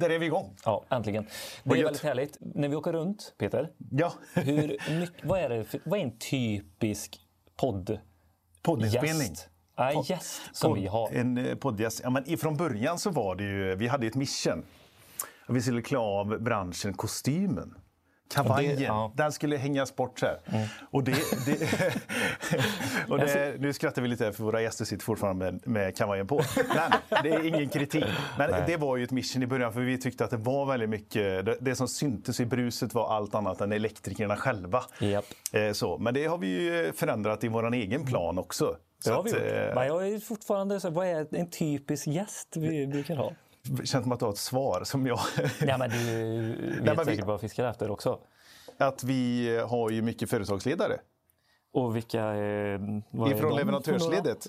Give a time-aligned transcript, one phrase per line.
[0.00, 0.56] där är vi igång.
[0.64, 1.26] Ja, äntligen.
[1.64, 1.86] Det är gött.
[1.86, 2.36] väldigt härligt.
[2.40, 6.18] När vi åker runt, Peter, Ja, hur mycket, vad, är det för, vad är en
[6.18, 7.20] typisk
[7.56, 7.98] podd?
[8.62, 9.28] poddinspelning.
[9.28, 9.48] Gäst?
[9.78, 11.10] Nej, gäst som vi har.
[11.12, 12.00] En eh, poddgäst.
[12.04, 14.62] Ja, men ifrån början så var det ju, vi hade ett mission.
[15.48, 17.74] Vi skulle klä av branschen kostymen.
[18.34, 19.04] Kavajen, det- ja.
[19.04, 19.16] Mm.
[19.16, 20.68] den skulle hängas bort så här.
[20.90, 21.12] Och det,
[21.46, 21.58] det,
[23.08, 26.42] och det, nu skrattar vi lite för våra gäster sitter fortfarande med, med kavajen på.
[26.74, 28.04] Men det är ingen kritik.
[28.38, 30.88] Men det var ju ett mission i början för vi tyckte att det var väldigt
[30.88, 34.82] mycket, det, det som syntes i bruset var allt annat än elektrikerna själva.
[35.00, 35.24] Japp.
[35.52, 38.64] Eh, Så, men det har vi ju förändrat i vår egen plan också.
[39.04, 39.46] Det Så har vi att, gjort.
[39.68, 43.32] eh, Men jag är fortfarande så, vad är en typisk gäst vi brukar ha?
[43.84, 45.18] Känns som att du har ett svar som jag...
[45.60, 45.96] Ja, men du
[46.74, 48.18] vet men vi- säkert vad jag fiskar efter också.
[48.78, 51.00] att vi har ju mycket företagsledare
[51.72, 52.34] Och vilka...
[52.34, 54.46] Eh, vad ifrån de leverantörsledet.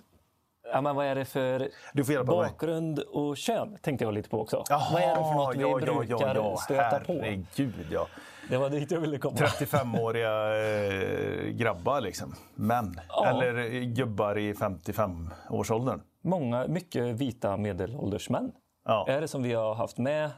[0.73, 2.25] Ja, men vad är det för hjälpa mig.
[2.25, 3.77] bakgrund och kön?
[3.81, 4.63] Tänkte jag lite på också.
[4.69, 6.57] Jaha, vad är det för något vi ja, brukar ja, ja.
[6.57, 7.13] stöta på?
[7.13, 8.07] Herregud, ja.
[8.49, 9.35] Det var dit jag ville komma.
[9.37, 12.35] 35-åriga eh, grabbar liksom.
[12.55, 12.99] Män.
[13.27, 16.01] Eller gubbar i 55-årsåldern.
[16.21, 18.51] Många, mycket vita medelålders män.
[18.91, 19.05] Ja.
[19.07, 20.31] är det som vi har haft med eh,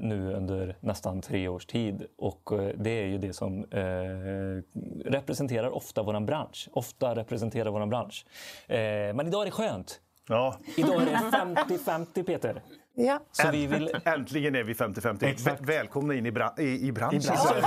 [0.00, 2.06] nu under nästan tre års tid.
[2.18, 6.68] Och eh, det är ju det som eh, representerar ofta våran bransch.
[6.72, 8.26] Ofta representerar våran bransch.
[8.66, 8.76] Eh,
[9.14, 10.00] men idag är det skönt.
[10.28, 10.56] Ja.
[10.76, 11.12] Idag är det
[11.76, 12.62] 50-50 Peter.
[12.94, 13.20] Ja.
[13.32, 13.90] Så vi vill...
[14.04, 15.24] Äntligen är vi 50-50.
[15.24, 15.60] Exakt.
[15.60, 17.20] Väl- Välkomna in i, bra- i, i branschen.
[17.22, 17.64] I branschen.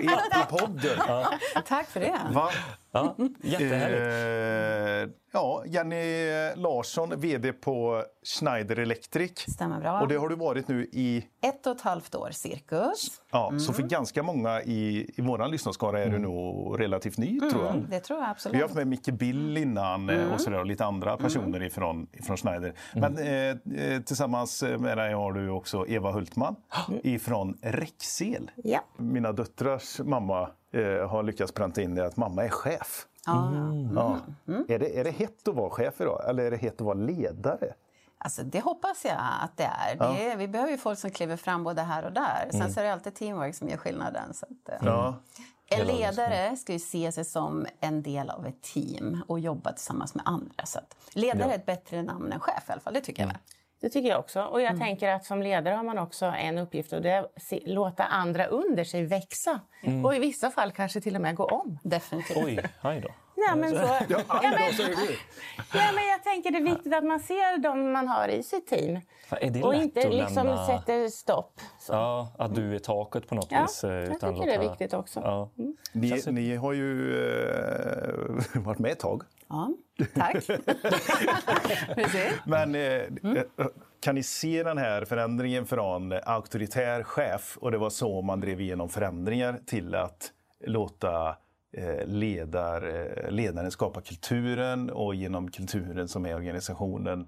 [0.00, 0.98] I, I podden.
[1.66, 2.20] Tack för det.
[2.32, 2.50] Va?
[2.92, 5.10] Ja, jättehärligt.
[5.10, 9.32] Eh, ja, Jenny Larsson, VD på Schneider Electric.
[9.38, 10.00] Stämmer bra.
[10.00, 13.08] Och det har du varit nu i Ett och ett halvt år cirkus.
[13.30, 17.64] Ja, Så för ganska många i, i vår lyssnarskara är du nog relativt ny, tror
[17.64, 17.86] jag.
[17.90, 18.54] Det tror jag Vi absolut.
[18.56, 22.36] har haft med Micke Bill innan eh, och, sådär, och lite andra personer ifrån, ifrån
[22.36, 22.74] Schneider.
[22.94, 26.56] Men eh, eh, tillsammans med dig har du också Eva Hultman
[27.02, 28.50] ifrån Rexel.
[28.56, 28.80] Ja.
[28.96, 33.06] Mina döttrars mamma eh, har lyckats pränta in det att mamma är chef.
[33.26, 33.52] Ja.
[33.94, 34.18] Ja.
[34.68, 36.94] Är, det, är det hett att vara chef idag eller är det hett att vara
[36.94, 37.74] ledare?
[38.20, 39.96] Alltså, det hoppas jag att det är.
[39.96, 42.48] Det är vi behöver ju folk som kliver fram både här och där.
[42.52, 44.34] Sen så är det alltid teamwork som gör skillnaden.
[44.34, 44.88] Så att, eh.
[44.88, 45.14] Ja.
[45.70, 50.14] En ledare ska ju se sig som en del av ett team och jobba tillsammans
[50.14, 50.66] med andra.
[50.66, 53.32] Så att ledare är ett bättre namn än chef i alla fall, det tycker jag.
[53.80, 54.42] Det tycker jag också.
[54.42, 57.28] Och jag tänker att som ledare har man också en uppgift och det är att
[57.66, 59.60] låta andra under sig växa.
[60.04, 61.78] Och i vissa fall kanske till och med gå om.
[61.82, 62.36] Definitivt.
[62.44, 63.08] Oj, hej då.
[63.48, 64.52] Ja, men, så, Ja, men,
[65.74, 68.66] ja, men jag tänker det är viktigt att man ser dem man har i sitt
[68.66, 69.00] team.
[69.28, 71.60] Fan, är det Och inte liksom lämna- sätter stopp.
[71.80, 71.92] Så.
[71.92, 73.84] Ja, att du är taket på något Ja, vis.
[73.84, 75.20] eh, jag utan tycker det är viktigt också.
[75.20, 75.50] Ja.
[75.92, 78.14] Ni, Känns det- ni har ju eh,
[78.62, 79.22] varit med ett tag.
[79.48, 79.72] Ja,
[80.14, 80.48] tack.
[82.46, 83.42] Men eh, eh,
[84.00, 88.60] kan ni se den här förändringen från auktoritär chef och det var så man drev
[88.60, 90.32] igenom förändringar till att
[90.66, 91.28] låta
[91.76, 97.26] eh, ledar, eh, ledaren skapa kulturen och genom kulturen som är organisationen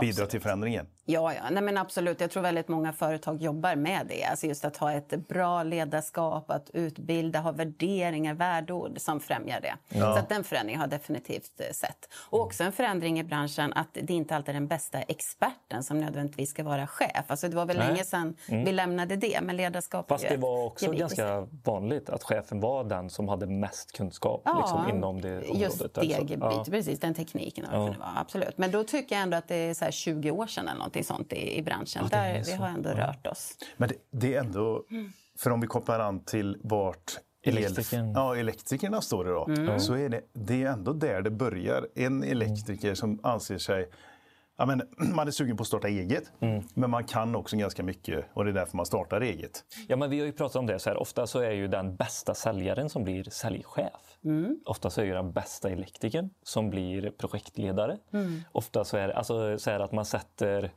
[0.00, 0.86] bidra till förändringen?
[1.04, 1.50] Ja, ja.
[1.50, 2.20] Nej, men absolut.
[2.20, 4.24] Jag tror väldigt många företag jobbar med det.
[4.24, 9.98] Alltså just att ha ett bra ledarskap, att utbilda, ha värderingar, värdeord som främjar det.
[10.00, 12.08] Så att den förändringen har jag definitivt eh, sett.
[12.30, 15.98] Och också en förändring i branschen att det inte alltid är den bästa experten som
[15.98, 17.24] nödvändigtvis ska vara chef.
[17.26, 17.88] Alltså det var väl Nej.
[17.88, 22.10] länge sedan vi lämnade det, men ledarskap är Fast det var också i ganska vanligt
[22.10, 25.60] att chefen var den som hade mest kunskap Ja, liksom, inom det området.
[25.60, 26.34] Just det alltså.
[26.40, 26.64] Ja.
[26.70, 27.66] precis den tekniken.
[27.72, 27.78] Ja.
[27.78, 28.58] Det var, absolut.
[28.58, 31.04] Men då tycker jag ändå att det är så här 20 år sedan eller någonting
[31.04, 32.08] sånt i, i branschen.
[32.10, 33.56] det är Där vi har ändå rört oss.
[33.76, 34.84] Men det, det är ändå,
[35.38, 37.12] för om vi kopplar an till vart
[37.44, 38.12] el- Elektrikern.
[38.12, 41.88] ja, elektrikerna står idag, så är det, det är ändå där det börjar.
[41.94, 43.88] En elektriker som anser sig
[44.56, 44.82] Ja, men,
[45.14, 46.32] man är sugen på att starta eget,
[46.74, 49.64] men man kan också ganska mycket och det är därför man startar eget.
[49.88, 50.78] Ja, men vi har ju pratat om det.
[50.78, 54.11] Så här, ofta så är ju den bästa säljaren som blir säljchef.
[54.64, 57.98] Ofta så är ju den bästa elektrikern som blir projektledare.
[58.52, 60.70] Ofta så är det alltså, så här att man sätter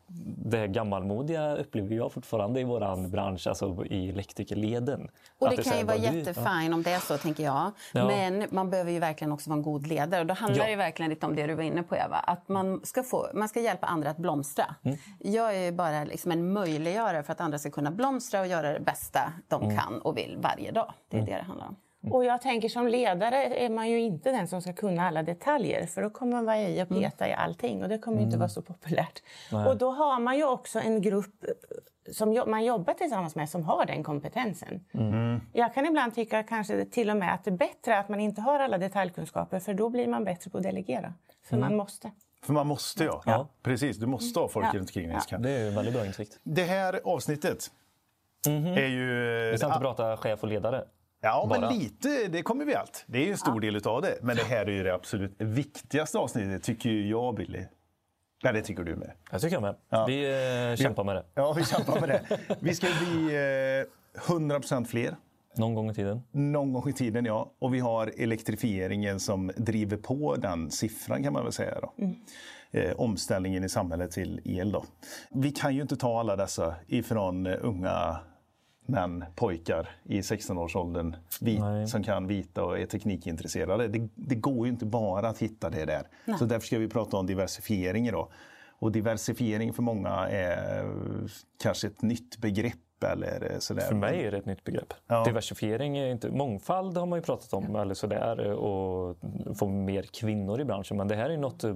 [0.45, 5.09] det gammalmodiga upplever jag fortfarande i vår bransch, alltså i elektrikerleden.
[5.39, 7.71] Och det är så kan ju vara jättefint om det är så, tänker jag.
[7.93, 8.07] Ja.
[8.07, 10.21] Men man behöver ju verkligen också vara en god ledare.
[10.21, 10.69] Och då handlar Ja.
[10.69, 12.15] det verkligen lite om det du var inne på, Eva.
[12.15, 14.75] Att man ska, få, man ska hjälpa andra att blomstra.
[14.83, 14.97] Mm.
[15.19, 18.79] Jag är bara liksom en möjliggörare för att andra ska kunna blomstra och göra det
[18.79, 19.77] bästa de Mm.
[19.77, 20.93] kan och vill varje dag.
[21.09, 21.75] Det är det det handlar om.
[22.11, 25.85] Och jag tänker som ledare är man ju inte den som ska kunna alla detaljer
[25.85, 28.37] för då kommer man vara i och peta i allting och det kommer ju inte
[28.37, 29.23] vara så populärt.
[29.67, 31.49] Och då har man ju också en grupp eh,
[32.11, 34.85] som man jobbar tillsammans med som har den kompetensen.
[35.53, 38.41] Jag kan ibland tycka kanske till och med att det är bättre att man inte
[38.41, 41.13] har alla detaljkunskaper för då blir man bättre på att delegera.
[41.43, 42.11] För man måste.
[42.43, 43.21] För man måste ja.
[43.25, 43.47] Ja.
[43.63, 44.71] Precis, du måste ha folk Ja.
[44.73, 45.41] runt omkring dig kan.
[45.41, 46.39] Det är väldigt bra insikt.
[46.43, 47.71] Det här avsnittet
[48.75, 49.05] är ju...
[49.51, 50.83] Vi ska inte prata chef och ledare.
[51.25, 51.71] Ja, men bara.
[51.71, 53.03] lite, det kommer vi allt.
[53.07, 54.17] Det är en stor del utav det.
[54.21, 57.63] Men det här är ju det absolut viktigaste avsnittet, tycker jag, Billy.
[58.43, 59.11] Ja, det tycker du med.
[59.31, 59.75] Jag tycker jag med.
[59.89, 60.05] Ja.
[60.05, 60.25] Vi
[60.71, 61.23] eh, kämpar med det.
[61.33, 62.39] Ja, vi kämpar med det.
[62.59, 63.35] Vi ska bli
[64.17, 65.15] eh, 100% fler.
[65.55, 66.21] Någon gång i tiden.
[66.31, 67.51] Någon gång i tiden, ja.
[67.59, 71.77] Och vi har elektrifieringen som driver på den siffran kan man väl säga.
[71.81, 71.93] Då.
[72.71, 74.71] Eh, omställningen i samhället till el.
[74.71, 74.85] Då.
[75.29, 78.17] Vi kan ju inte ta alla dessa ifrån eh, unga
[78.85, 81.87] män, pojkar i 16-årsåldern vit, Nej.
[81.87, 83.87] som kan vita och är teknikintresserade.
[83.87, 86.07] Det, det går ju inte bara att hitta det där.
[86.39, 88.27] Så därför ska vi prata om diversifiering idag.
[88.79, 90.89] Och diversifiering för många är eh,
[91.63, 92.75] kanske ett nytt begrepp.
[93.03, 93.81] Eller eh, sådär.
[93.81, 94.93] För mig är det ett nytt begrepp.
[95.07, 95.23] Ja.
[95.23, 96.31] Diversifiering är inte...
[96.31, 99.17] Mångfald har man ju pratat om, eller sådär, och
[99.59, 100.97] få mer kvinnor i branschen.
[100.97, 101.75] Men det här är något eh,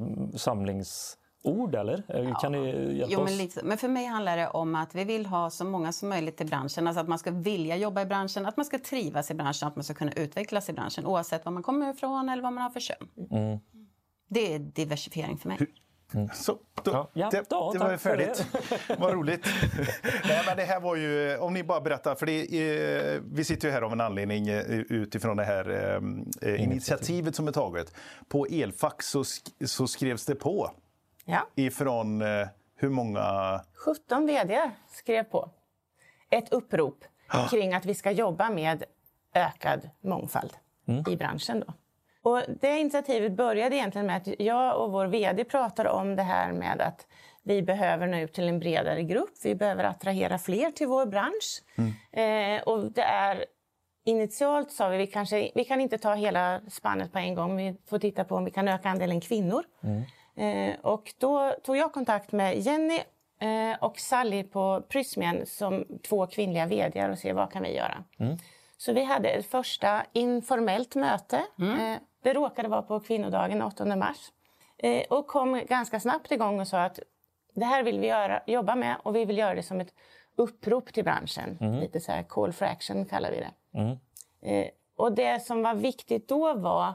[1.43, 2.03] samlingsord, eller?
[2.07, 3.29] Eh, Kan ni hjälpa Jo, oss?
[3.29, 6.09] men, lite, men för mig handlar det om att vi vill ha så många som
[6.09, 6.87] möjligt i branschen.
[6.87, 9.75] Alltså att man ska vilja jobba i branschen, att man ska trivas i branschen, att
[9.75, 12.69] man ska kunna utvecklas i branschen oavsett var man kommer ifrån eller vad man har
[12.69, 13.09] för kön.
[13.31, 13.59] Mm.
[14.29, 15.57] Det är diversifiering för mig.
[16.33, 18.45] Så, då, Ja, ja, det, ja, det var för färdigt.
[18.99, 19.47] Vad roligt.
[20.27, 23.67] Nej, men det här var ju, om ni bara berättar, för det, är- vi sitter
[23.67, 25.69] ju här av en anledning eh, utifrån det här
[26.41, 27.93] eh, eh, initiativet som är taget.
[28.27, 30.71] På Elfax så, sk- så skrevs det på
[31.29, 31.47] Ja.
[31.55, 33.61] ifrån eh, hur många...
[33.73, 35.49] 17 vd skrev på
[36.29, 37.05] ett upprop
[37.49, 38.83] kring att vi ska jobba med
[39.33, 40.53] ökad mångfald
[41.07, 41.63] i branschen.
[41.67, 41.73] Då.
[42.29, 46.51] Och det initiativet började egentligen med att jag och vår vd pratade om det här
[46.51, 47.07] med att
[47.43, 49.33] vi behöver nå ut till en bredare grupp.
[49.43, 51.63] Vi behöver attrahera fler till vår bransch.
[52.19, 53.45] Eh, och det är
[54.03, 57.57] Initialt sa vi vi kanske vi kan inte ta hela spannet på en gång.
[57.57, 59.63] Vi får titta på om vi kan öka andelen kvinnor.
[59.83, 60.01] Eh,
[60.81, 62.99] och då tog jag kontakt med Jenny
[63.39, 68.03] eh, och Sally på Prysmian som två kvinnliga vd och se vad kan vi göra.
[68.77, 71.37] Så vi hade ett första informellt möte.
[71.79, 74.31] Eh, det råkade vara på kvinnodagen 8 mars.
[74.77, 76.99] Eh, och kom ganska snabbt igång och sa att
[77.53, 79.93] det här vill vi göra, jobba med och vi vill göra det som ett
[80.35, 81.57] upprop till branschen.
[81.81, 83.51] Lite så här call for action kallar vi det.
[84.41, 86.93] Eh, och det som var viktigt då var, eh,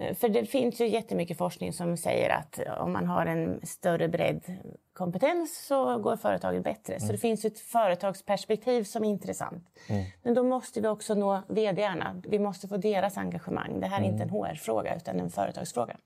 [0.00, 4.08] Eh, för det finns ju jättemycket forskning som säger att om man har en större
[4.08, 4.42] bredd
[4.92, 7.00] kompetens så går företaget bättre.
[7.00, 9.68] Så det finns ett företagsperspektiv som är intressant.
[10.22, 12.22] Men då måste vi också nå vdarna.
[12.28, 13.80] Vi måste få deras engagemang.
[13.80, 15.96] Det här är inte en HR-fråga utan en företagsfråga.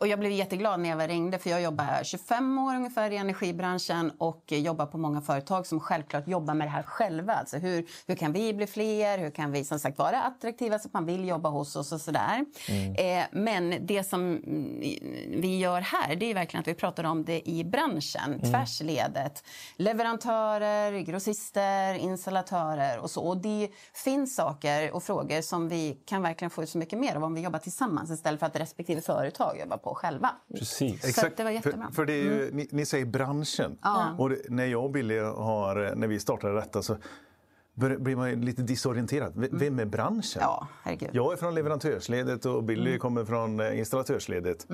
[0.00, 3.16] Och jag blev jätteglad när jag ringde för jag jobbar här 25 år ungefär i
[3.16, 7.32] energibranschen och jobbar på många företag som självklart jobbar med det här själva.
[7.32, 9.18] Alltså hur, hur kan vi bli fler?
[9.18, 12.00] Hur kan vi som sagt vara attraktiva så att man vill jobba hos oss och
[12.00, 12.44] sådär.
[12.98, 14.80] Eh, men det som mm,
[15.40, 18.00] vi gör här det är verkligen att vi pratar om det i branschen,
[18.40, 19.44] tvärsledet.
[19.76, 23.22] Leverantörer, grossister, installatörer och så.
[23.28, 27.16] Och det finns saker och frågor som vi kan verkligen få ut så mycket mer
[27.16, 30.30] av om vi jobbar tillsammans istället för att respektive företag jobbar på själva.
[30.58, 31.14] Precis.
[31.20, 31.86] Så det var jättebra.
[31.86, 33.78] För, för det är ju, ni, ni säger branschen.
[34.18, 36.96] Och det, när jag och Billy har, när vi startade detta så
[37.74, 39.32] blir man lite disorienterad.
[39.36, 40.42] V- Vem är branschen?
[40.44, 41.10] Ja, herregud.
[41.12, 44.66] Jag är från leverantörsledet och Billy kommer från eh, installatörsledet.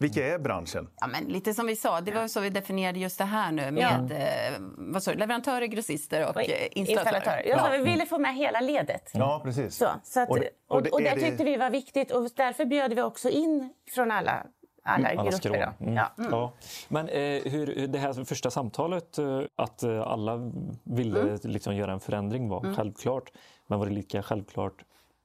[0.00, 0.88] Vilka är branschen?
[1.00, 3.70] Ja, men lite som vi sa, det var så vi definierade just det här nu
[3.70, 7.46] med eh, vad sa du, leverantörer, grossister och, Och eh, installatörer.
[7.48, 9.10] Jag sa, vi ville få med hela ledet.
[9.14, 9.76] Ja, precis.
[9.76, 12.10] Så, så att, Och och det- och, och det- är det- tyckte vi var viktigt
[12.10, 14.46] och därför bjöd vi också in från alla,
[14.82, 15.38] alla, Alla grupper.
[15.38, 15.58] skrån.
[15.78, 15.84] Då.
[15.84, 15.94] Mm.
[15.94, 16.12] Ja.
[16.30, 16.52] Ja.
[16.88, 20.52] Men eh, hur, det här första samtalet, eh, att alla
[20.84, 23.32] ville liksom göra en förändring var självklart.
[23.66, 24.84] Men var det lika självklart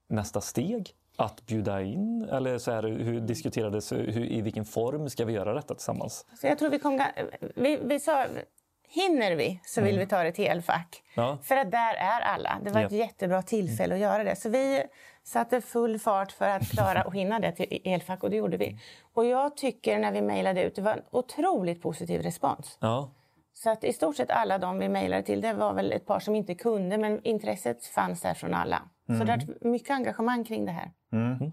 [0.09, 0.89] nästa steg?
[1.17, 2.29] Att bjuda in?
[2.31, 6.25] Eller så här, hur diskuterades, hur, i vilken form ska vi göra detta tillsammans?
[6.41, 7.01] Så jag tror vi kom...
[7.55, 8.25] Vi, vi sa,
[8.87, 11.03] hinner vi så vill vi ta det till elfack.
[11.15, 11.37] Ja.
[11.43, 12.59] För att där är alla.
[12.63, 12.97] Det var ett Ja.
[12.97, 14.35] jättebra tillfälle att göra det.
[14.35, 14.83] Så vi
[15.23, 18.77] satte full fart för att klara och hinna det till elfack och det gjorde vi.
[19.13, 22.77] Och jag tycker när vi mejlade ut, det var en otroligt positiv respons.
[22.81, 23.11] Ja.
[23.53, 26.19] Så att i stort sett alla de vi mejlade till, det var väl ett par
[26.19, 28.81] som inte kunde, men intresset fanns där från alla.
[29.07, 30.91] Så det är mycket engagemang kring det här.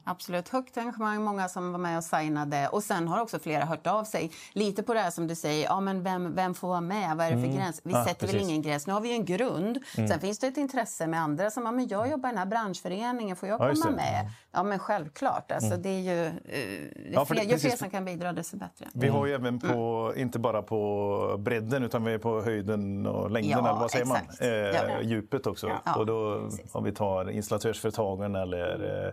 [0.05, 2.69] Absolut, högt engagemang, många som var med och signade.
[2.69, 4.31] Och sen har också flera hört av sig.
[4.53, 7.17] Lite på det här som du säger, ja men vem, vem får vara med?
[7.17, 7.81] Vad är det för gräns?
[7.85, 8.49] Vi Ja, sätter väl precis.
[8.49, 8.87] ingen gräns.
[8.87, 9.79] Nu har vi ju en grund.
[9.95, 12.47] Sen finns det ett intresse med andra som, ja men jag jobbar i den här
[12.47, 13.97] branschföreningen, får jag Ja, komma det.
[13.97, 14.31] med?
[14.53, 16.27] Ja men självklart, alltså det är ju...
[16.27, 18.87] eh, det Ja, för fler, det- ju fler som kan bidra desto bättre.
[18.95, 23.31] Vi har ju även på, inte bara på bredden utan vi är på höjden och
[23.31, 24.41] längden, Ja, eller vad säger exakt.
[24.41, 24.49] man?
[24.49, 25.01] Eh, Ja.
[25.03, 25.71] Djupet också.
[25.85, 29.13] Ja, och då om vi tar installatörsföretagen eller eh,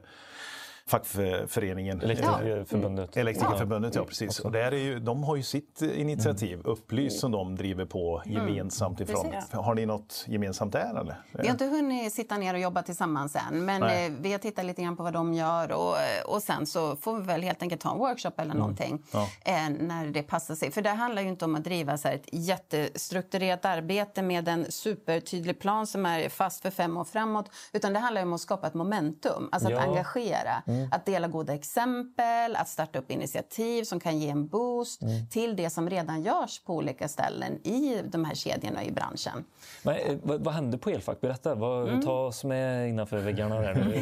[0.87, 2.01] fackföreningen.
[2.01, 3.09] Elektrikerförbundet.
[3.13, 3.21] Ja.
[3.21, 4.39] Elektrikerförbundet, ja, precis.
[4.39, 6.65] Och där är ju, de har ju sitt initiativ, mm.
[6.65, 8.37] Upplys, som de driver på mm.
[8.37, 9.31] gemensamt ifrån.
[9.31, 9.51] Precis.
[9.51, 10.99] Har ni något gemensamt där?
[10.99, 11.21] Eller?
[11.31, 14.13] Vi har inte hunnit sitta ner och jobba tillsammans än, men Nej.
[14.21, 17.23] vi har tittat lite grann på vad de gör och, och sen så får vi
[17.23, 18.57] väl helt enkelt ta en workshop eller mm.
[18.57, 19.27] någonting ja.
[19.45, 20.71] eh, när det passar sig.
[20.71, 25.59] För det handlar ju inte om att driva så ett jättestrukturerat arbete med en supertydlig
[25.59, 28.73] plan som är fast för fem år framåt, utan det handlar om att skapa ett
[28.73, 29.79] momentum, alltså ja.
[29.79, 30.76] att engagera, mm.
[30.91, 35.27] Att dela goda exempel, att starta upp initiativ som kan ge en boost mm.
[35.29, 39.45] till det som redan görs på olika ställen i de här kedjorna i branschen.
[39.83, 41.21] Men, eh, vad, vad hände på Elfack?
[41.21, 42.01] Berätta, vad, mm.
[42.01, 43.99] ta oss med innanför väggarna där nu.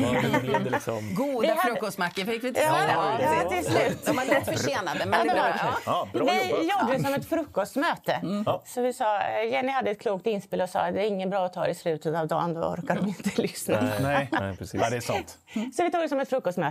[0.51, 1.15] Vad, liksom...
[1.15, 1.61] Goda hade...
[1.61, 4.05] frukostmackor fick vi till ja, ja, ja, till slut.
[4.05, 5.77] De var lite försenade, men ja, det var ja.
[5.85, 8.13] ja, bra Vi gjorde det som ett frukostmöte.
[8.13, 8.45] Mm.
[8.65, 11.45] Så vi sa, Jenny hade ett klokt inspel och sa att det är inget bra
[11.45, 13.81] att ta i slutet av dagen, då orkar de inte lyssna.
[13.81, 14.81] Nej, nej, nej precis.
[14.81, 15.37] Ja, det är sant.
[15.53, 16.64] Så vi tog det som ett frukostmöte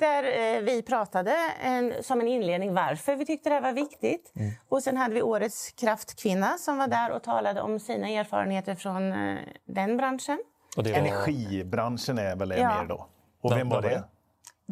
[0.00, 4.32] där eh, vi pratade en, som en inledning varför vi tyckte det här var viktigt.
[4.36, 4.52] Mm.
[4.68, 9.12] Och sen hade vi årets kraftkvinna som var där och talade om sina erfarenheter från
[9.12, 10.38] eh, den branschen.
[10.76, 10.92] Och var...
[10.92, 12.82] Energibranschen är väl ja.
[12.82, 13.06] mer då?
[13.40, 14.04] Och vem var det?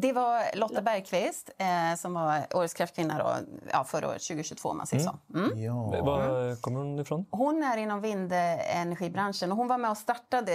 [0.01, 3.35] Det var Lotta Bergqvist eh, som var Årets kraftkvinna då,
[3.71, 5.15] ja, förra året, 2022 om man säger mm.
[5.31, 5.37] så.
[5.37, 5.63] Mm.
[5.63, 6.01] Ja.
[6.03, 7.25] Var kommer hon ifrån?
[7.31, 10.51] Hon är inom vindenergibranschen och hon var med och startade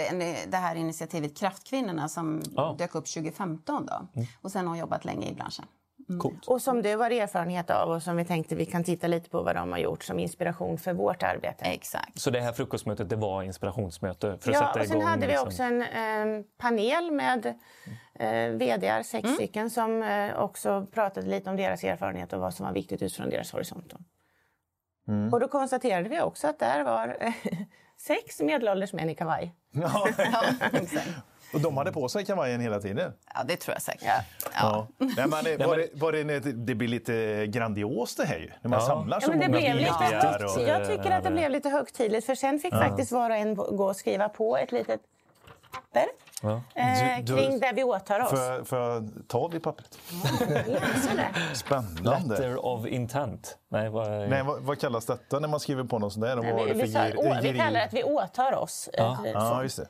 [0.47, 2.75] det här initiativet Kraftkvinnorna som ja.
[2.79, 4.21] dök upp 2015 då.
[4.21, 4.29] Mm.
[4.43, 5.65] Och sen har hon jobbat länge i branschen.
[6.09, 6.39] Mm.
[6.47, 9.43] Och som du har erfarenhet av och som vi tänkte vi kan titta lite på
[9.43, 11.65] vad de har gjort som inspiration för vårt arbete.
[11.65, 12.21] Exakt.
[12.21, 15.09] Så det här frukostmötet det var inspirationsmöte för att ja, sätta och sen igång?
[15.09, 17.47] hade vi liksom- också en eh, panel med
[18.15, 19.35] eh, vd sex mm.
[19.35, 23.31] stycken som eh, också pratade lite om deras erfarenhet och vad som var viktigt utifrån
[23.31, 23.95] deras horisont.
[25.09, 25.33] Mm.
[25.33, 27.33] Och då konstaterade vi också att där var eh,
[27.99, 29.55] sex medelålders män i kavaj.
[29.71, 30.09] Ja,
[31.55, 33.13] Och de hade på sig kavajen hela tiden?
[33.35, 34.03] Ja, det tror jag säkert.
[34.07, 34.23] Ja.
[34.55, 34.87] Ja.
[34.99, 38.81] Nej, men, var det, var det, det blir lite grandiost det här ju, när man
[38.81, 38.87] ja.
[38.87, 40.45] samlar så ja, många bilder.
[40.45, 40.63] Och...
[40.69, 43.89] Jag tycker att det blev lite högtidligt, för sen fick faktiskt var och en gå
[43.89, 45.01] och skriva på ett litet
[45.73, 46.07] papper
[46.43, 46.63] Ja.
[46.75, 48.31] Eh, du, kring det vi åtar oss.
[48.31, 49.99] Får, får jag ta det pappret?
[51.55, 52.35] Spännande.
[52.35, 53.59] Letter of intent.
[53.69, 56.37] Nej, vad, Nej, vad, vad, kallas detta när man skriver på något sånt där?
[56.37, 58.89] Nej, vi, vi, vi kallar det att vi åtar oss.
[58.93, 59.89] Ja, ja just det.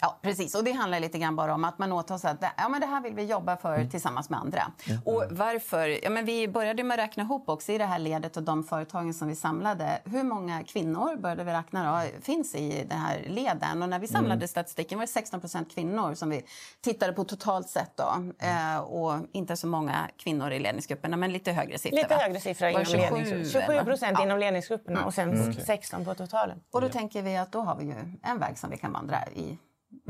[0.00, 0.54] Ja, precis.
[0.54, 2.86] Och det handlar lite grann bara om att man åtar sig att ja, men det
[2.86, 3.90] här vill vi jobba för mm.
[3.90, 4.72] tillsammans med andra.
[4.86, 5.00] Mm.
[5.04, 6.04] Och varför?
[6.04, 8.64] Ja, men vi började med att räkna ihop också i det här ledet och de
[8.64, 9.98] företagen som vi samlade.
[10.04, 13.82] Hur många kvinnor började vi räkna då, finns i den här leden?
[13.82, 14.48] Och när vi samlade mm.
[14.48, 16.42] statistiken var det 16% kvinnor som vi
[16.80, 17.96] tittade på totalt sett.
[17.96, 18.32] Då.
[18.38, 21.96] Eh, och inte så många kvinnor i ledningsgrupperna, men lite högre siffror.
[21.96, 22.20] Lite va?
[22.20, 23.74] högre siffror inom 27, ledningsgrupperna.
[23.74, 24.24] 27 procent ja.
[24.24, 25.54] inom ledningsgrupperna och sen mm.
[25.54, 26.60] 16 på totalen.
[26.72, 29.18] Och då tänker vi att då har vi ju en väg som vi kan vandra
[29.34, 29.58] i Mm.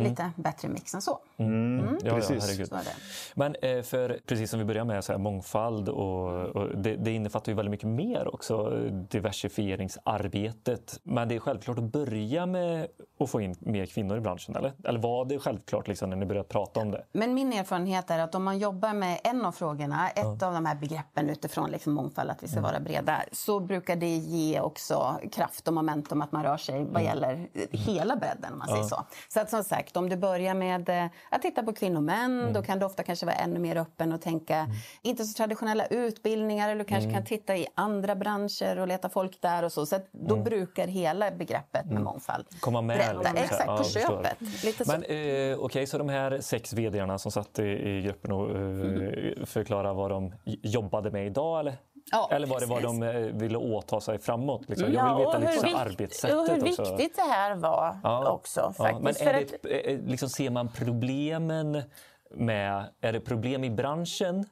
[0.02, 1.18] Lite bättre mix än så.
[1.36, 1.80] Mm.
[1.80, 1.98] Mm.
[2.04, 2.70] Ja, precis.
[2.70, 2.78] Ja,
[3.34, 7.10] Men eh, för precis som vi börjar med, så här, mångfald och, och det, det,
[7.10, 11.00] innefattar ju väldigt mycket mer också, diversifieringsarbetet.
[11.02, 12.88] Men det är självklart att börja med
[13.20, 14.72] att få in mer kvinnor i branschen, eller?
[14.84, 17.04] Eller var det självklart liksom, när ni började prata om det?
[17.12, 20.46] Men min erfarenhet är att om man jobbar med en av frågorna, ett ja.
[20.46, 22.70] av de här begreppen utifrån liksom mångfald, att vi ska mm.
[22.70, 27.02] vara breda, så brukar det ge också kraft och momentum att man rör sig vad
[27.02, 27.04] mm.
[27.04, 29.04] gäller hela bredden, om man säger så.
[29.28, 32.40] Så att som sagt, om du börjar med eh, att titta på kvinnor och män,
[32.40, 32.52] mm.
[32.52, 34.71] då kan du ofta kanske vara ännu mer öppen och tänka, mm.
[35.02, 37.14] inte så traditionella utbildningar, eller du kanske mm.
[37.14, 39.87] kan titta i andra branscher och leta folk där och så.
[39.87, 40.45] Så då mm.
[40.45, 42.04] brukar hela begreppet med mm.
[42.04, 43.16] mångfald komma med.
[43.16, 44.64] Liksom, Exakt, ja, på köpet.
[44.64, 44.92] Lite så.
[44.92, 48.50] Men eh, okej, okay, så de här sex vdarna som satt i, i gruppen och
[48.50, 51.76] eh, förklara vad de jobbade med idag, eller?
[52.10, 54.68] Ja, Eller var det vad de eh, ville åta sig framåt?
[54.68, 54.92] Liksom?
[54.92, 56.36] Jag vill veta lite så arbetssättet.
[56.36, 58.60] Och hur viktigt det här var ja, också.
[58.60, 59.20] Faktiskt.
[59.20, 61.82] Ja, men är det, eh, liksom, ser man problemen
[62.30, 62.84] med...
[63.00, 64.44] Är det problem i branschen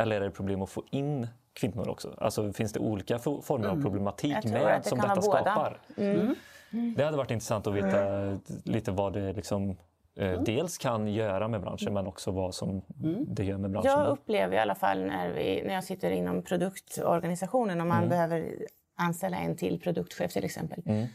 [0.00, 2.14] eller är det problem att få in kvinnor också?
[2.18, 3.82] Alltså, finns det olika former av mm.
[3.82, 5.80] problematik med det som detta skapar?
[5.96, 6.34] Mm.
[6.72, 6.94] Mm.
[6.96, 8.40] Det hade varit intressant att veta mm.
[8.64, 9.76] lite vad det liksom
[10.20, 10.44] mm.
[10.44, 13.24] dels kan göra med branschen men också vad som mm.
[13.28, 13.90] det gör med branschen.
[13.90, 18.08] Jag upplever i alla fall när, vi, när jag sitter inom produktorganisationen och man mm.
[18.08, 18.56] behöver
[18.96, 20.82] anställa en till produktchef till exempel.
[20.86, 21.06] Mm.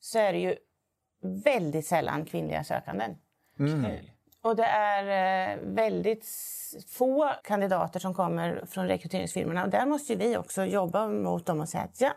[0.00, 0.56] Så är det ju
[1.44, 3.16] väldigt sällan kvinnliga sökanden.
[3.58, 3.86] Mm.
[4.42, 6.26] Och det är eh, väldigt
[6.88, 9.64] få kandidater som kommer från rekryteringsfirmorna.
[9.64, 12.12] Och där måste vi också jobba mot dem och säga att ja,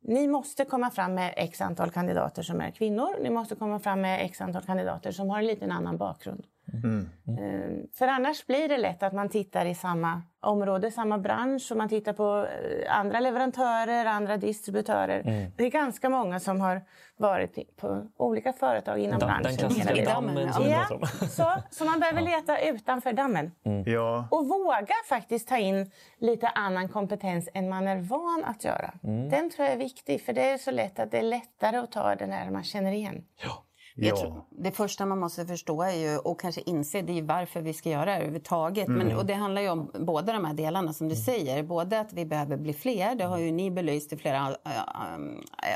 [0.00, 3.16] ni måste komma fram med x antal kandidater som är kvinnor.
[3.22, 6.44] Ni måste komma fram med x antal kandidater som har en liten annan bakgrund.
[6.72, 7.08] Mm.
[7.28, 7.86] Mm.
[7.94, 11.88] För annars blir det lätt att man tittar i samma område, samma bransch och man
[11.88, 15.20] tittar på eh, andra leverantörer, andra distributörer.
[15.20, 15.52] Mm.
[15.56, 16.82] Det är ganska många som har
[17.16, 19.42] varit på olika företag inom Dam, branschen.
[19.42, 20.86] Den klassiska dammen som ja,
[21.30, 23.50] så, så man behöver leta utanför dammen.
[23.64, 23.92] Mm.
[23.92, 24.28] Ja.
[24.30, 28.94] Och våga faktiskt ta in lite annan kompetens än man är van att göra.
[29.02, 29.30] Mm.
[29.30, 31.92] Den tror jag är viktig, för det är så lätt att det är lättare att
[31.92, 33.24] ta den där man känner igen.
[33.44, 33.64] Ja.
[34.00, 34.16] Ja.
[34.16, 37.72] Tror, det första man måste förstå är ju, och kanske inse det är varför vi
[37.72, 38.88] ska göra det överhuvudtaget.
[38.88, 39.06] Mm.
[39.06, 41.24] Men, och det handlar ju om båda de här delarna som du mm.
[41.24, 41.62] säger.
[41.62, 44.56] Både att vi behöver bli fler, det har ju ni belyst i flera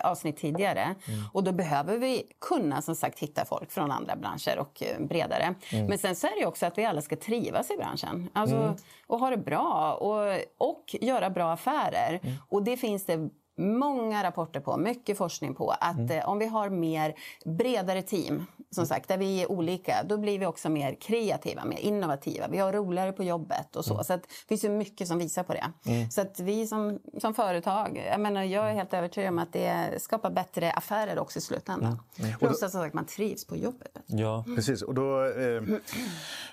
[0.05, 0.83] avsnitt tidigare.
[0.83, 1.21] Mm.
[1.33, 5.55] Och då behöver vi kunna som sagt hitta folk från andra branscher och eh, bredare.
[5.73, 5.87] Mm.
[5.87, 8.29] Men sen så är det också att vi alla ska trivas i branschen.
[8.33, 8.75] Alltså, mm.
[9.07, 12.21] Och ha det bra och, och göra bra affärer.
[12.23, 12.35] Mm.
[12.49, 16.19] Och det finns det många rapporter på, mycket forskning på att mm.
[16.19, 20.39] eh, om vi har mer bredare team, som sagt, där vi är olika, då blir
[20.39, 22.49] vi också mer kreativa, mer innovativa.
[22.49, 23.95] Vi har roligare på jobbet och så.
[23.95, 24.05] Mm.
[24.05, 25.73] Så att, det finns ju mycket som visar på det.
[25.87, 26.11] Mm.
[26.11, 30.03] Så att vi som, som företag, jag menar, jag är helt övertygad om att det
[30.03, 31.99] skapar bättre affärer också i slutändan.
[32.19, 32.29] Mm.
[32.29, 32.39] mm.
[32.39, 33.99] Plus att sagt, man trivs på jobbet.
[34.07, 34.83] Ja, precis.
[34.83, 35.63] Och då, eh,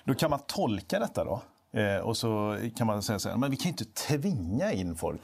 [0.04, 1.42] då kan man tolka detta då.
[1.72, 5.20] Eh, och så kan man säga så här, men vi kan inte tvinga in folk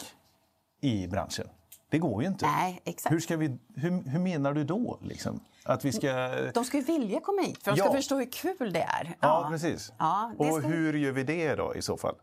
[0.80, 1.48] i branschen.
[1.90, 2.46] Det går ju inte.
[2.46, 3.14] Nej, exakt.
[3.14, 4.98] Hur, ska vi, hur, hur menar du då?
[5.02, 5.40] Liksom?
[5.64, 6.28] Att vi ska...
[6.54, 7.92] De ska ju vilja komma hit, för de ska ja.
[7.92, 9.04] förstå hur kul det är.
[9.04, 9.92] Ja, ja precis.
[9.98, 10.68] Ja, och ska...
[10.68, 12.14] hur gör vi det då i så fall?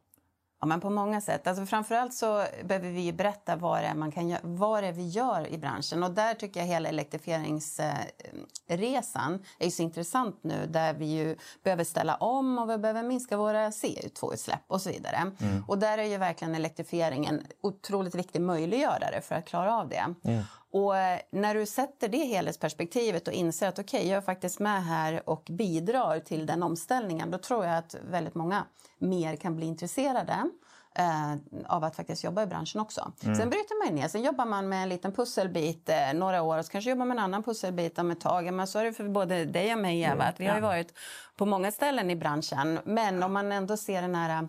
[0.64, 1.48] Ja, men på många sätt.
[1.48, 5.48] Alltså framförallt så behöver vi berätta vad det, är man kan, vad det vi gör
[5.48, 6.04] i branschen.
[6.04, 12.16] Och där tycker jag hela elektrifieringsresan är så intressant nu där vi ju behöver ställa
[12.16, 15.32] om och vi behöver minska våra CO2-utsläpp och så vidare.
[15.42, 15.64] Mm.
[15.68, 20.06] Och där är ju verkligen elektrifieringen en otroligt viktig möjliggörare för att klara av det.
[20.24, 20.44] Mm.
[20.74, 24.60] Och eh, när du sätter det helhetsperspektivet och inser att okej, okay, jag är faktiskt
[24.60, 28.66] med här och bidrar till den omställningen, då tror jag att väldigt många
[28.98, 30.50] mer kan bli intresserade
[30.96, 31.34] eh,
[31.66, 33.12] av att faktiskt jobba i branschen också.
[33.24, 33.36] Mm.
[33.36, 36.66] Sen bryter man ner, sen jobbar man med en liten pusselbit eh, några år och
[36.66, 38.54] så kanske jobbar med en annan pusselbit om ett tag.
[38.54, 40.30] Men så är det för både dig och mig Eva, mm.
[40.30, 40.94] att vi har ju varit
[41.38, 42.80] på många ställen i branschen.
[42.86, 44.48] Men om man ändå ser den här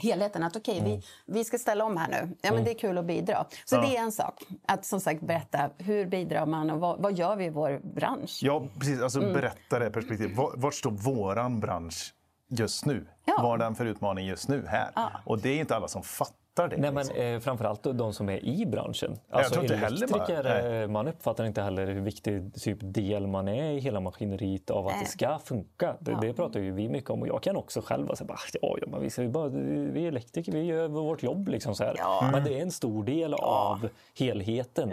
[0.00, 0.42] helheten.
[0.42, 1.00] Att okej, okay, mm.
[1.26, 2.16] vi, vi ska ställa om här nu.
[2.16, 2.64] Ja, men mm.
[2.64, 3.46] Det är kul att bidra.
[3.64, 3.80] Så ja.
[3.80, 4.42] det är en sak.
[4.66, 8.38] Att som sagt berätta hur bidrar man och vad, vad gör vi i vår bransch?
[8.42, 9.02] Ja, precis.
[9.02, 9.32] Alltså mm.
[9.32, 10.38] berätta det perspektivet.
[10.54, 12.14] Vart står våran bransch
[12.48, 13.06] just nu?
[13.24, 13.34] Ja.
[13.42, 14.90] Vad är den för utmaning just nu här?
[14.94, 15.10] Ja.
[15.24, 16.34] Och det är inte alla som fattar
[16.68, 16.76] det.
[16.76, 17.22] Nej, men, liksom.
[17.22, 19.10] eh, framförallt de som är i branschen.
[19.10, 23.26] Alltså, jag tror inte elektriker, heller man, man uppfattar inte heller hur viktig typ, del
[23.26, 25.00] man är i hela maskineriet av att äh.
[25.00, 25.96] det ska funka.
[26.00, 26.18] Det, ja.
[26.20, 28.76] det, pratar ju vi mycket om och jag kan också själv vara så bara, ja,
[28.80, 31.48] ja, vi, ska bara, vi är elektriker, vi gör vårt jobb.
[31.48, 31.94] Liksom, så här.
[31.98, 32.28] Ja.
[32.32, 34.92] Men det är en stor del av helheten.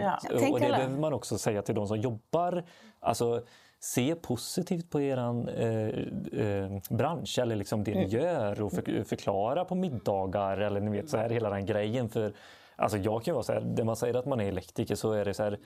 [0.52, 2.64] Och det behöver man också säga till de som jobbar.
[3.00, 3.42] Alltså,
[3.80, 8.10] se positivt på er eh, eh, bransch eller liksom det ni mm.
[8.10, 12.08] gör och för, förklara på middagar eller ni vet så här hela den grejen.
[12.08, 12.32] För
[12.76, 15.24] alltså jag kan vara så här, när man säger att man är elektriker så är
[15.24, 15.58] det så här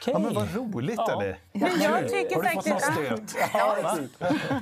[0.00, 0.12] Okay.
[0.12, 1.12] Ja, men vad roligt, ja.
[1.12, 1.38] eller?
[1.52, 3.50] Men jag tycker Har du faktiskt, fått någon stöt?
[3.54, 3.76] Ja,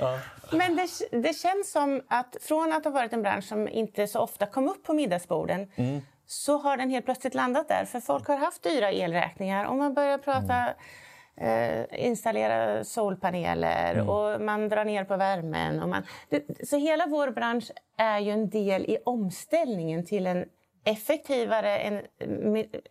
[0.00, 0.18] ja.
[0.50, 4.20] Men det, det, känns som att från att ha varit en bransch som inte så
[4.20, 6.00] ofta kom upp på middagsborden mm.
[6.26, 7.84] så har den helt plötsligt landat där.
[7.84, 10.74] För folk har haft dyra elräkningar och man börjar prata mm
[11.36, 14.08] eh, installera solpaneler mm.
[14.08, 15.82] och man drar ner på värmen.
[15.82, 20.44] Och man, det, så hela vår bransch är ju en del i omställningen till en
[20.86, 22.02] effektivare, en,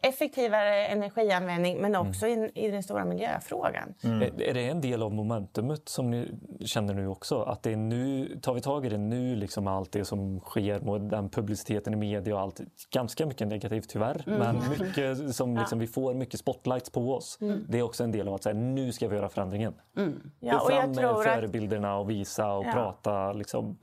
[0.01, 2.07] effektivare energianvändning men mm.
[2.07, 2.49] också mm.
[2.53, 3.93] i, i, den stora miljöfrågan.
[4.03, 4.21] Mm.
[4.21, 6.31] Är, är det en del av momentumet som ni
[6.65, 7.41] känner nu också?
[7.41, 10.79] Att det är nu, tar vi tag i det nu, liksom allt det som sker
[10.79, 12.59] med den publiciteten i media och allt,
[12.91, 14.39] ganska mycket negativt tyvärr, mm.
[14.39, 17.37] men mycket som liksom, vi får mycket spotlights på oss.
[17.41, 17.65] Mm.
[17.69, 19.73] Det är också en del av att säga nu ska vi göra förändringen.
[19.97, 20.31] Mm.
[20.39, 22.71] Ja, Gå fram med förebilderna och visa och ja.
[22.71, 23.33] prata.
[23.33, 23.77] Liksom.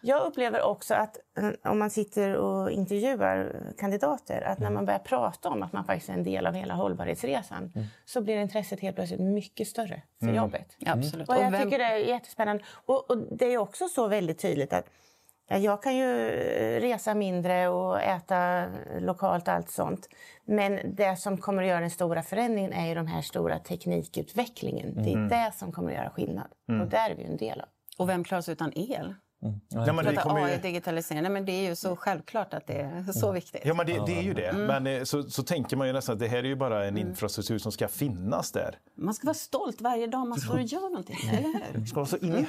[0.00, 4.74] Jag upplever också att eh, om man sitter och intervjuar kandidater, att när mm.
[4.74, 7.86] man börjar prata om att man faktiskt är en del av hela hållbarhetsresan, mm.
[8.04, 10.36] så blir intresset helt plötsligt mycket större för mm.
[10.36, 10.76] jobbet.
[10.86, 11.28] Absolut.
[11.28, 12.64] Och jag tycker det är jättespännande.
[12.86, 14.86] Och, och, det är också så väldigt tydligt att
[15.48, 16.30] jag kan ju
[16.80, 18.66] resa mindre och äta
[18.98, 20.08] lokalt och allt sånt.
[20.44, 24.94] Men det som kommer att göra den stora förändringen är ju de här stora teknikutvecklingen.
[25.02, 26.46] Det är det som kommer att göra skillnad.
[26.82, 27.68] Och där är vi en del av.
[27.98, 29.14] Och vem klarar sig utan el?
[29.46, 29.86] Mm.
[29.86, 32.80] Ja, men det kommer AI, digitalisering, Nej, men det är ju så självklart att det
[32.80, 33.34] är så mm.
[33.34, 33.60] viktigt.
[33.64, 34.48] Ja, men det, det är ju det.
[34.48, 34.66] Mm.
[34.66, 36.96] Men eh, så, så tänker man ju nästan att det här är ju bara en
[36.96, 37.08] mm.
[37.08, 38.78] infrastruktur som ska finnas där.
[38.94, 41.86] Man ska vara stolt varje dag man står och gör någonting, eller hur?
[41.86, 42.46] Ska vara så in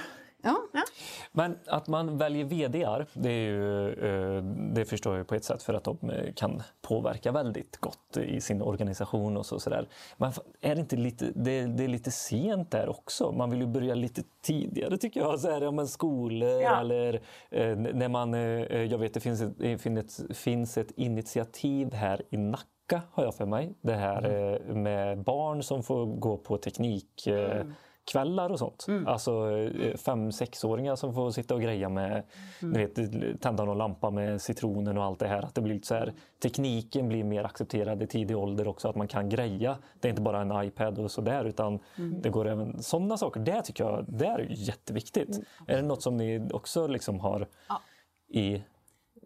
[0.48, 0.58] Ja.
[0.74, 0.84] Ja.
[1.32, 5.64] Men att man väljer VDR, det, är ju, eh, det förstår jag på ett sätt
[5.64, 9.88] för att de eh, kan påverka väldigt gott i sin organisation och så, sådär.
[10.18, 10.32] Men
[10.62, 13.32] är det inte lite, det, det är lite sent där också?
[13.32, 15.40] Man vill ju börja lite tidigare tycker jag.
[15.40, 16.80] Så här, ja, men skolor Ja.
[16.80, 21.94] eller eh, när man, jag vet det finns ett, det finns ett, finns ett initiativ
[21.94, 23.74] här i Nacka har jag för mig.
[23.82, 24.24] Det här
[24.70, 27.66] eh, med barn som får gå på teknik eh,
[28.12, 28.86] kvällar och sånt.
[29.08, 32.24] Alltså eh, fem, sexåringar som får sitta och greja med,
[32.60, 32.96] du vet,
[33.41, 35.41] tända någon lampa med citronen och allt det här.
[35.41, 39.08] Att det blir så här, tekniken blir mer accepterad i tidig ålder också, att man
[39.08, 39.78] kan greja.
[40.00, 41.80] Det är inte bara en iPad och sådär utan
[42.22, 43.39] det går även sådana saker.
[43.39, 45.39] Det tycker jag det är jätteviktigt.
[45.67, 47.82] Är det något som ni också liksom har Ja.
[48.39, 48.63] i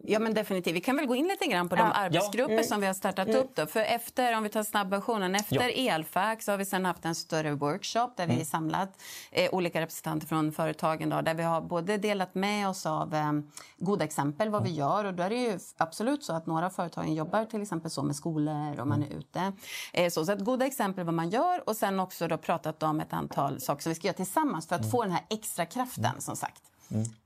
[0.04, 0.74] Ja, men definitivt.
[0.76, 1.92] Vi kan väl gå in lite grann på de Ja.
[1.92, 3.54] arbetsgrupper som vi har startat upp.
[3.56, 3.66] Då.
[3.66, 7.52] För efter, om vi tar snabbversionen, efter Elfax så har vi sen haft en större
[7.54, 11.08] workshop där vi samlat eh, olika representanter från företagen.
[11.08, 13.32] Då, där vi har både delat med oss av eh,
[13.78, 15.04] goda exempel vad vi gör.
[15.04, 18.02] Och då är det ju absolut så att några av företagen jobbar till exempel så
[18.02, 19.52] med skolor och man är ute.
[19.92, 23.00] Eh, så, så att goda exempel vad man gör och sen också då pratat om
[23.00, 26.20] ett antal saker som vi ska göra tillsammans för att få den här extra kraften
[26.20, 26.62] som sagt.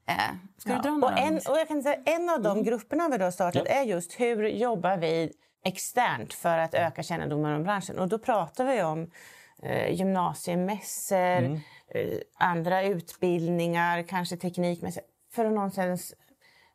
[0.06, 0.14] Eh,
[0.58, 1.16] ska du dra och, några?
[1.16, 3.72] en, och jag kan säga, en av de grupperna vi då startat Ja.
[3.74, 5.32] är just hur jobbar vi
[5.64, 7.98] externt för att öka kännedomen om branschen.
[7.98, 9.10] Och då pratar vi om
[9.62, 15.02] eh, gymnasiemässor, eh, andra utbildningar, kanske teknikmässor.
[15.32, 16.14] För att någonstans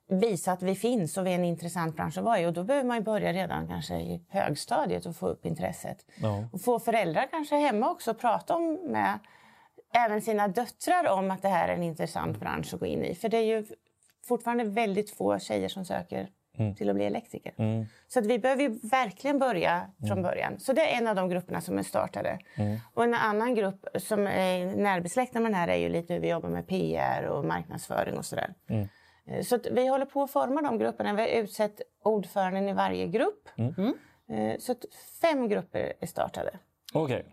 [0.09, 2.45] visa att vi finns och vi är en intressant bransch att vara i.
[2.45, 6.05] Och då behöver man ju börja redan kanske i högstadiet och få upp intresset.
[6.15, 6.43] Ja.
[6.53, 9.19] Och få föräldrar kanske hemma också prata om med
[9.93, 13.15] även sina döttrar om att det här är en intressant bransch att gå in i.
[13.15, 13.65] För det är ju
[14.27, 16.29] fortfarande väldigt få tjejer som söker
[16.77, 17.53] till att bli elektriker.
[18.07, 20.59] Så att vi behöver ju verkligen börja från början.
[20.59, 22.39] Så det är en av de grupperna som är startade.
[22.93, 26.29] Och en annan grupp som är närbesläktad med den här är ju lite hur vi
[26.29, 28.53] jobbar med PR och marknadsföring och sådär.
[29.27, 31.13] Eh, Så att vi håller på att forma de grupperna.
[31.13, 33.49] Vi har utsett ordföranden i varje grupp.
[34.29, 34.85] Eh, Så att
[35.21, 36.51] fem grupper är startade.
[36.93, 37.25] Okej.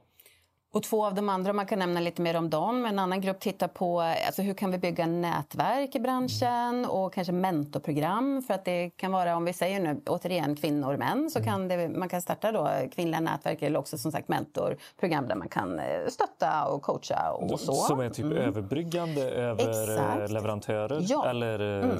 [0.72, 2.84] Och två av de andra, man kan nämna lite mer om dem.
[2.86, 7.32] En annan grupp tittar på alltså hur kan vi bygga nätverk i branschen och kanske
[7.32, 8.42] mentorprogram.
[8.46, 11.68] För att det kan vara, om vi säger nu återigen kvinnor och män, så kan
[11.68, 15.78] det, man kan starta då kvinnliga nätverk eller också som sagt mentorprogram där man kan
[15.78, 17.72] eh, stötta och coacha och så.
[17.74, 20.20] Som är typ överbryggande över Exakt.
[20.20, 21.26] eh, leverantörer Ja.
[21.30, 21.90] eller eh,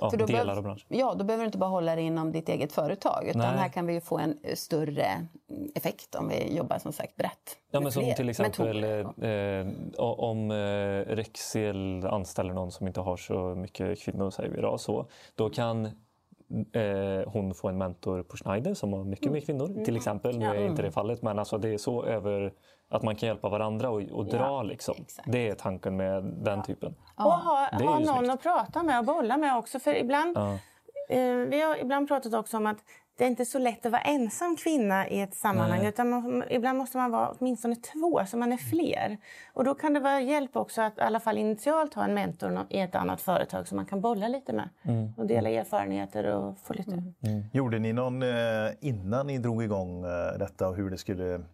[0.00, 0.86] ja, För då delar behöv- av branschen?
[0.88, 3.24] Ja, då behöver du inte bara hålla det inom ditt eget företag.
[3.28, 3.58] Utan Nej.
[3.58, 7.56] här kan vi ju få en större mm, effekt om vi jobbar som sagt brett.
[7.70, 7.80] Ja,
[8.16, 9.66] till exempel eh,
[9.98, 15.06] om eh, Rexel anställer någon som inte har så mycket kvinnor, säger vi då, så,
[15.34, 15.84] då kan
[16.72, 20.38] eh, hon få en mentor på Schneider som har mycket mer kvinnor till exempel.
[20.38, 22.52] Nu är inte det fallet, men alltså det är så över
[22.88, 24.62] att man kan hjälpa varandra och, och dra.
[24.62, 24.94] Liksom.
[24.98, 25.32] exakt.
[25.32, 26.94] Det är tanken med den typen.
[27.16, 28.32] Och ha, ha någon snyggt.
[28.32, 29.78] att prata med och bolla med också.
[29.78, 30.52] För ibland, Ja.
[31.08, 32.78] eh, vi har ibland pratat också om att
[33.22, 35.78] det är inte så lätt att vara ensam kvinna i ett sammanhang.
[35.78, 35.88] Nej.
[35.88, 39.18] Utan man, ibland måste man vara åtminstone två, så man är fler.
[39.54, 42.66] Och då kan det vara hjälp också att i alla fall initialt ha en mentor
[42.70, 44.68] i ett annat företag som man kan bolla lite med.
[44.82, 45.12] Mm.
[45.16, 47.02] Och dela erfarenheter och få lite...
[47.52, 48.28] Gjorde ni någon, eh,
[48.80, 51.44] innan ni drog igång eh, detta och hur det skulle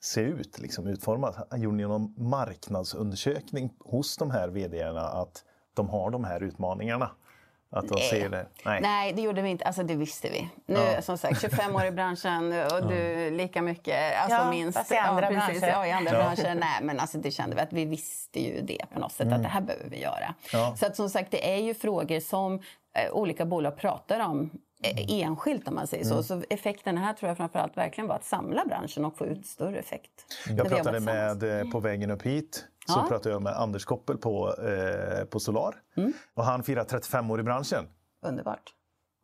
[0.00, 6.10] se ut, liksom utformat, gjorde ni någon marknadsundersökning hos de här vdarna att de har
[6.10, 7.10] de här utmaningarna?
[7.70, 8.46] Att de ser det?
[8.64, 8.80] Nej.
[8.80, 9.64] Nej, det gjorde vi inte.
[9.64, 10.48] Alltså, det visste vi.
[10.66, 11.02] Nu, Ja.
[11.02, 14.20] som sagt, 25 år i branschen och du lika mycket.
[14.22, 14.78] Alltså, Ja, minst.
[14.78, 15.68] fast i andra ja, branscher.
[15.68, 16.18] Ja, i andra Ja.
[16.18, 16.54] branscher.
[16.54, 19.32] Nej, men alltså, det kände vi att vi visste ju det på något sätt.
[19.32, 20.34] Att det här behöver vi göra.
[20.52, 20.76] Ja.
[20.78, 24.50] Så att som sagt, det är ju frågor som eh, olika bolag pratar om
[24.84, 26.22] eh, enskilt om man säger så.
[26.22, 29.78] Så effekten här tror jag framförallt verkligen var att samla branschen och få ut större
[29.78, 30.10] effekt.
[30.48, 33.06] Jag pratade med, eh, på vägen upp hit, så Ja.
[33.08, 35.74] pratade jag med Anders Koppel på, eh, på Solar.
[36.34, 37.84] Och han firar 35 år i branschen.
[38.26, 38.74] Underbart.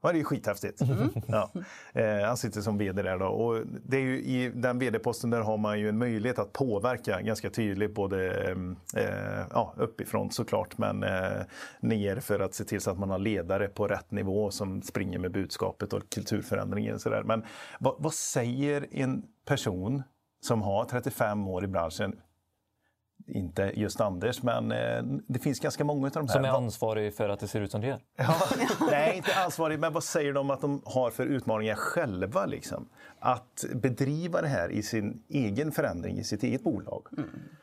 [0.02, 0.80] Ja, det är ju skithäftigt.
[1.26, 1.50] Ja.
[1.92, 3.26] Eh, han sitter som vd där då.
[3.26, 7.20] Och det är ju, I den vd-posten där har man ju en möjlighet att påverka
[7.20, 8.42] ganska tydligt både
[8.96, 11.42] eh, ja, uppifrån såklart men eh,
[11.80, 15.18] ner för att se till så att man har ledare på rätt nivå som springer
[15.18, 16.98] med budskapet och kulturförändringen.
[16.98, 17.22] Så där.
[17.22, 17.44] Men
[17.80, 20.02] vad, vad säger en person
[20.40, 22.20] som har 35 år i branschen
[23.26, 26.32] inte just Anders, men eh, det finns ganska många av de här.
[26.32, 28.00] Som är ansvarig för att det ser ut som det gör.
[28.16, 28.34] Ja,
[28.90, 32.46] nej, inte ansvarig, men vad säger de att de har för utmaningar själva?
[32.46, 32.88] Liksom?
[33.26, 37.06] Att bedriva det här i sin egen förändring, i sitt eget bolag.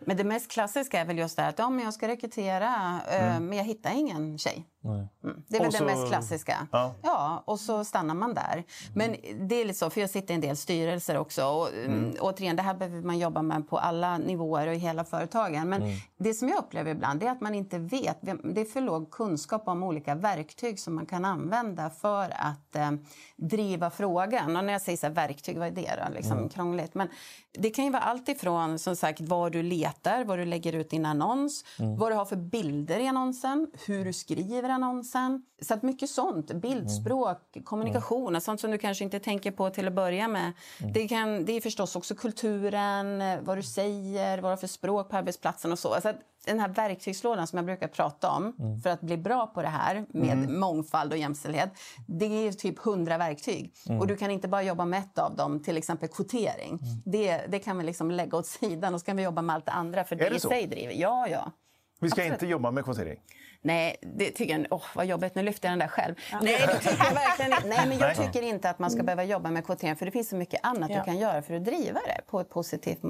[0.06, 3.40] Men det mest klassiska är väl just det här att men jag ska rekrytera eh,
[3.40, 4.68] men jag hittar ingen tjej.
[4.84, 5.08] Mm.
[5.48, 6.68] Det är väl så, det mest klassiska.
[6.72, 6.96] Ja.
[7.02, 7.44] ja.
[7.46, 8.64] och så stannar man där.
[8.96, 9.16] Men
[9.48, 11.46] det är lite så, för jag sitter i en del styrelser också.
[11.46, 11.98] Och, mm.
[11.98, 12.16] mm.
[12.20, 15.70] Återigen, det här behöver man jobba med på alla nivåer och i hela företagen.
[15.70, 15.98] Men mm.
[16.18, 18.18] det som jag upplever ibland är att man inte vet.
[18.22, 22.92] Det är för låg kunskap om olika verktyg som man kan använda för att eh,
[23.36, 24.56] driva frågan.
[24.56, 26.14] Och när jag säger så här, verktyg, vad är det då?
[26.14, 26.50] Liksom, mm.
[26.50, 26.96] Krångligt.
[26.96, 27.08] Men
[27.54, 30.90] det kan ju vara allt ifrån som sagt, var du letar, var du lägger ut
[30.90, 31.98] din annons, mm.
[31.98, 35.46] vad du har för bilder i annonsen, hur du skriver annonsen.
[35.62, 37.66] Så att mycket sånt, bildspråk, mm.
[37.66, 38.42] kommunikation, mm.
[38.42, 40.54] sånt som du kanske inte tänker på till att börja med.
[40.80, 40.94] Mm.
[40.94, 45.10] Det, kan, det är förstås också kulturen, vad du säger, vad du har för språk
[45.10, 45.94] på arbetsplatsen och så.
[45.94, 46.14] Alltså
[46.46, 48.82] den här verktygslådan som jag brukar prata om mm.
[48.82, 50.60] för att bli bra på det här med mm.
[50.60, 51.70] mångfald och jämställdhet.
[52.08, 53.74] Det är typ hundra verktyg.
[53.88, 54.00] Mm.
[54.00, 56.70] Och du kan inte bara jobba med ett av dem, till exempel kvotering.
[56.70, 57.02] Mm.
[57.06, 59.66] Det, det kan vi liksom lägga åt sidan och så kan vi jobba med allt
[59.66, 60.94] det andra för är det, det i sig driver.
[60.94, 61.52] Ja, ja.
[62.00, 62.34] Vi ska Absolut.
[62.34, 63.20] inte jobba med kvotering?
[63.64, 64.68] Nej, det tycker jag...
[64.70, 65.36] Åh, vad jobbigt.
[65.36, 66.16] Nu lyfter jag den där själv.
[66.32, 66.40] Ja.
[66.42, 67.68] Nej, det tycker jag verkligen inte.
[67.68, 69.06] Nej, men jag tycker inte att man ska mm.
[69.06, 70.98] behöva jobba med kvotering för det finns så mycket annat ja.
[70.98, 73.02] du kan göra för att driva det på ett positivt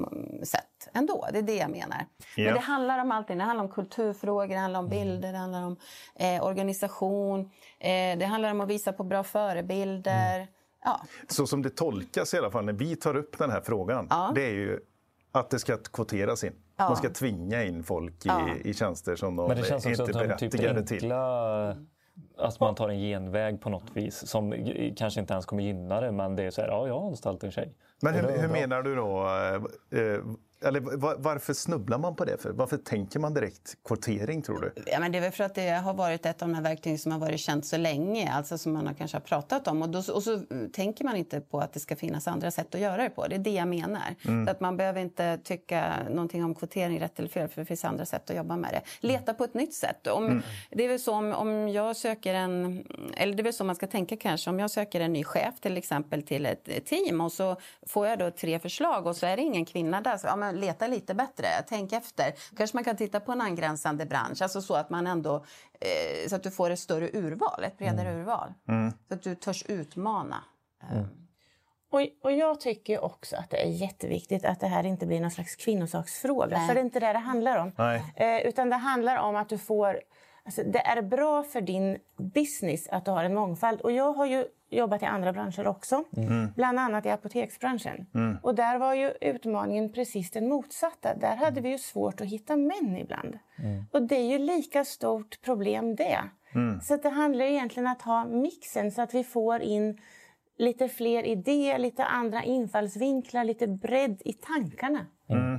[0.42, 1.28] sätt ändå.
[1.32, 2.06] Det är det jag menar.
[2.36, 2.44] Ja.
[2.44, 3.38] Men det handlar om allting.
[3.38, 4.98] Det handlar om kulturfrågor, det handlar om mm.
[4.98, 5.76] bilder, det handlar om
[6.14, 7.40] eh, organisation.
[7.78, 10.36] Eh, det handlar om att visa på bra förebilder.
[10.36, 10.48] Mm.
[10.84, 11.00] Ja.
[11.28, 14.44] Så som det tolkas i alla fall när vi tar upp den här frågan, det
[14.44, 14.80] är ju
[15.32, 16.52] att det ska kvoteras in.
[16.76, 16.88] Ja.
[16.88, 18.48] Man ska tvinga in folk i, ja.
[18.64, 21.86] i tjänster som de Men det känns också inte är typ berättigade typ enkla, till.
[22.38, 24.54] Att man tar en genväg på något vis som
[24.96, 27.44] kanske inte ens kommer gynna det men det är så här, ja jag har anställt
[27.44, 27.76] en tjej.
[28.02, 29.26] Men hur, hur menar du då?
[29.98, 30.20] Eh,
[30.64, 30.80] eller
[31.22, 32.42] varför snubblar man på det?
[32.42, 32.50] För?
[32.50, 34.82] Varför tänker man direkt kvotering tror du?
[34.86, 36.98] Ja, men det är väl för att det har varit ett av de här verktygen
[36.98, 39.82] som har varit känt så länge, alltså som man har kanske har pratat om.
[39.82, 42.80] Och, då, och så tänker man inte på att det ska finnas andra sätt att
[42.80, 43.26] göra det på.
[43.26, 44.14] Det är det jag menar.
[44.24, 44.48] Mm.
[44.48, 48.06] att man behöver inte tycka någonting om kvotering rätt eller fel, för det finns andra
[48.06, 49.06] sätt att jobba med det.
[49.06, 50.06] Leta på ett nytt sätt.
[50.06, 50.42] Om, mm.
[50.70, 52.84] Det är väl så om, om jag söker en,
[53.16, 55.60] eller det är väl så man ska tänka kanske, om jag söker en ny chef
[55.60, 59.36] till exempel till ett team och så får jag då tre förslag och så är
[59.36, 60.16] det ingen kvinna där.
[60.16, 62.34] Så, ja, leta lite bättre, tänk efter.
[62.56, 65.44] Kanske man kan titta på en angränsande bransch, alltså så att man ändå
[65.80, 68.20] eh, så att du får ett större urval, ett bredare mm.
[68.20, 68.52] urval.
[68.68, 68.92] Mm.
[69.08, 70.44] Så att du törs utmana.
[70.90, 71.06] Mm.
[71.92, 75.30] Och, och jag tycker också att det är jätteviktigt att det här inte blir någon
[75.30, 76.58] slags kvinnosaksfråga.
[76.58, 76.68] Nej.
[76.68, 77.72] För det är inte det det handlar om.
[78.16, 80.00] Eh, utan det handlar om att du får...
[80.44, 83.80] Alltså, det är bra för din business att du har en mångfald.
[83.80, 86.52] Och jag har ju jobbat i andra branscher också, mm.
[86.56, 88.06] bland annat i apoteksbranschen.
[88.14, 88.36] Mm.
[88.42, 91.14] Och där var ju utmaningen precis den motsatta.
[91.14, 93.38] Där hade vi ju svårt att hitta män ibland.
[93.58, 93.84] Mm.
[93.92, 96.18] Och det är ju lika stort problem det.
[96.54, 96.80] Mm.
[96.80, 99.98] Så det handlar egentligen om att ha mixen så att vi får in
[100.58, 105.06] lite fler idéer, lite andra infallsvinklar, lite bredd i tankarna.
[105.28, 105.54] Mm.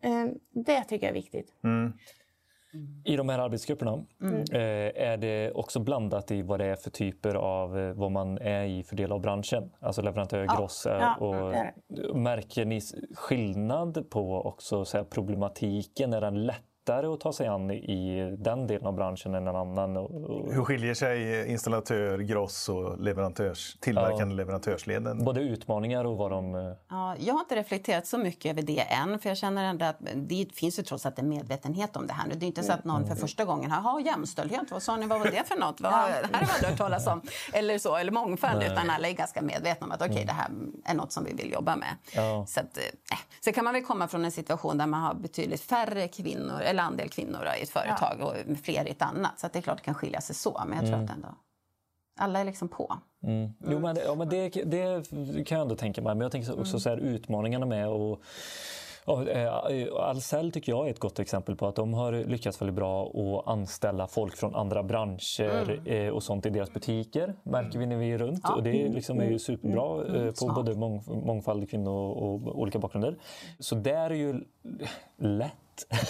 [0.00, 1.54] Eh, det tycker jag är viktigt.
[3.04, 4.34] I de här arbetsgrupperna mm.
[4.52, 8.38] eh, är det också blandat i vad det är för typer av eh, vad man
[8.38, 9.70] är i för del av branschen?
[9.80, 10.56] Alltså leverantör, ja.
[10.56, 10.86] gross.
[10.90, 11.54] Ja, och
[12.16, 12.80] Märker ni
[13.14, 16.12] skillnad på också så här, problematiken?
[16.12, 19.56] Är den lätt lättare att ta sig an i den delen av branschen än en
[19.56, 19.96] annan.
[20.50, 24.36] Hur skiljer sig installatör, gross och leverantörs, tillverkande ja.
[24.36, 25.24] leverantörsleden?
[25.24, 26.54] Både utmaningar och vad de...
[26.54, 29.84] Eh, ja, jag har inte reflekterat så mycket över det än, för jag känner ändå
[29.84, 32.28] att det finns ju trots allt en medvetenhet om det här.
[32.28, 33.16] Det är inte så att någon för mm.
[33.16, 35.80] första gången har jämställdhet, vad sa ni, vad var det för något?
[35.80, 37.22] Vad, här har jag hört talas om.
[37.52, 38.72] Eller så, eller mångfald, Nej.
[38.72, 40.26] utan alla är ganska medvetna om att okej, okay, mm.
[40.26, 40.50] det här
[40.92, 41.96] är något som vi vill jobba med.
[42.14, 42.46] Ja.
[42.48, 43.18] Så, att, äh.
[43.44, 46.88] så kan man väl komma från en situation där man har betydligt färre kvinnor, eller
[46.88, 48.24] andel kvinnor i ett företag ja.
[48.24, 49.38] och fler i ett annat.
[49.40, 51.04] Så det är klart det kan skilja sig så, men jag tror mm.
[51.04, 51.28] att ändå
[52.20, 52.98] alla är liksom på.
[53.22, 53.50] Mm.
[53.70, 55.04] Jo, men, ja, men det, det,
[55.44, 56.14] kan jag ändå tänka mig.
[56.14, 56.80] Men jag tänker också mm.
[56.80, 58.18] så här, utmaningarna med att
[59.08, 59.54] Eh,
[59.92, 63.48] Ahlsell tycker jag är ett gott exempel på att de har lyckats väldigt bra att
[63.48, 65.86] anställa folk från andra branscher mm.
[65.86, 67.34] Eh, och sånt i deras butiker.
[67.42, 68.40] märker vi när vi är runt.
[68.42, 68.54] Ja.
[68.54, 69.38] Och det liksom är ju mm.
[69.38, 70.20] superbra mm.
[70.20, 70.32] mm.
[70.34, 73.16] på både mång, mångfald kvinnor och olika bakgrunder.
[73.58, 74.40] Så där är ju
[75.18, 75.52] lätt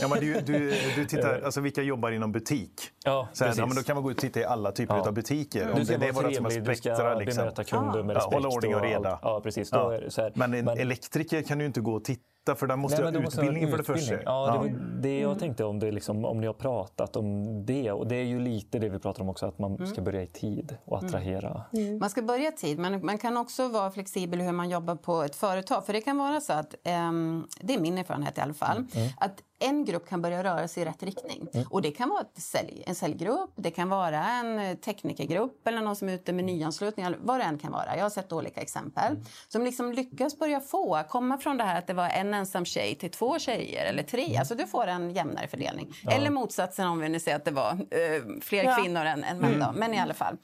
[0.00, 2.90] Ja, men du, du, du tittar, alltså vilka jobbar inom butik?
[3.04, 4.94] Ja, så här, ja, men då kan man gå ut och titta i alla typer
[4.94, 5.08] ja.
[5.08, 5.72] av butiker.
[5.76, 7.42] Du ska det, vara trevlig, som du ska liksom.
[7.42, 8.34] bemöta kunder med respekt.
[8.34, 9.18] hålla ordning och reda.
[9.22, 9.68] ja, precis.
[9.72, 10.00] Ja.
[10.34, 12.22] men en men, elektriker kan ju inte gå och titta
[12.54, 14.14] för den måste Nej, ha utbildning för det första.
[14.24, 14.64] Ja.
[14.64, 17.92] Det, det jag tänkte om, det liksom, om ni har pratat om det.
[17.92, 20.04] Och det är ju lite det vi pratar om också, att man ska mm.
[20.04, 21.06] börja i tid och mm.
[21.06, 21.62] attrahera.
[21.72, 21.98] Mm.
[21.98, 25.22] Man ska börja i tid, men man kan också vara flexibel hur man jobbar på
[25.22, 25.86] ett företag.
[25.86, 26.74] För det kan vara så att,
[27.08, 29.08] um, det är min erfarenhet i alla fall, mm.
[29.16, 31.48] att en grupp kan börja röra sig i rätt riktning.
[31.54, 31.66] Mm.
[31.70, 35.96] Och det kan vara sälj, en säljgrupp, det kan vara en eh, teknikergrupp eller någon
[35.96, 37.96] som är ute med nyanslutningar, vad det än kan vara.
[37.96, 39.12] Jag har sett olika exempel.
[39.12, 39.24] Mm.
[39.48, 42.94] Som liksom lyckas börja få, komma från det här att det var en ensam tjej
[42.94, 44.24] till två tjejer eller tre.
[44.24, 44.38] Mm.
[44.38, 45.94] Alltså du får en jämnare fördelning.
[46.04, 46.10] Ja.
[46.10, 48.76] Eller motsatsen om vi nu säger att det var eh, fler ja.
[48.76, 49.62] kvinnor än, än män.
[49.62, 49.74] Mm.
[49.74, 50.36] Men i alla fall.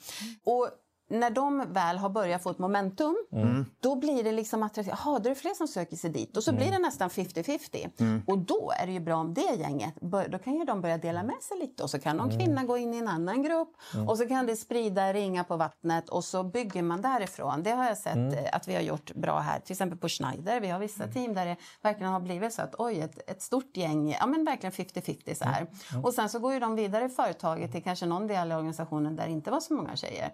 [0.45, 0.71] Och
[1.11, 3.65] när de väl har börjat få ett momentum, mm.
[3.81, 4.95] då blir det liksom attraktivt.
[5.05, 6.37] Jaha, då är det fler som söker sig dit.
[6.37, 6.63] Och så mm.
[6.63, 7.91] blir det nästan 50-50.
[8.01, 8.23] Mm.
[8.27, 9.95] Och då är det ju bra om det gänget,
[10.29, 11.83] då kan ju de börja dela med sig lite.
[11.83, 12.39] Och så kan någon mm.
[12.39, 13.69] kvinna gå in i en annan grupp.
[13.95, 14.09] Mm.
[14.09, 17.63] Och så kan det sprida ringa på vattnet och så bygger man därifrån.
[17.63, 18.35] Det har jag sett mm.
[18.35, 19.61] eh, att vi har gjort bra här.
[19.61, 20.61] Till exempel på Schneider.
[20.61, 23.77] Vi har vissa team där det verkligen har blivit så att oj, ett, ett stort
[23.77, 25.67] gäng, ja men verkligen 50-50 så här.
[26.03, 29.17] Och sen så går ju de vidare i företaget till kanske någon del av organisationen
[29.17, 30.33] där det inte var så många tjejer.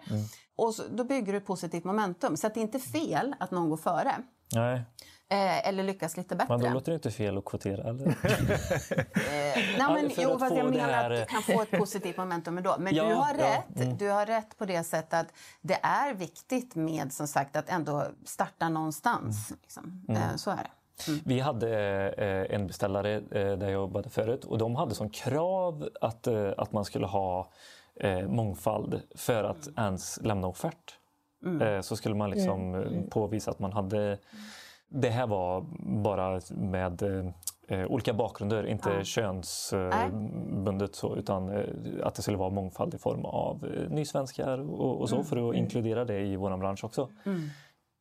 [0.61, 2.37] Och så, då bygger du positivt momentum.
[2.37, 4.15] Så det är inte fel att någon går före.
[4.55, 4.81] Nej.
[5.29, 6.57] Eh, eller lyckas lite bättre.
[6.57, 7.89] Men då låter det inte fel att kvotera?
[7.89, 8.07] Eller?
[8.07, 8.15] eh,
[9.55, 11.11] nej, men, jo, fast jag menar här...
[11.11, 12.75] att du kan få ett positivt momentum ändå.
[12.79, 13.97] Men ja, du, har ja, rätt, mm.
[13.97, 18.05] du har rätt på det sättet att det är viktigt med som sagt att ändå
[18.25, 19.49] starta någonstans.
[19.49, 19.59] Mm.
[19.61, 20.05] Liksom.
[20.09, 20.21] Mm.
[20.21, 20.71] Eh, så är det.
[21.07, 21.19] Mm.
[21.25, 21.69] Vi hade
[22.17, 26.49] eh, en beställare eh, där jag jobbade förut och de hade som krav att, eh,
[26.57, 27.51] att man skulle ha
[28.01, 29.83] eh, mångfald för att mm.
[29.83, 30.97] ens lämna offert.
[31.45, 31.61] Mm.
[31.61, 32.87] Eh, så skulle man liksom mm.
[32.87, 33.09] mm.
[33.09, 34.17] påvisa att man hade...
[34.89, 35.65] Det här var
[36.03, 37.01] bara med
[37.67, 39.03] eh, olika bakgrunder, inte ja.
[39.03, 41.65] könsbundet så, utan eh,
[42.03, 45.27] att det skulle vara mångfald i form av eh, nysvenskar och, och så mm.
[45.27, 47.09] för att inkludera det i vår bransch också.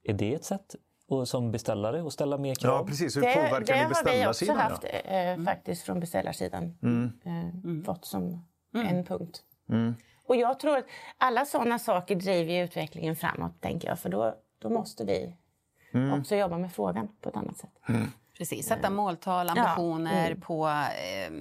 [0.04, 0.76] Är det ett sätt
[1.08, 2.80] och som beställare och ställa mer krav?
[2.80, 3.16] Ja, precis.
[3.16, 4.56] Hur påverkar det, det ni beställarsidan?
[4.56, 5.10] Det har vi också haft ja?
[5.10, 6.78] eh, faktiskt från beställarsidan.
[6.82, 7.12] Mm.
[7.24, 8.96] Eh, fått som mm.
[8.96, 9.42] en punkt.
[9.70, 9.94] Mm.
[10.26, 10.86] Och jag tror att
[11.18, 13.98] alla sådana saker driver utvecklingen framåt, tänker jag.
[13.98, 15.36] För då, då måste vi
[15.92, 16.20] mm.
[16.20, 17.78] också jobba med frågan på ett annat sätt.
[17.88, 18.06] Mm.
[18.38, 20.26] Precis, sätta måltal, ambitioner ja.
[20.26, 20.40] mm.
[20.40, 21.32] på eh,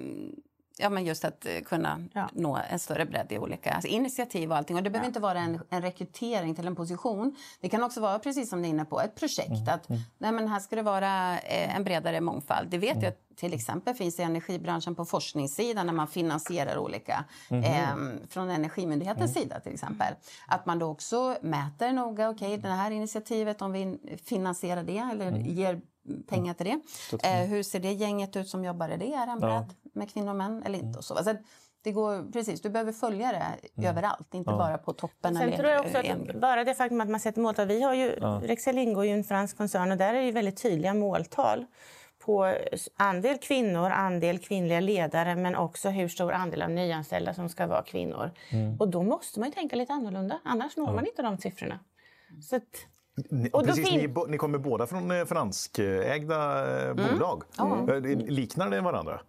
[0.79, 2.29] ja, men just att eh, kunna ja.
[2.33, 4.77] nå en större bredd i olika alltså initiativ och allting.
[4.77, 5.09] Och det behöver ja.
[5.09, 7.35] inte vara en, en rekrytering till en position.
[7.61, 9.49] Det kan också vara, precis som ni är inne på, ett projekt.
[9.49, 9.73] Mm.
[9.73, 10.01] Att mm.
[10.17, 12.69] nej, men här ska det vara eh, en bredare mångfald.
[12.69, 13.03] Det vet mm.
[13.03, 17.63] jag till exempel finns i energibranschen på forskningssidan när man finansierar olika mm.
[17.63, 19.43] eh, från Energimyndighetens mm.
[19.43, 20.13] sida till exempel.
[20.47, 24.97] Att man då också mäter noga, okej okay, det här initiativet om vi finansierar det
[24.97, 25.45] eller mm.
[25.45, 25.81] ger
[26.27, 26.79] pengar till det.
[27.27, 29.13] Eh, hur ser det gänget ut som jobbar i det?
[29.13, 29.89] Är bredd ja.
[29.93, 30.97] med kvinnor och män eller inte?
[30.97, 31.13] Och så.
[31.13, 31.35] Alltså,
[31.81, 33.89] det går, precis, du behöver följa det mm.
[33.89, 34.57] överallt, inte ja.
[34.57, 35.35] bara på toppen.
[35.35, 37.67] Sen eller tror jag också att bara det faktum att man sätter måltal.
[37.67, 38.41] Vi har ju, ja.
[38.43, 41.65] Rexel ingår i en fransk koncern och där är det väldigt tydliga måltal
[42.19, 42.55] på
[42.95, 47.83] andel kvinnor, andel kvinnliga ledare men också hur stor andel av nyanställda som ska vara
[47.83, 48.31] kvinnor.
[48.49, 48.77] Mm.
[48.79, 51.79] Och då måste man tänka lite annorlunda, annars når man inte de siffrorna.
[52.41, 52.85] Så att,
[53.29, 56.95] ni, precis, ni, ni, kommer båda från eh, franskägda eh, mm.
[57.13, 57.43] bolag.
[57.59, 58.19] Mm.
[58.19, 59.21] Liknar det varandra?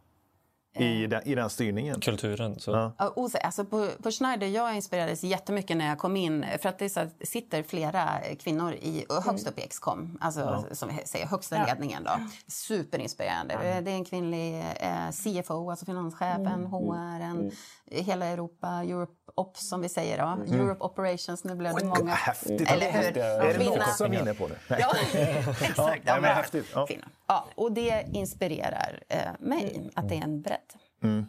[0.78, 2.00] I den, i den styrningen.
[2.00, 2.60] Kulturen.
[2.60, 2.70] Så.
[2.70, 3.14] Ja.
[3.42, 6.46] Alltså på, på Schneider jag inspirerades jättemycket när jag kom in.
[6.62, 10.74] För att det så sitter flera kvinnor i, högst upp i Excom, alltså ja.
[10.74, 11.66] som säger, högsta ja.
[11.66, 12.04] ledningen.
[12.04, 12.10] Då.
[12.46, 13.54] Superinspirerande.
[13.54, 13.80] Ja.
[13.80, 16.66] Det är en kvinnlig eh, CFO, alltså finanschefen, mm.
[16.66, 17.50] HR, mm.
[17.90, 20.18] hela Europa, Europe Ops som vi säger.
[20.18, 20.24] Då.
[20.24, 20.60] Mm.
[20.60, 22.14] Europe Operations, nu blev det många.
[22.14, 22.70] Häftigt!
[22.70, 23.18] Eller hur?
[23.18, 24.56] Är det något som är inne på det?
[24.68, 24.92] Ja,
[25.60, 26.02] exakt.
[26.06, 26.66] Ja, men häftigt.
[26.74, 26.88] Ja.
[27.26, 29.90] Ja, och det inspirerar eh, mig, mm.
[29.94, 30.59] att det är en bredd.
[31.02, 31.24] Mm.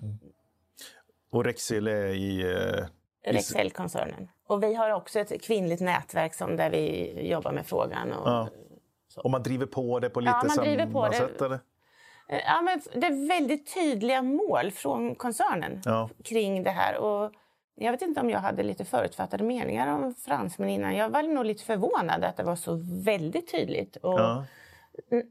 [1.31, 2.41] Och Rexel är i...
[2.41, 2.85] Eh,
[3.31, 4.29] Rexel-koncernen.
[4.47, 8.11] Och vi har också ett kvinnligt nätverk som där vi jobbar med frågan.
[8.11, 8.49] Och, ja.
[9.17, 11.39] och man driver på det på lite ja, man driver på sätt?
[11.39, 11.45] Det.
[11.45, 11.59] Eller?
[12.29, 16.09] Eh, ja, men det är väldigt tydliga mål från koncernen ja.
[16.23, 16.97] kring det här.
[16.97, 17.31] Och
[17.75, 20.95] jag vet inte om jag hade lite förutfattade meningar om fransmän innan.
[20.95, 23.95] Jag var nog lite förvånad att det var så väldigt tydligt.
[23.95, 24.45] Och ja.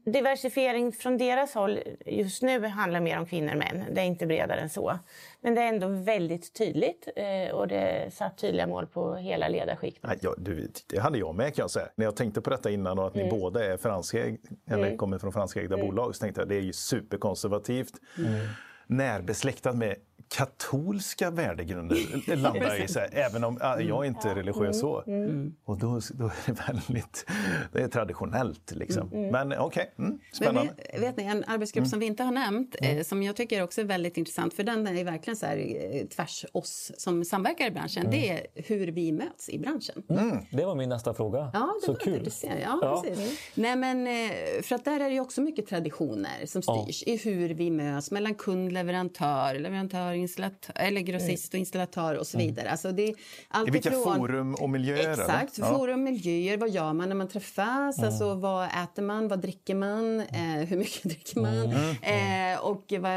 [0.05, 3.83] Diversifiering från deras håll just nu handlar mer om kvinnor och män.
[3.93, 4.99] Det är inte bredare än så.
[5.41, 10.19] Men det är ändå väldigt tydligt eh, och det satt tydliga mål på hela ledarskiktet.
[10.21, 11.87] Ja, du, det hade jag med kan jag säga.
[11.95, 13.39] När jag tänkte på detta innan och att ni mm.
[13.39, 14.97] båda är franskägda, eller mm.
[14.97, 15.87] kommer från franskägda mm.
[15.87, 17.93] bolag så tänkte jag det är ju superkonservativt.
[18.17, 18.47] Mm.
[18.87, 19.95] Närbesläktat med
[20.31, 22.87] katolska värdegrunder landar i.
[22.87, 24.37] Så här, även om jag är inte mm.
[24.37, 25.03] religiös så.
[25.07, 25.23] Mm.
[25.23, 25.55] mm.
[25.65, 27.25] Och då, då, är det väldigt
[27.71, 28.71] det är traditionellt.
[28.71, 29.13] Liksom.
[29.13, 29.31] Mm.
[29.31, 30.05] Men okej, okay.
[30.05, 30.73] mm, spännande.
[30.91, 33.81] Men vet ni, en arbetsgrupp som vi inte har nämnt, eh, som jag tycker också
[33.81, 37.71] är väldigt intressant, för den är verkligen så här, eh, tvärs oss som samverkar i
[37.71, 40.03] branschen, det är hur vi möts i branschen.
[40.51, 41.51] Det var min nästa fråga.
[41.53, 42.23] Ja, det så var kul.
[42.23, 43.03] Det, ja, ja.
[43.55, 47.13] Nej, men, eh, för att där är det också mycket traditioner som styrs ja.
[47.13, 52.37] i hur vi möts mellan kund, leverantör, leverantör installatör, eller grossist och installatör och så
[52.37, 52.47] mm.
[52.47, 52.69] vidare.
[52.69, 53.03] Alltså det
[53.49, 55.11] är I vilka från, forum och miljöer?
[55.11, 55.65] Exakt, ja.
[55.65, 56.57] forum och miljöer.
[56.57, 57.97] Vad gör man när man träffas?
[57.97, 58.09] Mm.
[58.09, 59.27] Alltså, vad äter man?
[59.27, 60.19] Vad dricker man?
[60.19, 61.73] Eh, hur mycket dricker man?
[61.73, 62.53] Mm.
[62.53, 63.11] Eh, och vad,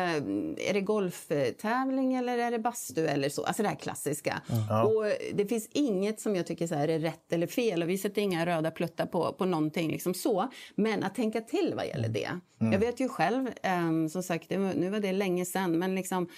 [0.58, 3.44] är det golftävling eller är det bastu eller så?
[3.44, 4.42] Alltså det här klassiska.
[4.84, 7.98] Och det finns inget som jag tycker så här är rätt eller fel och vi
[7.98, 10.48] sätter inga röda pluttar på, på någonting liksom så.
[10.74, 12.30] Men att tänka till vad gäller det.
[12.60, 12.72] Mm.
[12.72, 13.50] Jag vet ju själv,
[13.88, 16.28] um, som sagt, det nu var det länge sedan, men liksom,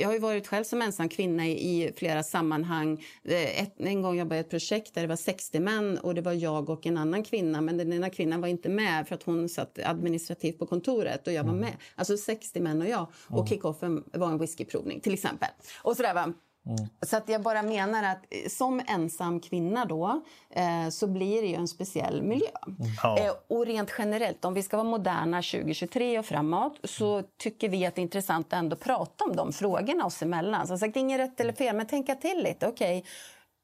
[0.00, 3.04] jag har ju varit själv som ensam kvinna i, flera sammanhang.
[3.24, 6.14] Eh, ett, en gång jobbade jag i ett projekt där det var 60 män och
[6.14, 9.14] det var jag och en annan kvinna, men den ena kvinnan var inte med för
[9.14, 11.60] att hon satt administrativt på kontoret och jag var mm.
[11.60, 11.76] med.
[11.94, 13.06] Alltså 60 män och jag.
[13.28, 15.48] Och kickoffen var en whiskyprovning till exempel.
[15.82, 16.32] Och sådär va.
[16.66, 16.88] Mm.
[17.02, 21.48] Så att jag bara menar att eh, som ensam kvinna då eh, så blir det
[21.48, 22.46] ju en speciell miljö.
[22.66, 23.26] Mm.
[23.26, 27.86] Eh, och rent generellt, om vi ska vara moderna 2023 och framåt så tycker vi
[27.86, 30.66] att det är intressant att ändå prata om de frågorna oss emellan.
[30.66, 32.66] Som sagt, inget rätt eller fel, men tänka till lite.
[32.66, 33.10] Okej, okay,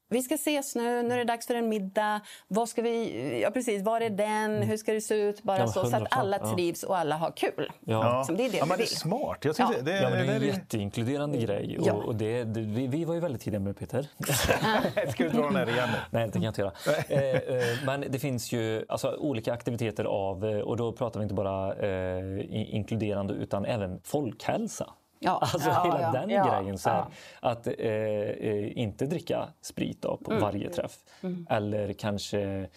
[0.09, 2.21] vi ska ses nu, nu är det dags för en middag.
[2.47, 4.67] Vad ska vi, ja precis, var är den, mm.
[4.67, 5.43] hur ska det se ut?
[5.43, 7.71] Bara ja, så, så att alla trivs och alla har kul.
[7.85, 8.23] Ja.
[8.23, 9.37] Som det är det ja, men det är smart.
[9.45, 9.73] Jag ja.
[9.81, 11.77] Det, ja, men det är en jätteinkluderande grej.
[11.79, 11.93] Ja.
[11.93, 14.07] Och, och det, det, vi, vi var ju väldigt tidiga med Peter.
[15.11, 15.89] ska du dra den här igen?
[16.11, 16.73] Nej, det kan jag inte göra.
[17.09, 21.23] eh, eh, men det finns ju alltså, olika aktiviteter av, eh, och då pratar vi
[21.23, 24.93] inte bara eh, inkluderande utan även folkhälsa.
[25.19, 26.77] Ja, alltså ja, hela ja, den grejen.
[26.77, 27.05] Så här,
[27.39, 30.43] Att eh, eh, inte dricka sprit då, på mm.
[30.43, 30.97] varje träff.
[31.21, 31.47] Mm.
[31.49, 32.67] Eller kanske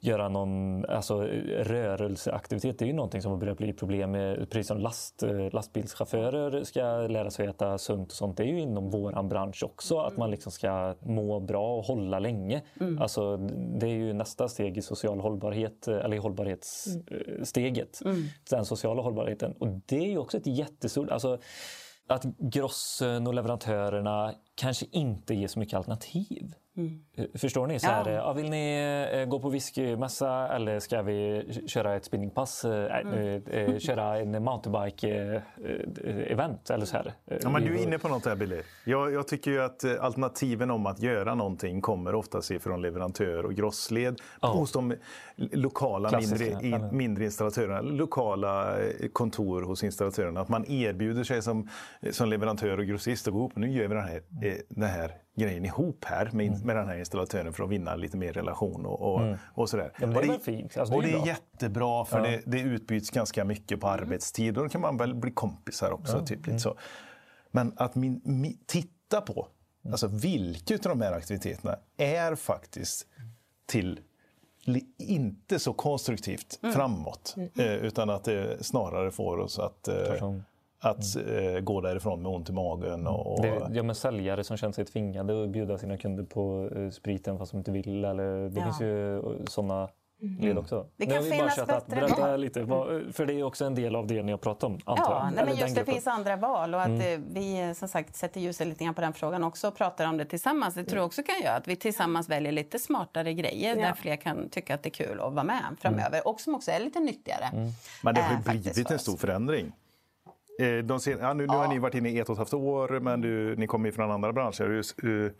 [0.00, 1.22] göra någon alltså,
[1.58, 2.78] rörelseaktivitet.
[2.78, 4.50] Det är ju någonting som har börjat bli problem med.
[4.50, 8.36] Precis som last, eh, lastbilschaufförer ska lära sig äta sunt och sånt.
[8.36, 9.94] Det är ju inom våran bransch också.
[9.94, 10.06] Mm.
[10.06, 12.62] Att man liksom ska må bra och hålla länge.
[12.80, 13.02] Mm.
[13.02, 13.36] Alltså,
[13.80, 18.00] det är ju nästa steg i social hållbarhet, eller i hållbarhetssteget.
[18.04, 18.16] Mm.
[18.16, 18.28] mm.
[18.50, 19.54] Den sociala hållbarheten.
[19.58, 21.10] Och det är ju också ett jättestort...
[21.10, 21.38] Alltså,
[22.14, 26.54] att grossen och leverantörerna kanske inte ger så mycket alternativ.
[26.76, 27.00] Mm.
[27.34, 27.80] Förstår ni?
[27.80, 28.16] Så här, ja.
[28.16, 32.64] Ja, vill ni eh, gå på whiskymässa eller ska vi köra ett spinningpass?
[32.64, 33.42] Eh, mm.
[33.46, 36.70] äh, köra en mountainbike-event?
[36.70, 37.12] eller så här.
[37.42, 38.62] Ja, men du är inne på något här Billy.
[38.84, 43.54] Jag, jag tycker ju att alternativen om att göra någonting kommer oftast ifrån leverantör och
[43.54, 44.48] grossled ja.
[44.48, 44.94] hos de
[45.36, 48.76] lokala mindre, mindre installatörerna, lokala
[49.12, 50.40] kontor hos installatörerna.
[50.40, 51.68] Att man erbjuder sig som,
[52.10, 53.56] som leverantör och grossist att gå ihop.
[53.56, 54.22] Nu gör vi den här,
[54.68, 56.60] den här grejen ihop här med, mm.
[56.60, 59.38] med den här installatören för att vinna lite mer relation och, och, mm.
[59.54, 59.92] och sådär.
[60.00, 60.76] Ja, det och det, är fint.
[60.76, 62.30] Alltså, och det är, jättebra för ja.
[62.30, 64.00] det, det utbyts ganska mycket på mm.
[64.00, 66.16] arbetstid och då kan man väl bli kompisar också.
[66.16, 66.26] Ja.
[66.26, 66.58] Typ, mm.
[66.58, 66.78] så.
[67.50, 69.46] Men att min, min, titta på
[69.84, 69.92] mm.
[69.92, 73.06] alltså, vilka av de här aktiviteterna är faktiskt
[73.66, 74.00] till
[74.98, 76.74] inte så konstruktivt mm.
[76.74, 77.34] framåt.
[77.36, 77.50] Mm.
[77.58, 80.40] Eh, utan att det snarare får oss att eh,
[80.82, 81.56] att mm.
[81.56, 83.06] eh, gå därifrån med ont i magen.
[83.06, 86.90] Och, det, ja, men säljare som känner sig tvingade att bjuda sina kunder på eh,
[86.90, 88.04] spriten fast de inte vill.
[88.04, 88.64] Eller, det ja.
[88.64, 89.88] finns ju eh, sådana
[90.22, 90.40] mm.
[90.40, 90.86] led också.
[90.96, 92.40] Det kan finnas bättre Berätta val.
[92.40, 94.78] lite, vad, för det är också en del av det ni har pratat om.
[94.86, 97.00] Ja, nej, men just det finns andra val och att mm.
[97.00, 100.16] Eh, vi som sagt sätter ljuset lite grann på den frågan också och pratar om
[100.16, 100.74] det tillsammans.
[100.74, 103.82] Det tror jag också kan göra att vi tillsammans väljer lite smartare grejer ja.
[103.82, 106.22] där fler kan tycka att det är kul att vara med framöver mm.
[106.24, 107.44] och som också är lite nyttigare.
[107.52, 107.70] Mm.
[108.02, 109.72] Men det har ju blivit en stor förändring.
[110.58, 112.54] Eh, de sen, ja, nu, nu har ni varit inne i ett och ett halvt
[112.54, 114.82] år, men du, ni kommer ju från andra branscher.
[115.02, 115.34] Hur,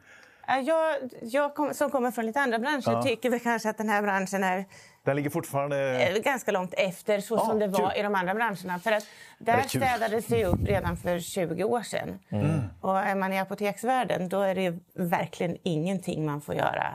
[0.67, 3.03] jag, jag kom, som kommer från lite andra branscher ja.
[3.03, 4.65] tycker väl kanske att den här branschen är
[5.05, 6.21] den ligger fortfarande...
[6.25, 8.01] Ganska långt efter så ja, som det var kul.
[8.01, 8.79] i de andra branscherna.
[8.79, 9.07] För att
[9.39, 12.19] där städades det upp redan för 20 år sedan.
[12.29, 12.61] Mm.
[12.81, 16.95] Och är man i apoteksvärlden då är det verkligen ingenting man får göra.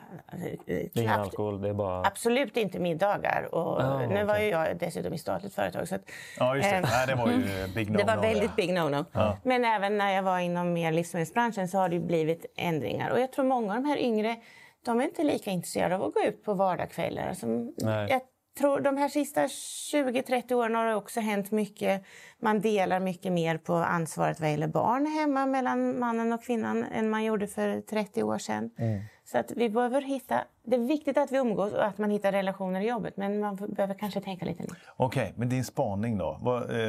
[0.94, 2.06] Ingen alkohol, det är bara...
[2.06, 3.50] Absolut inte middagar.
[3.52, 4.24] Och ah, nu okay.
[4.24, 5.88] var ju jag dessutom i statligt företag.
[5.88, 6.02] Så att,
[6.40, 6.76] ja, just det.
[6.76, 7.98] Äh, Nej, det var ju big no-no.
[7.98, 9.06] Det var väldigt big no-no.
[9.12, 9.38] Ja.
[9.44, 13.10] Men även när jag var inom mer livsmedelsbranschen så har det blivit ändringar.
[13.10, 14.36] Och jag tror många av de här yngre
[14.88, 17.28] de är inte lika intresserade av att gå ut på vardagskvällar.
[17.28, 17.48] Alltså,
[18.10, 18.22] jag
[18.58, 22.04] tror de här sista 20-30 åren har det också hänt mycket.
[22.40, 27.10] Man delar mycket mer på ansvaret vad gäller barn hemma mellan mannen och kvinnan än
[27.10, 28.70] man gjorde för 30 år sedan.
[28.78, 29.02] Mm.
[29.26, 32.32] Så att vi behöver hitta, det är viktigt att vi umgås och att man hittar
[32.32, 34.72] relationer i jobbet men man behöver kanske tänka lite nytt.
[34.98, 36.40] Okej, okay, men din spaning då?
[36.42, 36.80] Vad, eh,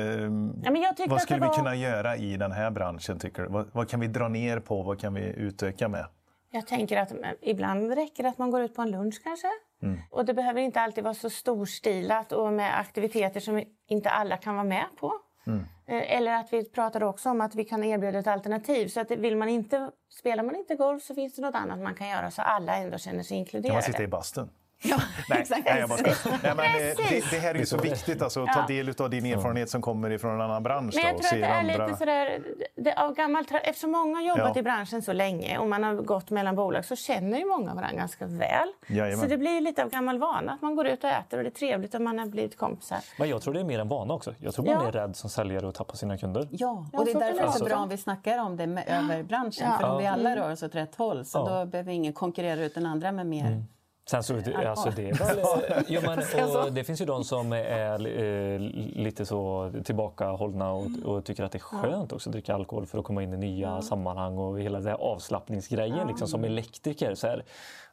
[0.63, 1.51] ja, vad skulle var...
[1.51, 3.49] vi kunna göra i den här branschen tycker du?
[3.49, 4.83] Vad, vad kan vi dra ner på?
[4.83, 6.07] Vad kan vi utöka med?
[6.51, 9.49] Jag tänker att ibland räcker det att man går ut på en lunch kanske.
[9.83, 9.99] Mm.
[10.11, 14.55] Och det behöver inte alltid vara så storstilat och med aktiviteter som inte alla kan
[14.55, 15.13] vara med på.
[15.47, 15.65] Mm.
[15.87, 18.89] Eh, eller att vi pratar också om att vi kan erbjuda ett alternativ.
[18.89, 21.95] Så att vill man inte, spelar man inte golf så finns det något annat man
[21.95, 23.69] kan göra så alla ändå känner sig inkluderade.
[23.69, 24.51] Kan man sitta i bastun?
[24.83, 24.97] Ja,
[25.29, 25.65] nej, exakt.
[25.65, 28.53] nej, jag bara nej, men det, det, det här är ju så viktigt, alltså, att
[28.53, 30.95] ta del av din erfarenhet som kommer ifrån en annan bransch.
[30.95, 31.87] Men då, jag och tror att det är andra...
[31.87, 32.41] lite sådär,
[32.77, 34.61] det, av gammal, tra- eftersom många har jobbat Ja.
[34.61, 37.97] i branschen så länge och man har gått mellan bolag så känner ju många varandra
[37.97, 38.69] ganska väl.
[38.87, 39.19] Jajamän.
[39.19, 41.49] Så det blir lite av gammal vana att man går ut och äter och det
[41.49, 42.99] är trevligt om man har blivit kompisar.
[43.19, 44.35] Men jag tror det är mer en vana också.
[44.39, 44.89] Jag tror man Ja.
[44.89, 46.49] är rädd som säljare att tappa sina kunder.
[46.51, 48.67] Ja, och det är därför det det är så bra om vi snackar om det
[48.67, 49.67] med, över branschen.
[49.71, 49.79] Ja.
[49.79, 51.59] För om vi alla rör oss åt rätt håll så Ja.
[51.59, 53.63] då behöver ingen konkurrera ut den andra med mer.
[54.11, 54.35] Sen så,
[54.67, 55.39] alltså det, väl,
[55.89, 56.19] ja, men,
[56.57, 58.61] och det finns ju de som är eh,
[59.03, 62.99] lite så tillbakahållna och, och tycker att det är skönt också att dricka alkohol för
[62.99, 66.09] att komma in i nya sammanhang och hela den här avslappningsgrejen.
[66.09, 67.15] Liksom, som elektriker.
[67.15, 67.45] Så här,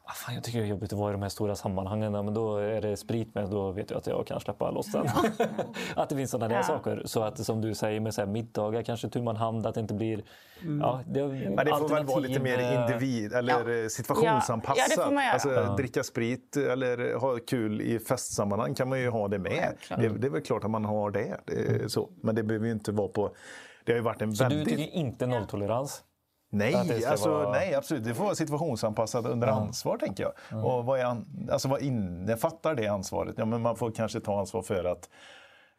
[0.05, 2.13] ah, fan, jag tycker det är jobbigt att vara i de här stora sammanhangen.
[2.13, 4.91] Ja, Men då är det sprit med, då vet jag att jag kan släppa loss
[4.91, 5.07] den.
[5.95, 6.63] att det finns sådana där Ja.
[6.63, 7.01] saker.
[7.05, 9.81] Så att som du säger med så här, middagar, kanske tu man hand, att det
[9.81, 10.23] inte blir...
[10.81, 14.77] Ja, det, Men det får väl vara lite mer eh, individ eller eh, situationsanpassat.
[14.77, 15.33] Ja, ja, det får man göra.
[15.33, 15.75] Alltså, Ja.
[15.75, 19.73] Dricka sprit eller ha kul i festsammanhang kan man ju ha det med.
[19.97, 21.39] Det, det är väl klart att man har det.
[21.45, 21.53] det
[21.83, 22.09] är så.
[22.21, 23.35] Men det behöver ju inte vara på...
[23.83, 24.65] Det har ju varit en Så väldigt...
[24.65, 26.03] du tycker inte nolltolerans?
[26.57, 28.03] Nej, alltså, vara- nej, absolut.
[28.03, 30.65] Det får vara situationsanpassat under ansvar, tänker jag.
[30.65, 31.17] Och vad, är
[31.51, 33.35] alltså, vad innefattar det ansvaret?
[33.37, 35.09] Ja, men man får kanske ta ansvar för att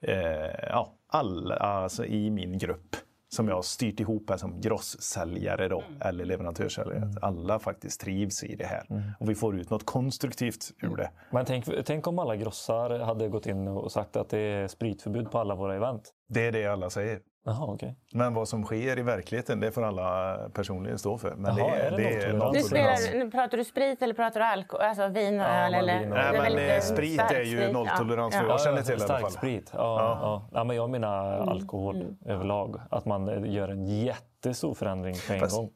[0.03, 2.97] eh, ja, alla alltså, i min grupp
[3.29, 8.45] som jag har styrt ihop här som grosssäljare då, eller leverantörssäljare, att alla faktiskt trivs
[8.45, 9.15] i det här.
[9.21, 11.11] Och vi får ut något konstruktivt ur det.
[11.31, 15.31] Men tänk, tänk om alla grossar hade gått in och sagt att det är spritförbud
[15.31, 16.03] på alla våra event.
[16.29, 17.19] Det är det alla säger.
[17.47, 17.97] Jaha, okej.
[18.13, 21.35] Men vad som sker i verkligheten, det får alla personligen stå för.
[21.35, 22.67] Men Jaha, det, är det det är nolltolerans.
[23.05, 24.83] spelar, nu pratar du sprit eller pratar du alkohol?
[24.87, 25.75] Alltså vin och Ja, öl?
[25.75, 25.99] Eller?
[25.99, 28.41] vin och- Nej, men eh, sprit är ju nolltolerans ja.
[28.41, 28.53] för Ja.
[28.53, 29.31] jag känner till i alla fall.
[29.31, 29.71] sprit.
[29.75, 30.49] Ja, ja.
[30.53, 30.65] Ja.
[30.65, 32.81] men jag menar alkohol överlag.
[32.91, 35.71] Att man gör en jättestor förändring på en Fast- gång.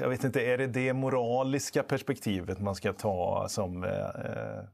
[0.00, 3.84] Jag vet inte, är det det moraliska perspektivet man ska ta som...
[3.84, 3.90] Eh,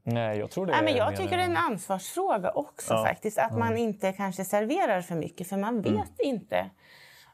[0.03, 3.05] Nej, jag tror det Nej, men jag tycker det är en ansvarsfråga också Ja.
[3.05, 3.39] faktiskt.
[3.39, 6.71] Att man inte kanske serverar för mycket för man vet inte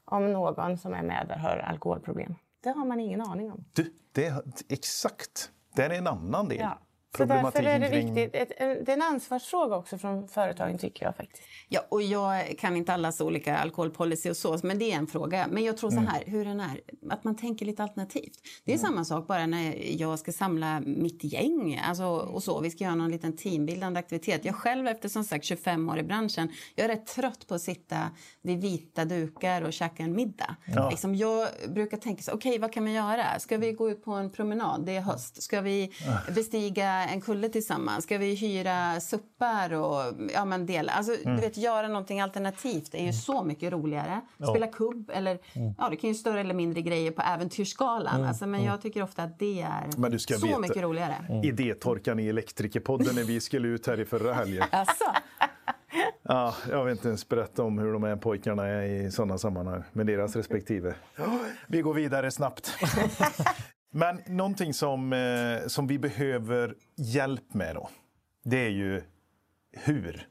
[0.05, 2.35] om någon som är med där har alkoholproblem.
[2.63, 3.65] Det har man ingen aning om.
[3.73, 4.35] du, det,
[4.69, 5.51] exakt.
[5.75, 6.59] Det är en annan del.
[6.59, 6.79] Ja.
[7.17, 8.35] Så därför är det kring- viktigt.
[8.43, 11.43] Ett, en, det är en ansvarsfråga också från företagen tycker jag faktiskt.
[11.69, 15.47] Ja, och jag kan inte allas olika alkoholpolicy och så, men det är en fråga.
[15.51, 18.39] Men jag tror så här, hur den är, att man tänker lite alternativt.
[18.65, 22.61] Det är samma sak bara när jag ska samla mitt gäng alltså, och så.
[22.61, 24.45] Vi ska göra någon liten teambildande aktivitet.
[24.45, 27.63] Jag själv efter som sagt 25 år i branschen, jag är rätt trött på att
[27.63, 28.11] sitta
[28.43, 30.57] vid vita dukar och käka en middag.
[30.91, 33.39] Liksom, jag brukar tänka så, okej vad kan man göra?
[33.39, 34.87] Ska vi gå ut på en promenad?
[34.87, 35.43] Det är höst.
[35.43, 35.93] Ska vi
[36.35, 38.05] bestiga en kulle tillsammans?
[38.05, 40.03] Ska vi hyra suppar och
[40.35, 40.93] ja, men dela?
[40.93, 44.21] Alltså, du vet, göra någonting alternativt är ju så mycket roligare.
[44.51, 45.39] Spela kubb eller
[45.79, 48.25] ja, det kan ju större eller mindre grejer på äventyrsskalan.
[48.25, 51.15] Alltså, men jag tycker ofta att det är Men du ska så veta- mycket roligare.
[51.45, 54.65] Idétorkan i Elektrikerpodden när vi skulle ut här i förra helgen.
[54.73, 55.05] Alltså,
[56.23, 59.83] Ja, jag vill inte ens berätta om hur de här pojkarna är i sådana sammanhang
[59.93, 60.95] med deras respektive.
[61.67, 62.75] Vi går vidare snabbt.
[63.95, 67.89] Men någonting som, eh, som vi behöver hjälp med då,
[68.45, 69.03] det är ju
[69.73, 70.29] hur.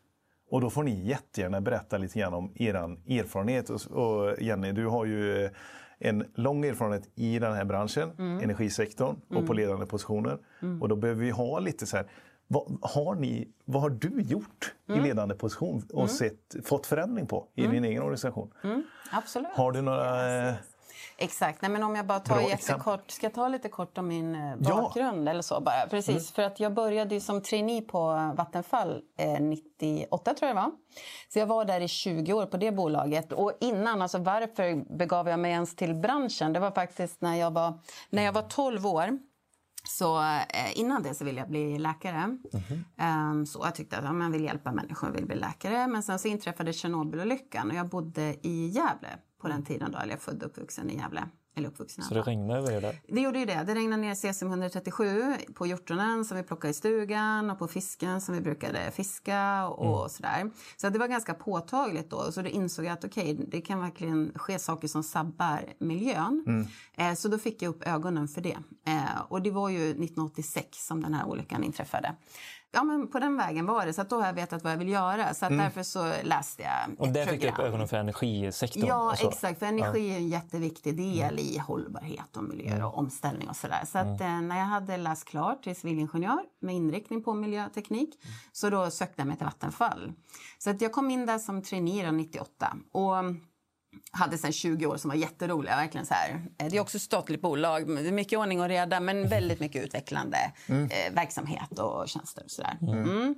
[0.49, 2.74] Och då får ni jättegärna berätta lite grann om er
[3.20, 3.70] erfarenhet.
[3.70, 5.51] Och, Jenny, du har ju eh,
[5.99, 10.38] en lång erfarenhet i den här branschen, energisektorn och på ledande positioner.
[10.82, 12.05] Och då behöver vi ha lite så här,
[12.47, 17.47] vad har, ni, vad har du gjort i ledande position och sett, fått förändring på
[17.55, 18.53] i din egen organisation?
[19.12, 19.51] absolut.
[19.53, 20.47] Har du några...
[20.49, 20.55] eh,
[21.22, 21.61] Exakt.
[21.61, 24.36] Nej, men om jag bara tar Bra jättekort, ska jag ta lite kort om min
[24.36, 24.76] eh, Ja.
[24.76, 25.88] bakgrund eller så bara?
[25.89, 30.61] Precis, för att jag började ju som trainee på Vattenfall eh, 98 tror jag det
[30.61, 30.72] var.
[31.34, 35.28] Så jag var där i 20 år på det bolaget och innan, alltså varför begav
[35.30, 36.53] jag mig ens till branschen?
[36.53, 39.19] Det var faktiskt när jag var, när jag var 12 år
[39.88, 42.38] så eh, innan det så ville jag bli läkare.
[42.97, 45.88] Ehm, så jag tyckte att ja, man vill hjälpa människor, vill bli läkare.
[45.88, 49.09] Men sen så inträffade Tjernobylolyckan och jag bodde i Gävle
[49.42, 49.92] på den tiden.
[49.92, 51.24] Då, eller jag född och uppvuxen i Gävle.
[51.56, 53.02] Eller uppvuxen Så det regnar över er där?
[53.08, 53.64] det gjorde ju det.
[53.68, 58.22] Det regnade ner cesium 137 på hjortronen som vi plockade i stugan och på fisken
[58.22, 60.52] som vi brukade fiska och sådär.
[60.78, 62.32] Så det var ganska påtagligt då.
[62.32, 66.68] Så då insåg jag att okej, det kan verkligen ske saker som sabbar miljön.
[66.98, 68.58] Eh, så då fick jag upp ögonen för det.
[68.88, 72.16] Eh, och det var ju 1986 som den här olyckan inträffade.
[72.74, 73.93] Ja, men på den vägen var det.
[73.93, 75.34] Så att då har jag vetat vad jag vill göra.
[75.34, 78.86] Så att därför så läste jag Och där fick du upp ögonen för energisektorn?
[78.88, 79.59] Ja, exakt.
[79.59, 83.82] För energi är en jätteviktig del i hållbarhet och miljö och omställning och sådär.
[83.86, 88.09] Så att eh, när jag hade läst klart till civilingenjör med inriktning på miljöteknik
[88.51, 90.13] så då sökte jag mig till Vattenfall.
[90.57, 92.78] Så att jag kom in där som trainee då 98.
[92.91, 93.15] Och
[94.12, 95.76] hade sedan 20 år som var jätteroliga.
[95.76, 96.46] Verkligen så här.
[96.58, 97.88] Det är också ett statligt bolag.
[97.88, 100.38] Det är mycket ordning och reda men väldigt mycket utvecklande
[100.68, 100.84] mm.
[100.84, 102.44] eh, verksamhet och tjänster.
[102.44, 102.78] Och, sådär.
[102.82, 103.04] Mm.
[103.04, 103.36] Mm.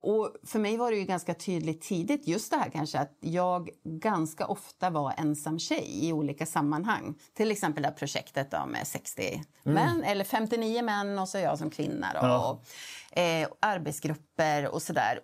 [0.00, 3.70] och För mig var det ju ganska tydligt tidigt just det här kanske att jag
[3.84, 7.14] ganska ofta var ensam tjej i olika sammanhang.
[7.34, 11.58] Till exempel det här projektet då med 60 män, eller 59 män och så jag
[11.58, 12.06] som kvinna.
[12.12, 12.50] Då, ja.
[12.50, 15.20] och, eh, arbetsgrupper och sådär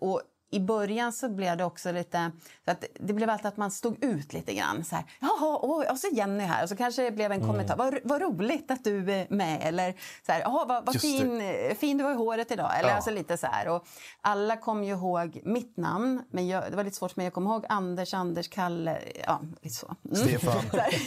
[0.52, 2.30] i början så blev det också lite...
[2.64, 4.84] Så att det blev alltid att man stod ut lite grann.
[4.84, 6.62] Så här, Jaha, oj, och så Jenny här.
[6.62, 7.48] Och så kanske det blev en mm.
[7.48, 7.76] kommentar.
[7.76, 9.58] Vad, vad roligt att du är med.
[9.62, 9.94] Eller
[10.26, 11.42] så här, Jaha, vad, vad fin,
[11.78, 12.78] fin du har i håret idag.
[12.78, 12.94] Eller ja.
[12.94, 13.68] alltså lite så här.
[13.68, 13.86] Och
[14.20, 16.22] alla kom ju ihåg mitt namn.
[16.30, 17.26] Men jag, det var lite svårt för mig.
[17.26, 18.98] Jag kom ihåg Anders, Anders, Kalle.
[19.26, 19.96] Ja, lite så.
[20.04, 20.16] Mm.
[20.16, 20.64] Stefan,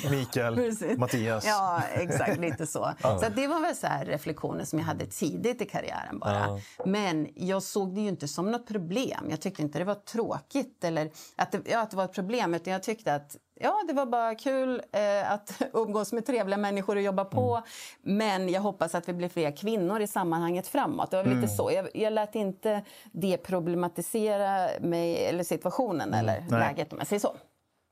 [0.12, 1.46] Mikael, Mattias.
[1.48, 2.38] Ja, exakt.
[2.38, 2.94] Lite så.
[3.04, 3.20] ja.
[3.20, 6.60] Så det var väl så reflektioner som jag hade tidigt i karriären bara.
[6.78, 6.86] Ja.
[6.86, 9.30] Men jag såg det ju inte som något problem.
[9.36, 12.54] Jag tyckte inte det var tråkigt eller att det, ja, att det var ett problem.
[12.54, 16.96] Utan jag tyckte att ja, det var bara kul eh, att umgås med trevliga människor
[16.96, 17.56] och jobba på.
[17.56, 18.18] Mm.
[18.18, 21.12] Men jag hoppas att vi blir fler kvinnor i sammanhanget framåt.
[21.12, 21.42] Det var mm.
[21.42, 21.72] lite så.
[21.72, 22.82] Jag, jag lät inte
[23.12, 26.20] det problematisera mig, eller situationen mm.
[26.20, 26.60] eller Nej.
[26.60, 27.36] läget om jag säger så.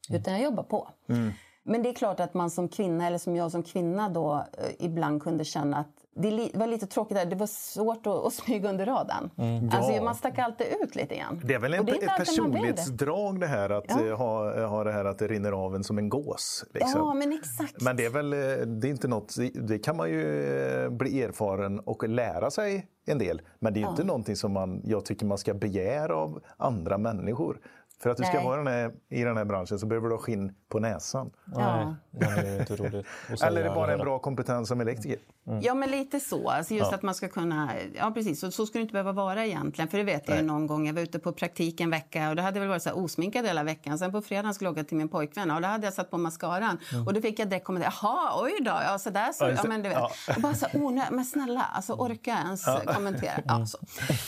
[0.10, 0.90] Utan jag jobbar på.
[1.10, 1.32] Mm.
[1.64, 4.86] Men det är klart att man som kvinna, eller som jag som kvinna då, eh,
[4.86, 7.26] ibland kunde känna att det var lite tråkigt där.
[7.26, 9.30] Det var svårt att, att smyga under radarn.
[9.38, 9.70] Mm.
[9.74, 10.04] Alltså, ja.
[10.04, 11.42] Man stack alltid ut lite grann.
[11.44, 14.06] Det är väl en, är ett personlighetsdrag det här att ja.
[14.06, 16.66] Eh, ha, ha det här att det rinner av en som en gås.
[16.74, 17.02] Liksom.
[17.02, 17.82] Ja, men exakt.
[17.82, 21.80] Men det är väl eh, det är inte något, det kan man ju bli erfaren
[21.80, 23.42] och lära sig en del.
[23.60, 23.90] Men det är ja.
[23.90, 27.60] inte någonting som man, jag tycker man ska begära av andra människor.
[28.04, 30.22] För att du ska vara den här, i den här branschen så behöver du ha
[30.22, 31.32] skinn på näsan.
[31.56, 31.96] Ja.
[32.12, 32.66] Nej,
[33.44, 35.20] Eller är det bara en bra kompetens som elektriker?
[35.48, 35.62] Mm.
[35.62, 36.50] Ja, men lite så.
[36.50, 36.96] Alltså just ja.
[36.96, 37.70] att man ska kunna...
[37.96, 38.40] Ja, precis.
[38.40, 39.90] Så, så ska det inte behöva vara egentligen.
[39.90, 40.88] För det vet jag ju någon gång.
[40.88, 42.98] Jag var ute på praktik en vecka och då hade jag väl varit så här
[42.98, 43.98] osminkad hela veckan.
[43.98, 46.18] Sen på fredagen skulle jag åka till min pojkvän och då hade jag satt på
[46.18, 46.78] mascaran.
[46.92, 47.08] Mm.
[47.08, 47.94] Och då fick jag direkt kommentera.
[48.02, 48.72] Jaha, oj då.
[48.86, 49.44] Ja, så där så.
[49.44, 49.98] Ja, ja men du vet.
[49.98, 50.12] Ja.
[50.36, 53.42] Och bara så oh, nej, men snälla, alltså orka ens kommentera.
[53.46, 53.78] Ja, så.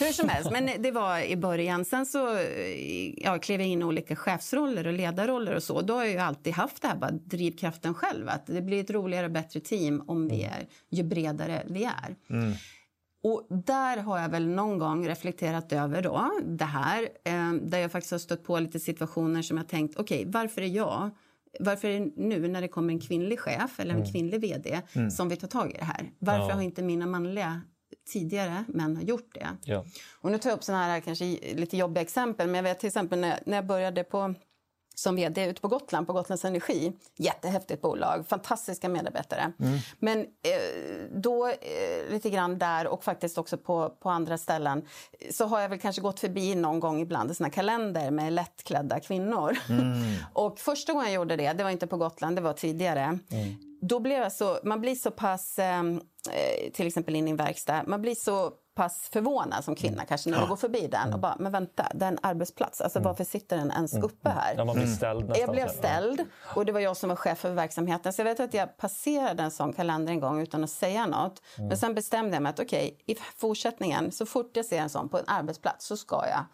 [0.04, 1.84] Hur som helst, men det var i början.
[1.84, 2.38] Sen så
[3.16, 5.82] ja, klev jag in olika chefsroller och ledarroller och så.
[5.82, 8.28] Då har jag ju alltid haft det här bara drivkraften själv.
[8.28, 10.48] Att det blir ett roligare och bättre team om vi
[10.90, 12.16] är bredare vi är.
[12.30, 12.52] Mm.
[13.22, 17.08] Och där har jag väl någon gång reflekterat över då, det här.
[17.24, 20.62] Eh, där jag faktiskt har stött på lite situationer som jag tänkt, okej, okay, varför
[20.62, 21.10] är jag
[21.60, 24.12] varför är det nu när det kommer en kvinnlig chef eller en mm.
[24.12, 25.10] kvinnlig vd mm.
[25.10, 26.10] som vill ta tag i det här?
[26.18, 26.54] Varför ja.
[26.54, 27.60] har inte mina manliga
[28.06, 29.48] tidigare män gjort det?
[29.64, 29.84] Ja.
[30.20, 32.86] Och nu tar jag upp såna här kanske lite jobbiga exempel, men jag vet till
[32.86, 34.34] exempel när, när jag började på
[34.98, 36.92] som vd ute på Gotland, på Gotlands Energi.
[37.16, 39.52] Jättehäftigt bolag, fantastiska medarbetare.
[39.60, 39.78] Mm.
[39.98, 44.82] Men eh, då, eh, lite grann där och faktiskt också på, på andra ställen
[45.30, 49.00] så har jag väl kanske gått förbi någon gång ibland en sån kalender med lättklädda
[49.00, 49.56] kvinnor.
[49.68, 50.14] Mm.
[50.32, 53.18] och första gången jag gjorde det, det var inte på Gotland, det var tidigare.
[53.30, 53.65] Mm.
[53.80, 57.36] Då blev jag så, man blir så pass, eh, eh till exempel in i en
[57.36, 60.06] verkstad, man blir så pass förvånad som kvinna mm.
[60.06, 60.42] kanske när ja.
[60.42, 62.80] du går förbi den och bara, men vänta, det är en arbetsplats.
[62.80, 63.08] Alltså mm.
[63.08, 64.04] varför sitter den ens mm.
[64.04, 64.54] uppe här?
[64.56, 65.40] Ja, man blir ställd nästan.
[65.40, 66.24] Jag blev ställd
[66.54, 68.12] och det var jag som var chef för verksamheten.
[68.12, 71.42] Så jag vet att jag passerade en sån kalender en gång utan att säga något.
[71.56, 71.68] Mm.
[71.68, 74.90] Men sen bestämde jag mig att okej, okay, i fortsättningen, så fort jag ser en
[74.90, 76.44] sån på en arbetsplats så ska jag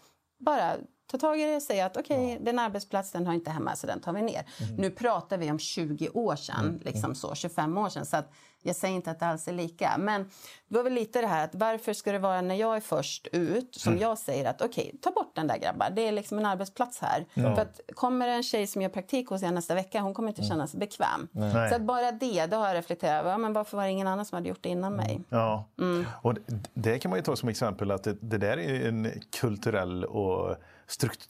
[0.45, 0.77] bara
[1.07, 3.77] ta tag i det och säga att okej, okay, den arbetsplats den har inte hemma
[3.77, 4.47] så den tar vi ner.
[4.61, 4.75] Mm.
[4.77, 6.81] Nu pratar vi om 20 år sedan, mm.
[6.85, 8.07] liksom så, 25 år sedan.
[8.07, 8.33] Så att
[8.63, 9.95] jag säger inte att det alls är lika.
[9.99, 10.23] Men
[10.69, 13.27] det var väl lite det här att varför ska det vara när jag är först
[13.33, 14.03] ut som mm.
[14.03, 15.91] jag säger att okej, okay, ta bort den där grabbar.
[15.91, 17.27] Det är liksom en arbetsplats här.
[17.35, 17.55] Ja.
[17.55, 20.29] För att kommer det en tjej som gör praktik hos er nästa vecka, hon kommer
[20.29, 20.51] inte mm.
[20.51, 21.29] känna sig bekväm.
[21.33, 21.69] Nej.
[21.69, 24.07] Så att bara det, då har jag reflekterat över, ja, men varför var det ingen
[24.07, 25.21] annan som hade gjort det innan mig?
[25.29, 26.07] Ja, mm.
[26.23, 26.35] och
[26.75, 30.57] det kan man ju ta som exempel att det, det där är en kulturell och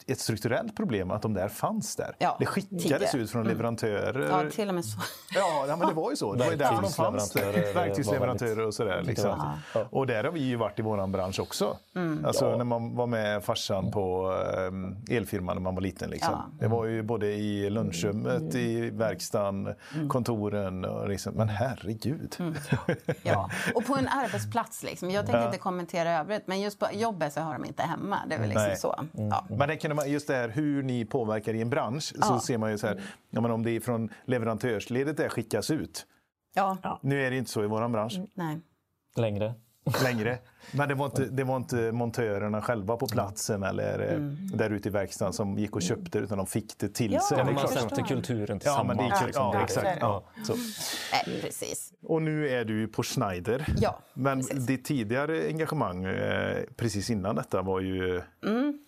[0.07, 2.15] ett strukturellt problem att de där fanns där.
[2.17, 3.17] Ja, det skickades tidigare.
[3.17, 3.51] ut från mm.
[3.53, 4.43] leverantörer.
[4.43, 4.99] Ja, till och med så.
[5.35, 6.33] Ja, ja men det var ju så.
[6.33, 7.35] Det var ju därför de fanns.
[7.35, 9.01] Verktygsleverantörer och sådär.
[9.01, 9.53] Liksom.
[9.73, 9.87] Ja.
[9.89, 11.77] Och där har vi ju varit i vår bransch också.
[11.95, 12.25] Mm.
[12.25, 12.57] Alltså ja.
[12.57, 16.09] när man var med farsan på um, elfirman när man var liten.
[16.09, 16.33] Liksom.
[16.33, 16.45] Ja.
[16.59, 20.09] Det var ju både i lunchrummet, i verkstaden, mm.
[20.09, 20.85] kontoren.
[20.85, 22.35] Och liksom, men herregud.
[22.39, 22.55] Mm.
[23.23, 24.83] Ja, och på en arbetsplats.
[24.83, 25.11] Liksom.
[25.11, 28.19] Jag tänker inte kommentera övrigt, men just på jobbet så har de inte hemma.
[28.29, 29.03] Det är väl liksom så.
[29.17, 29.33] Mm.
[29.49, 29.55] Ja.
[29.55, 32.57] Men det kan man, just det här hur ni påverkar i en bransch så ser
[32.57, 36.05] man ju så här, ja, men om det är från leverantörsledet det skickas ut.
[36.53, 36.99] Ja.
[37.01, 38.15] Nu är det inte så i vår bransch.
[38.15, 38.59] Mm, nej.
[39.15, 39.53] Längre.
[40.03, 40.37] Längre.
[40.71, 44.37] Men det var, inte, det var inte montörerna själva på platsen eller eh, mm.
[44.53, 47.37] där ute i verkstaden som gick och köpte utan de fick det till sig.
[47.37, 48.99] Ja, man sätter kulturen tillsammans.
[48.99, 49.97] Ja, men det, liksom, ja, exakt.
[50.01, 50.53] Ja, så.
[50.53, 51.93] Äh, precis.
[52.03, 53.65] Och nu är du på Schneider.
[53.77, 54.65] Ja, men precis.
[54.65, 58.21] ditt tidigare engagemang eh, precis innan detta var ju...
[58.45, 58.79] Mm.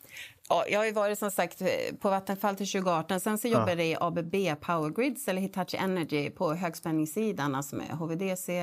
[0.50, 1.62] Ja, jag har ju varit som sagt
[2.00, 3.20] på Vattenfall till 2018.
[3.20, 7.56] Sen så jobbade jag i ABB Powergrids eller Hitachi Energy på högspänningssidan.
[7.56, 8.58] Alltså med HVDC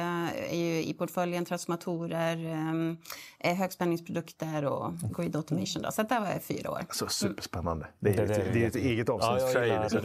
[0.50, 2.36] är ju i portföljen, transformatorer,
[3.38, 5.82] eh, högspänningsprodukter och grid automation.
[5.82, 5.90] Då.
[5.92, 6.78] Så där var jag fyra år.
[6.78, 7.86] Alltså, superspännande.
[7.98, 9.78] Det är, det, det, det är ett eget avsnitt ja, sig.
[9.82, 10.00] Liksom.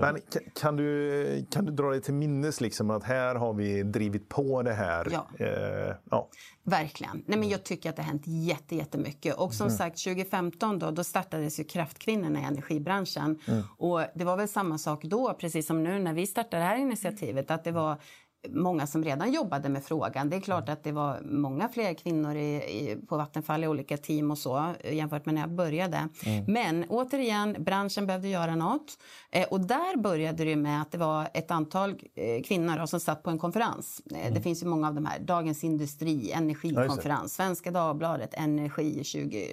[0.00, 0.18] Men
[0.60, 4.62] kan du, kan du dra dig till minnes liksom att här har vi drivit på
[4.62, 5.08] det här?
[5.10, 5.46] Ja.
[5.46, 6.28] Eh, ja.
[6.64, 7.22] Verkligen.
[7.26, 9.34] Nej, men jag tycker att det har hänt jätte, jättemycket.
[9.34, 9.78] Och som mm.
[9.78, 13.38] sagt, 2015 då, då startades ju Kraftkvinnorna i energibranschen.
[13.46, 13.62] Mm.
[13.78, 16.76] Och det var väl samma sak då, precis som nu när vi startade det här
[16.76, 17.96] initiativet, att det var
[18.48, 20.30] många som redan jobbade med frågan.
[20.30, 23.96] Det är klart att det var många fler kvinnor i, i, på Vattenfall i olika
[23.96, 26.08] team och så jämfört med när jag började.
[26.26, 26.44] Mm.
[26.48, 28.98] Men återigen, branschen behövde göra något.
[29.30, 33.00] Eh, och där började det med att det var ett antal eh, kvinnor då, som
[33.00, 34.02] satt på en konferens.
[34.10, 34.34] Eh, mm.
[34.34, 39.46] Det finns ju många av de här, Dagens Industri, Energikonferens, Svenska Dagbladet, Energi 20,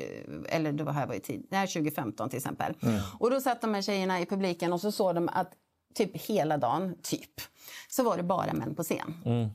[0.49, 2.73] eller det var här var i tid, nej, 2015 till exempel.
[2.81, 2.99] Mm.
[3.19, 5.53] Och då satt de här tjejerna i publiken och så såg de att
[5.93, 7.41] typ hela dagen, typ,
[7.89, 9.13] så var det bara män på scen.
[9.25, 9.49] Mm.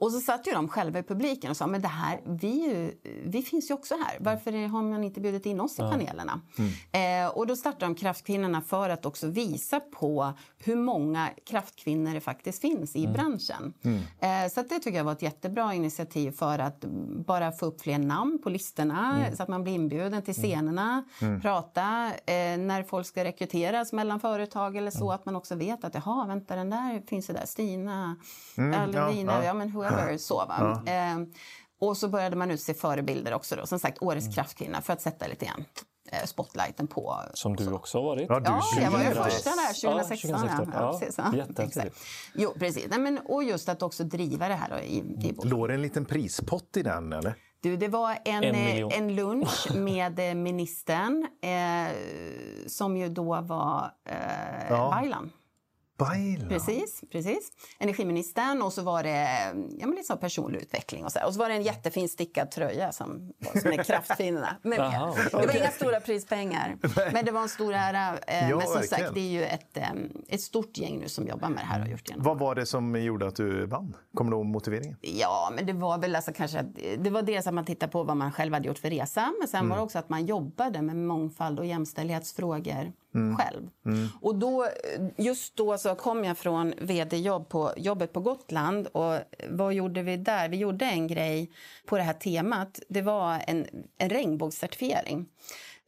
[0.00, 2.94] Och så satt ju de själva i publiken och sa men det här, vi, ju,
[3.24, 4.16] vi finns ju också här.
[4.20, 6.40] Varför har man inte bjudit in oss i panelerna?
[6.58, 7.26] Mm.
[7.26, 12.20] Eh, och då startade de Kraftkvinnorna för att också visa på hur många kraftkvinnor det
[12.20, 13.12] faktiskt finns i mm.
[13.12, 13.74] branschen.
[13.82, 14.00] Mm.
[14.44, 16.84] Eh, så det tycker jag var ett jättebra initiativ för att
[17.26, 19.36] bara få upp fler namn på listorna mm.
[19.36, 20.50] så att man blir inbjuden till mm.
[20.50, 21.40] scenerna, mm.
[21.40, 25.94] prata eh, när folk ska rekryteras mellan företag eller så att man också vet att
[25.94, 28.16] jaha, vänta den där finns ju där, Stina,
[28.56, 29.54] mm, eller Lina, ja, ja.
[29.54, 30.82] men whoever, så va.
[30.86, 30.92] Ja.
[30.92, 31.18] Eh,
[31.80, 34.34] och så började man utse förebilder också då, som sagt Årets mm.
[34.34, 35.64] kraftkvinna för att sätta lite grann
[36.12, 37.16] eh, spotlighten på.
[37.34, 38.26] Som du också har varit.
[38.28, 40.30] Ja, du, ja jag var ju första där 2016.
[40.30, 41.24] Ja, 2016.
[41.38, 41.90] Ja, precis, ja.
[42.34, 42.86] Jo, precis.
[42.90, 45.82] Nej, men, och just att också driva det här då, i, i Låg det en
[45.82, 47.34] liten prispott i den eller?
[47.62, 51.92] Du, det var en, en, eh, en lunch med eh, ministern eh,
[52.66, 55.00] som ju då var eh, ja.
[55.00, 55.30] Baylan.
[56.00, 56.48] Baylan.
[56.48, 57.52] Precis, precis.
[57.78, 59.28] Energiministern och så var det
[59.78, 61.04] ja, men så personlig utveckling.
[61.04, 63.32] Och så, och så var det en jättefin stickad tröja som,
[63.62, 64.56] som är kraftfinerna.
[64.62, 66.76] Men, Aha, det var inga stora prispengar,
[67.12, 68.18] men det var en stor ära.
[68.18, 69.04] Eh, ja, men som verkligen.
[69.04, 69.88] sagt, det är ju ett, eh,
[70.28, 71.82] ett stort gäng nu som jobbar med det här.
[71.82, 73.96] Och gjort Vad var det som gjorde att du vann?
[74.14, 74.96] Kommer du ihåg motiveringen?
[75.00, 76.62] Ja, men det var väl alltså kanske
[76.98, 79.48] det var dels att man tittade på vad man själv hade gjort för resa, men
[79.48, 79.70] sen mm.
[79.70, 83.36] var det också att man jobbade med mångfald och jämställdhetsfrågor mm.
[83.36, 83.68] själv.
[83.86, 84.08] Mm.
[84.20, 84.66] Och då,
[85.16, 88.86] just då så kom jag från vd-jobb på jobbet på Gotland.
[88.86, 90.48] Och vad gjorde vi där?
[90.48, 91.50] Vi gjorde en grej
[91.86, 92.80] på det här temat.
[92.88, 93.66] Det var en,
[93.98, 95.26] en regnbågscertifiering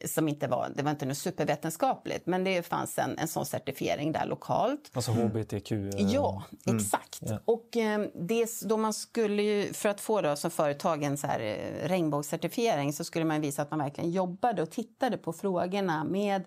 [0.05, 4.11] som inte var, det var inte något supervetenskapligt, men det fanns en, en sån certifiering
[4.11, 4.91] där lokalt.
[4.93, 5.71] Alltså hbtq?
[5.71, 6.77] Eh, ja, mm.
[6.77, 7.23] exakt.
[7.23, 7.41] Yeah.
[7.45, 11.27] Och eh, det, då man skulle ju, för att få då som företag en så
[11.27, 16.03] här eh, regnbågscertifiering så skulle man visa att man verkligen jobbade och tittade på frågorna
[16.03, 16.43] med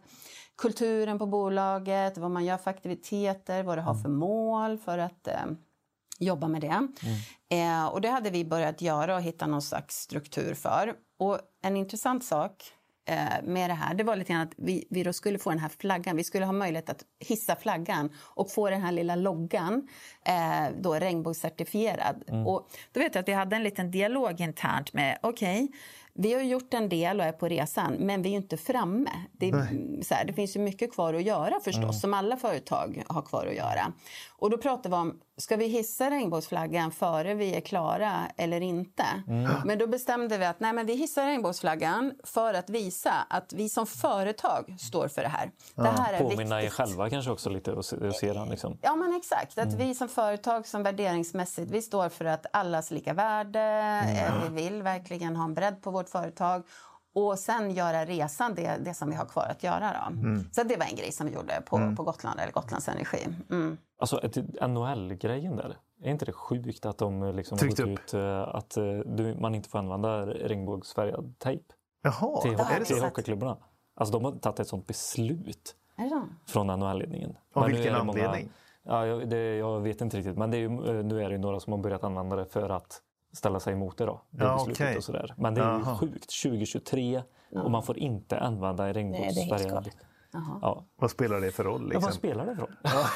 [0.59, 5.29] kulturen på bolaget, vad man gör för aktiviteter, vad det har för mål för att
[5.29, 5.45] eh,
[6.19, 6.67] jobba med det.
[6.67, 7.83] Mm.
[7.85, 10.95] Eh, och det hade vi börjat göra och hitta någon slags struktur för.
[11.19, 12.65] Och en intressant sak
[13.09, 15.71] eh, med det här, det var lite grann att vi, vi skulle få den här
[15.79, 16.17] flaggan.
[16.17, 19.89] Vi skulle ha möjlighet att hissa flaggan och få den här lilla loggan
[20.25, 22.25] eh, då regnbågscertifierad.
[22.29, 22.47] Mm.
[22.47, 25.79] Och då vet jag att vi hade en liten dialog internt med, okej, okay,
[26.19, 29.11] vi har gjort en del och är på resan, men vi är inte framme.
[29.33, 29.53] Det,
[30.03, 31.93] så här, det finns ju mycket kvar att göra förstås, mm.
[31.93, 33.93] som alla företag har kvar att göra.
[34.39, 39.05] Och då pratar vi om, ska vi hissa regnbågsflaggan före vi är klara eller inte?
[39.29, 39.51] Mm.
[39.65, 43.69] Men då bestämde vi att nej, men vi hissar regnbågsflaggan för att visa att vi
[43.69, 45.51] som företag står för det här.
[45.75, 45.83] Ja.
[45.83, 46.73] Det här är Påminna viktigt.
[46.73, 48.49] er själva kanske också lite och se, och se den.
[48.49, 48.79] Liksom.
[48.83, 49.59] Ja, men exakt.
[49.59, 49.79] Att mm.
[49.79, 53.61] vi som företag, som värderingsmässigt, vi står för att allas lika värde.
[53.61, 54.33] Mm.
[54.43, 56.63] Vi vill verkligen ha en bredd på vårt företag
[57.17, 59.93] och sen göra resan, det, det som vi har kvar att göra.
[59.93, 60.21] Då.
[60.21, 60.45] Mm.
[60.53, 61.97] Så det var en grej som vi gjorde på, mm.
[61.97, 63.29] på Gotland, eller Gotlands Energi.
[63.51, 63.77] Mm.
[63.99, 64.21] Alltså
[64.69, 67.89] NHL-grejen där, är inte det sjukt att de liksom har gått upp.
[67.89, 71.65] ut eh, att eh, du, man inte får använda regnbågsfärgad tejp
[72.03, 73.57] Jaha, till, är det till hockeyklubbarna?
[73.95, 75.77] Alltså de har tagit ett sånt beslut
[76.47, 77.37] från NHL-ledningen.
[77.53, 78.51] Av vilken anledning?
[78.83, 80.69] Ja, jag, det, jag, vet inte riktigt, men det är ju,
[81.03, 83.03] nu är det några som har börjat använda det för att
[83.37, 84.05] ställa sig emot det.
[84.05, 84.97] Då, det ja, okay.
[84.97, 85.35] och sådär.
[85.37, 85.97] Men det är Aha.
[85.97, 86.43] sjukt.
[86.43, 87.63] 2023 ja.
[87.63, 89.91] och man får inte använda regnbågsfärgad
[90.63, 90.87] Ja.
[90.97, 91.83] Vad spelar det för roll?
[91.83, 92.01] Liksom?
[92.03, 92.77] Ja, vad spelar det för roll?
[92.83, 93.09] ja,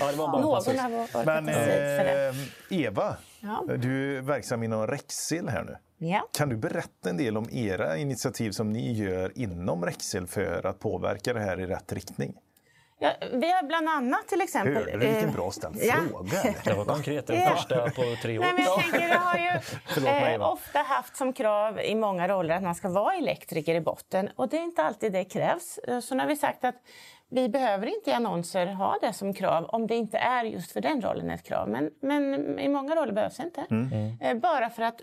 [0.10, 3.64] det var bara Någon har Men eh, Eva, ja.
[3.76, 5.76] du är verksam inom Rexel här nu.
[6.06, 6.28] Ja.
[6.32, 10.78] Kan du berätta en del om era initiativ som ni gör inom Rexel för att
[10.78, 12.34] påverka det här i rätt riktning?
[13.00, 14.84] Ja, vi har bland annat till exempel...
[14.84, 15.94] Du vilken eh, bra ställd ja.
[16.10, 16.54] fråga?
[16.64, 17.26] Det var konkret.
[17.26, 17.50] Den Ja.
[17.50, 18.42] första på tre år.
[18.42, 22.28] Nej, men jag tänker, jag har ju mig, eh, ofta haft som krav i många
[22.28, 24.30] roller att man ska vara elektriker i botten.
[24.36, 25.78] Och det är inte alltid det krävs.
[25.78, 26.74] Eh, Så nu har vi sagt att
[27.30, 30.80] vi behöver inte i annonser ha det som krav om det inte är just för
[30.80, 31.68] den rollen ett krav.
[31.68, 33.64] Men, men i många roller behövs det inte.
[33.70, 34.16] Mm.
[34.20, 35.00] Eh, Bara för att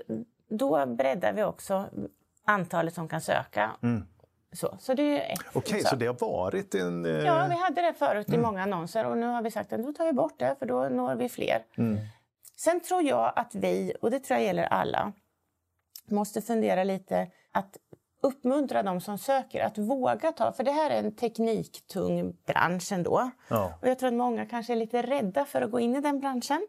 [0.50, 1.86] då breddar vi också
[2.46, 3.72] antalet som kan söka.
[4.56, 5.40] Så, så det är ett.
[5.54, 5.90] Okej, sak.
[5.90, 7.06] så det har varit en...
[7.06, 8.40] eh, Ja, vi hade det förut Mm.
[8.40, 10.66] i många annonser och nu har vi sagt att då tar vi bort det för
[10.66, 11.64] då når vi fler.
[11.78, 11.98] Mm.
[12.58, 15.12] Sen tror jag att vi, och det tror jag gäller alla,
[16.10, 17.78] måste fundera lite att
[18.22, 23.32] uppmuntra de som söker att våga ta, för det här är en tekniktung bransch ändå.
[23.48, 23.74] Ja.
[23.82, 26.20] Och jag tror att många kanske är lite rädda för att gå in i den
[26.20, 26.68] branschen.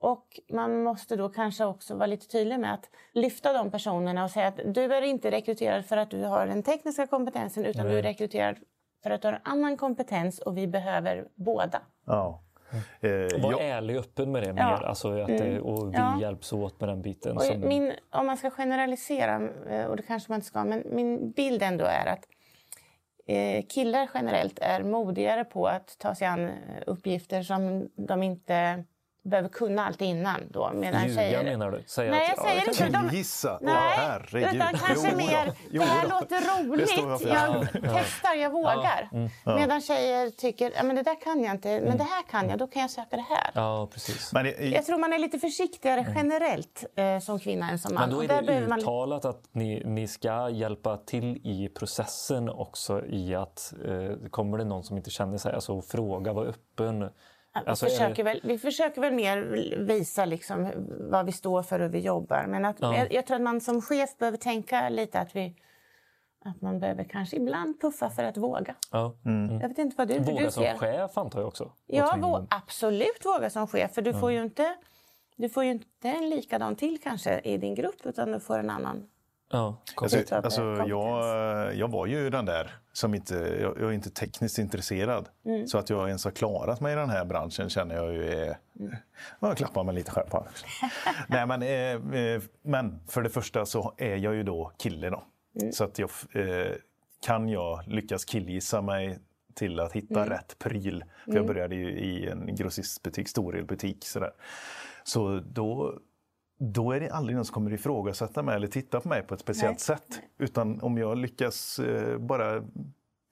[0.00, 4.30] Och man måste då kanske också vara lite tydlig med att lyfta de personerna och
[4.30, 7.98] säga att du är inte rekryterad för att du har den tekniska kompetensen utan du
[7.98, 8.56] är rekryterad
[9.02, 11.80] för att du har en annan kompetens och vi behöver båda.
[12.06, 12.42] ja.
[13.00, 13.10] Eh,
[13.42, 13.60] Var ja.
[13.60, 14.62] ärlig och öppen med det mer.
[14.62, 14.76] Ja.
[14.76, 14.88] Mm.
[14.88, 16.20] Alltså att det, och vi Ja.
[16.20, 17.36] hjälps åt med den biten.
[17.36, 20.82] Och som- min, om man ska generalisera, eh, och det kanske man inte ska, men
[20.90, 22.24] min bild ändå är att
[23.26, 26.52] eh, killar generellt är modigare på att ta sig an eh,
[26.86, 28.84] uppgifter som de inte
[29.28, 30.40] behöver kunna allt innan.
[30.50, 31.44] Då, medan Ljuga tjejer...
[31.44, 31.82] menar du?
[31.86, 32.98] Säga Nej, att, jag säger ja, inte.
[33.60, 33.68] De...
[33.70, 34.54] Herregud.
[34.54, 39.08] utan kanske Jo mer Jo det här låter roligt, jag testar, jag vågar.
[39.12, 39.30] mm.
[39.44, 42.58] Medan tjejer tycker ja, men det där kan jag inte, men det här kan jag,
[42.58, 43.50] då kan jag söka det här.
[43.54, 44.32] Ja, precis.
[44.32, 48.08] Men, eh, Jag tror man är lite försiktigare generellt eh, som kvinna än som man.
[48.08, 51.68] Men då är där det behöver man- uttalat att ni, ni ska hjälpa till i
[51.68, 56.46] processen också i att eh, kommer det någon som inte känner sig, alltså fråga, var
[56.46, 57.10] öppen.
[57.64, 59.36] Vi, Alltså, försöker väl, vi försöker väl mer
[59.84, 60.70] visa liksom
[61.10, 62.44] vad vi står för och hur vi jobbar.
[62.48, 62.96] Men att, Ja.
[62.96, 65.56] jag, jag tror att man som chef behöver tänka lite att, vi,
[66.44, 68.74] att man behöver kanske ibland puffa för att våga.
[68.92, 69.14] Ja.
[69.62, 70.76] Jag vet inte vad du, Våga du som ser.
[70.76, 71.72] chef antar jag också.
[71.86, 73.94] Ja, vå, absolut våga som chef.
[73.94, 74.74] För du får ju inte,
[75.36, 78.70] du får ju inte en likadan till kanske i din grupp utan du får en
[78.70, 79.06] annan.
[79.50, 83.34] Ja, Alltså, alltså, jag, jag var ju den där som inte...
[83.34, 85.28] Jag, jag är inte tekniskt intresserad.
[85.44, 85.66] Mm.
[85.66, 88.58] Så att jag ens har klarat mig i den här branschen känner jag ju är...
[88.80, 88.96] Mm.
[89.40, 90.46] Jag klappar mig lite själv på.
[91.28, 95.22] Nej, men, eh, eh, men för det första så är jag ju då kille då.
[95.60, 95.72] Mm.
[95.72, 96.72] Så att jag, eh,
[97.26, 99.18] kan jag lyckas killgissa mig
[99.54, 100.28] till att hitta Mm.
[100.30, 101.04] rätt pryl.
[101.24, 104.04] För jag började ju i en grossistbutik, storelbutik.
[104.04, 104.32] Sådär.
[105.04, 105.94] Så då,
[106.58, 109.40] då är det aldrig någon som kommer ifrågasätta mig eller titta på mig på ett
[109.40, 109.78] speciellt Nej.
[109.78, 110.20] sätt.
[110.38, 112.62] Utan om jag lyckas eh, bara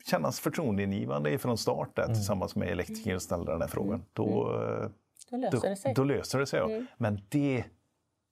[0.06, 4.88] kännas förtroendeingivande från start där, tillsammans med elektrikern och ställa den här frågan, då, eh,
[5.30, 5.94] Då löser då, det sig.
[5.94, 6.60] då löser det sig.
[6.60, 6.86] Ja.
[6.98, 7.64] Men det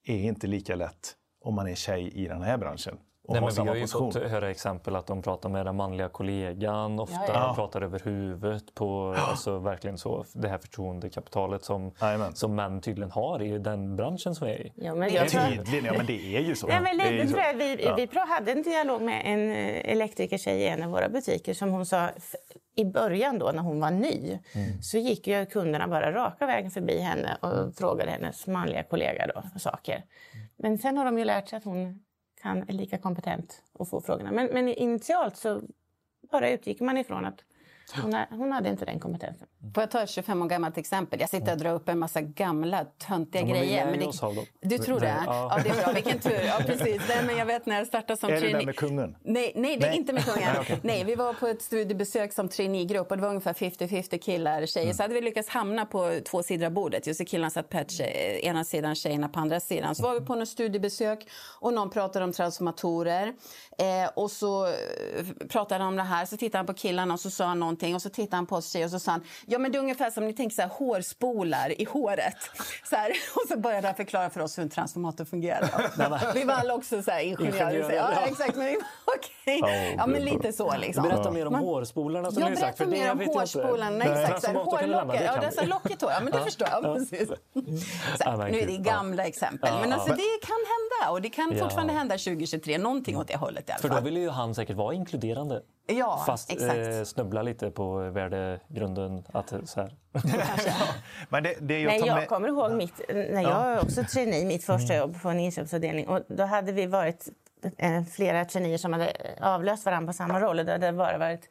[0.06, 2.98] är inte lika lätt om man är tjej i den här branschen
[3.28, 4.12] Nej, men vi har ju position.
[4.12, 7.14] fått höra exempel att de pratar med den manliga kollegan ofta.
[7.16, 7.46] Ja, ja.
[7.46, 12.34] De pratar över huvudet på alltså, verkligen så, det här förtroendekapitalet som, Jajamän.
[12.34, 14.72] som män tydligen har i den branschen som vi är i.
[14.76, 16.66] Ja, men jag tror, Tydligen, ja men det är ju så.
[16.66, 17.38] Nej, men Det är ju lite så.
[17.38, 17.54] jag.
[17.54, 17.94] Vi, Ja.
[17.96, 21.86] vi hade en dialog med en eh, elektrikertjej i en av våra butiker som hon
[21.86, 22.08] sa
[22.76, 24.82] i början då när hon var ny Mm.
[24.82, 29.58] så gick ju kunderna bara raka vägen förbi henne och frågade hennes manliga kollega då
[29.58, 30.02] saker.
[30.56, 32.03] Men sen har de ju lärt sig att hon
[32.44, 34.32] kan, är lika kompetent att få frågorna.
[34.32, 35.62] Men, men initialt så
[36.30, 37.44] bara utgick man ifrån att
[38.02, 39.48] hon, hon hade inte den kompetensen.
[39.74, 41.20] Får jag ta ett 25 år gammalt exempel?
[41.20, 43.86] Jag sitter och drar upp en massa gamla töntiga Ja, grejer.
[43.86, 45.48] Men det, du tror Det- ja.
[45.56, 45.60] Ja.
[45.64, 45.92] det är bra.
[45.92, 46.40] Vilken tur.
[46.46, 47.02] Ja, precis.
[47.08, 48.58] Nej, men jag vet när jag startade som Är det trainee.
[48.60, 49.16] där med kungen?
[49.22, 49.98] Nej, nej, det är Nej.
[49.98, 50.48] inte med kungen.
[50.52, 50.78] Nej, okej.
[50.82, 54.68] Nej, vi var på ett studiebesök som traineegrupp och det var ungefär 50-50 killar och
[54.68, 54.92] tjejer.
[54.92, 57.06] Så hade vi lyckats hamna på två sidor av bordet.
[57.06, 59.94] Just killarna satt på tjej, ena sidan, tjejerna på andra sidan.
[59.94, 61.28] Så var vi på något studiebesök
[61.60, 63.26] och någon pratade om transformatorer.
[63.78, 64.72] Eh, och så eh,
[65.48, 66.26] pratade han om det här.
[66.26, 67.94] Så tittade han på killarna och så sa han någonting.
[67.94, 69.24] Och så tittade han på oss tjejer och så sa han,
[69.54, 72.36] ja men det är ungefär som ni tänker så här, hårspolar i håret.
[72.90, 76.34] Så här, och så började han förklara för oss hur en transformator fungerar.
[76.34, 77.70] vi var alla också så här ingenjörer.
[77.70, 78.26] Ingenjörer, ja, ja.
[78.26, 78.56] exakt.
[78.56, 78.82] Men vi var
[79.16, 79.58] okej.
[79.62, 81.02] Ja, Ja, men lite så liksom.
[81.08, 82.78] Berätta mer om Man- hårspolarna som jag du sagt.
[82.78, 83.90] berättar mer om hårspolarna.
[83.90, 84.24] Nej.
[84.24, 85.20] Exakt, hårlocket.
[85.24, 86.10] Ja, det är lockigt hår.
[86.10, 86.82] Ja, men det förstår jag.
[86.82, 87.28] Precis.
[88.24, 89.72] Här, nu är det gamla exempel.
[89.80, 91.12] Men alltså, det kan hända.
[91.12, 92.78] Och det kan fortfarande hända 2023.
[92.78, 94.04] Någonting åt det hållet i alla För då fall.
[94.04, 95.62] ville ju han säkert vara inkluderande.
[95.86, 96.78] Ja, Fast exakt.
[96.78, 99.24] eh, snubbla lite på värdegrunden.
[99.32, 99.96] Att, eh, så här.
[101.28, 102.28] Men det, det jag tar jag med...
[102.28, 106.08] kommer ihåg mitt, när jag var också trainee, mitt första jobb på en inköpsavdelning.
[106.08, 107.28] Och då hade vi varit
[107.78, 110.58] eh, flera traineer som hade avlöst varandra på samma roll.
[110.58, 111.48] Och det hade bara varit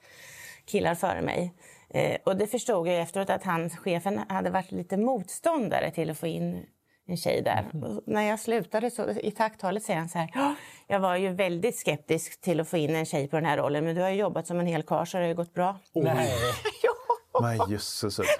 [0.65, 1.53] killar före mig.
[1.89, 6.17] Eh, och det förstod jag efteråt att han, chefen hade varit lite motståndare till att
[6.17, 6.65] få in
[7.07, 7.65] en tjej där.
[7.83, 10.29] Och när jag slutade så, i tacktalet säger han så här.
[10.33, 10.55] "Ja,
[10.87, 13.85] Jag var ju väldigt skeptisk till att få in en tjej på den här rollen
[13.85, 15.79] men du har ju jobbat som en hel karl så det har ju gått bra.
[15.95, 16.31] Nej.
[16.83, 17.41] ja.
[17.41, 18.19] Men jösses.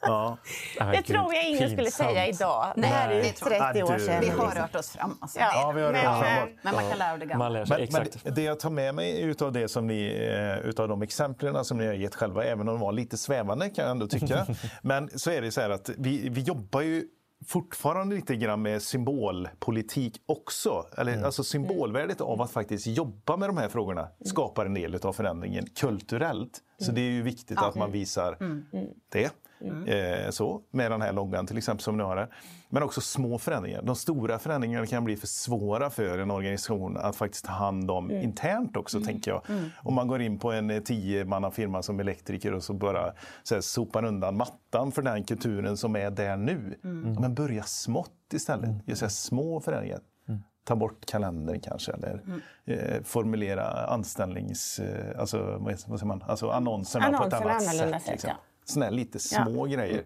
[0.00, 0.36] Ja.
[0.78, 2.72] Det tror jag ingen skulle säga idag.
[2.76, 4.20] Nej, det är 30 år sedan.
[4.20, 5.18] Vi har rört oss fram.
[5.20, 5.38] Alltså.
[5.38, 6.48] Ja, ja, vi har rört oss framåt.
[6.62, 7.50] Men man kan lära av det gamla.
[7.50, 7.88] Man men,
[8.24, 10.28] men det jag tar med mig utav, det som ni,
[10.62, 13.70] eh, utav de exemplen som ni har gett själva, även om de var lite svävande
[13.70, 14.46] kan jag ändå tycka.
[14.82, 17.04] men så är det så här att vi, vi jobbar ju
[17.46, 20.86] fortfarande lite grann med symbolpolitik också.
[20.96, 21.24] Eller, mm.
[21.24, 25.66] Alltså symbolvärdet av att faktiskt jobba med de här frågorna skapar en del av förändringen
[25.66, 26.60] kulturellt.
[26.78, 28.64] Så det är ju viktigt att man visar mm.
[29.08, 29.30] det.
[29.60, 29.84] Mm.
[30.24, 32.28] Eh, så, med den här loggan till exempel som ni har här.
[32.68, 33.82] Men också små förändringar.
[33.82, 38.10] De stora förändringarna kan bli för svåra för en organisation att faktiskt ta hand om
[38.10, 38.22] mm.
[38.22, 39.06] internt också, mm.
[39.06, 39.42] tänker jag.
[39.48, 39.70] Mm.
[39.82, 43.62] Om man går in på en eh, tiomannafirma som elektriker och så bara så här,
[43.62, 46.78] sopar undan mattan för den kulturen som är där nu.
[46.84, 47.14] Mm.
[47.20, 48.68] Men börja smått istället.
[48.68, 48.80] Mm.
[48.86, 50.42] Just här, små förändringar mm.
[50.64, 52.40] ta bort kalendern kanske eller mm.
[52.64, 54.78] eh, formulera anställnings...
[54.78, 56.24] Eh, alltså, vad säger man?
[56.26, 58.02] Alltså annonserna, annonserna på ett annat sätt.
[58.02, 58.30] sätt liksom.
[58.30, 58.36] ja.
[58.68, 59.76] Såna lite små ja.
[59.76, 60.04] grejer.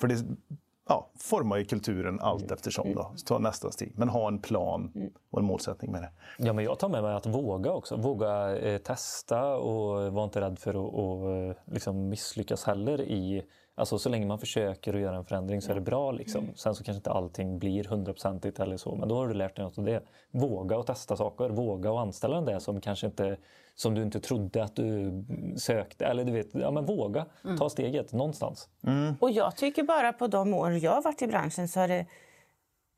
[0.00, 0.24] För det
[0.88, 2.54] ja, formar ju kulturen allt mm.
[2.54, 2.94] eftersom.
[2.94, 3.12] Då.
[3.26, 3.92] Ta nästa steg.
[3.96, 5.10] Men ha en plan mm.
[5.30, 6.10] och en målsättning med det.
[6.38, 7.96] Ja, men jag tar med mig att våga också.
[7.96, 13.42] Våga eh, testa och var inte rädd för att och, eh, liksom misslyckas heller i
[13.74, 16.12] Alltså så länge man försöker att göra en förändring så är det bra.
[16.12, 16.42] Liksom.
[16.42, 16.56] Mm.
[16.56, 19.64] Sen så kanske inte allting blir hundraprocentigt eller så, men då har du lärt dig
[19.64, 20.02] något av det.
[20.30, 23.36] Våga att testa saker, våga att anställa den där som kanske inte
[23.80, 25.12] som du inte trodde att du
[25.56, 26.06] sökte.
[26.06, 27.58] Eller du vet, ja men våga mm.
[27.58, 28.68] ta steget någonstans.
[28.86, 29.14] Mm.
[29.20, 32.06] Och jag tycker bara på de år jag har varit i branschen så har det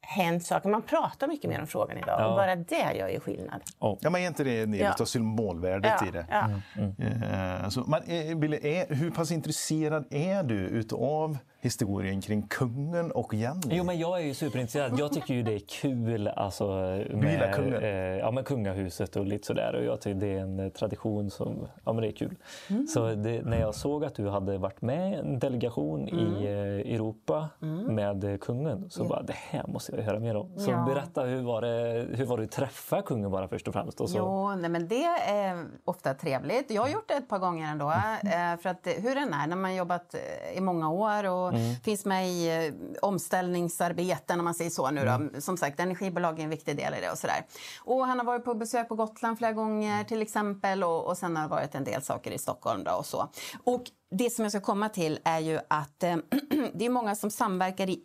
[0.01, 0.69] hänt saker.
[0.69, 2.27] Man pratar mycket mer om frågan idag ja.
[2.27, 3.63] och bara det gör ju skillnad.
[3.79, 3.99] Oh.
[4.01, 4.95] Ja, men är inte det en del ja.
[5.01, 6.09] av symbolvärdet ja.
[6.09, 6.27] i det?
[6.31, 6.51] Ja.
[6.77, 6.95] Mm.
[6.99, 7.23] Mm.
[7.23, 13.61] Uh, alltså, man, är, hur pass intresserad är du utav historien kring kungen och Jenny.
[13.71, 14.99] Jo, men jag är ju superintresserad.
[14.99, 16.67] Jag tycker ju det är kul alltså,
[17.11, 17.83] med kungen.
[17.83, 19.75] Eh, ja, med kungahuset och lite sådär.
[19.75, 22.37] Och jag tycker det är en eh, tradition som ja, men det är kul.
[22.71, 22.87] Mm.
[22.87, 26.19] Så det, när jag såg att du hade varit med en delegation mm.
[26.19, 27.95] i eh, Europa mm.
[27.95, 29.09] med kungen så ja.
[29.09, 30.59] bara det här måste jag höra mer om.
[30.59, 30.85] Så ja.
[30.89, 34.01] berätta, hur var, det, hur var det att träffa kungen bara först och främst?
[34.01, 34.19] Och så?
[34.19, 36.71] Jo, nej, men det är ofta trevligt.
[36.71, 37.93] Jag har gjort det ett par gånger ändå.
[38.23, 38.59] Mm.
[38.59, 40.15] För att hur den är när man jobbat
[40.55, 41.75] i många år och mm.
[41.85, 45.11] finns med i eh, omställningsarbeten om man säger så nu då.
[45.11, 45.41] Mm.
[45.41, 47.47] Som sagt, energibolag är en viktig del i det och sådär.
[47.85, 51.37] Och han har varit på besök på Gotland flera gånger till exempel och, och sen
[51.37, 53.29] har det varit en del saker i Stockholm då och så.
[53.65, 56.17] Och det som jag ska komma till är ju att eh,
[56.75, 58.05] det är många som samverkar i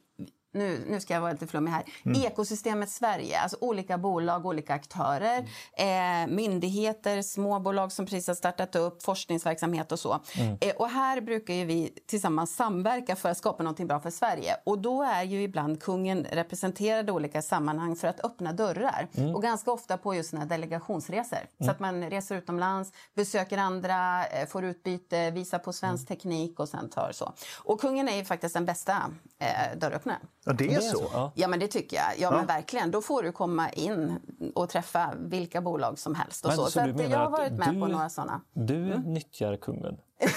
[0.56, 2.22] nu, nu ska jag vara lite flummig här, mm.
[2.22, 5.48] ekosystemet Sverige, alltså olika bolag, olika aktörer,
[5.78, 6.30] mm.
[6.30, 10.20] eh, myndigheter, småbolag som precis har startat upp, forskningsverksamhet och så.
[10.38, 10.58] Mm.
[10.62, 14.56] Eh, och här brukar ju vi tillsammans samverka för att skapa något bra för Sverige.
[14.64, 19.08] Och då är ju ibland kungen representerad i olika sammanhang för att öppna dörrar.
[19.18, 19.36] Mm.
[19.36, 21.40] Och ganska ofta på just såna delegationsresor.
[21.58, 21.72] Så mm.
[21.72, 26.18] att man reser utomlands, besöker andra, eh, får utbyte, visar på svensk mm.
[26.18, 27.34] teknik och sen tar så.
[27.64, 30.22] Och kungen är ju faktiskt den bästa eh, dörröppnaren.
[30.48, 30.98] Ja, det är, det är så?
[30.98, 31.32] så.
[31.36, 31.48] Ja.
[31.48, 32.06] men det tycker jag.
[32.06, 32.92] Ja, ja, men verkligen.
[32.92, 34.20] Då får du komma in
[34.56, 36.46] och träffa vilka bolag som helst.
[36.46, 36.66] Och men, så.
[36.66, 38.42] så, så att jag har varit med du, på några sådana.
[38.54, 39.02] Du mm.
[39.02, 39.98] nyttjar kungen?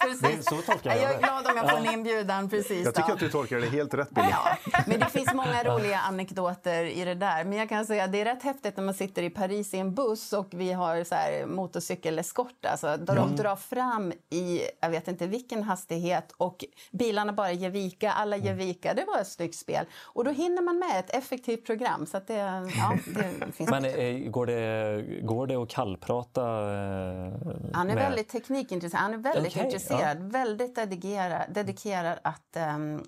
[0.00, 0.44] precis.
[0.44, 2.48] så tolkar jag, jag är glad om jag får en inbjudan.
[2.50, 3.14] Precis, jag tycker då.
[3.14, 4.28] att du tolkar det helt rätt, Billy.
[4.30, 7.44] Ja, men det finns många roliga anekdoter i det där.
[7.44, 9.78] Men jag kan säga att det är rätt häftigt när man sitter i Paris i
[9.78, 12.66] en buss och vi har så här motorcykeleskort.
[12.66, 13.36] Alltså, där mm.
[13.36, 18.36] de drar fram i, jag vet inte vilken hastighet och bilarna bara ger vika, alla
[18.36, 18.94] ger vika.
[18.94, 19.86] Det var ett snyggt spel.
[20.02, 22.06] Och då hinner man med ett effektivt program.
[22.06, 26.42] Så det, ja, det finns men eh, går, det, går det att kallprata?
[26.42, 27.32] Eh,
[27.72, 27.96] Han är med?
[27.96, 29.02] väldigt teknikintresserad.
[29.02, 30.14] Han är väldigt okay, intresserad, ja.
[30.18, 33.04] väldigt dedikerad, dedikerad att um,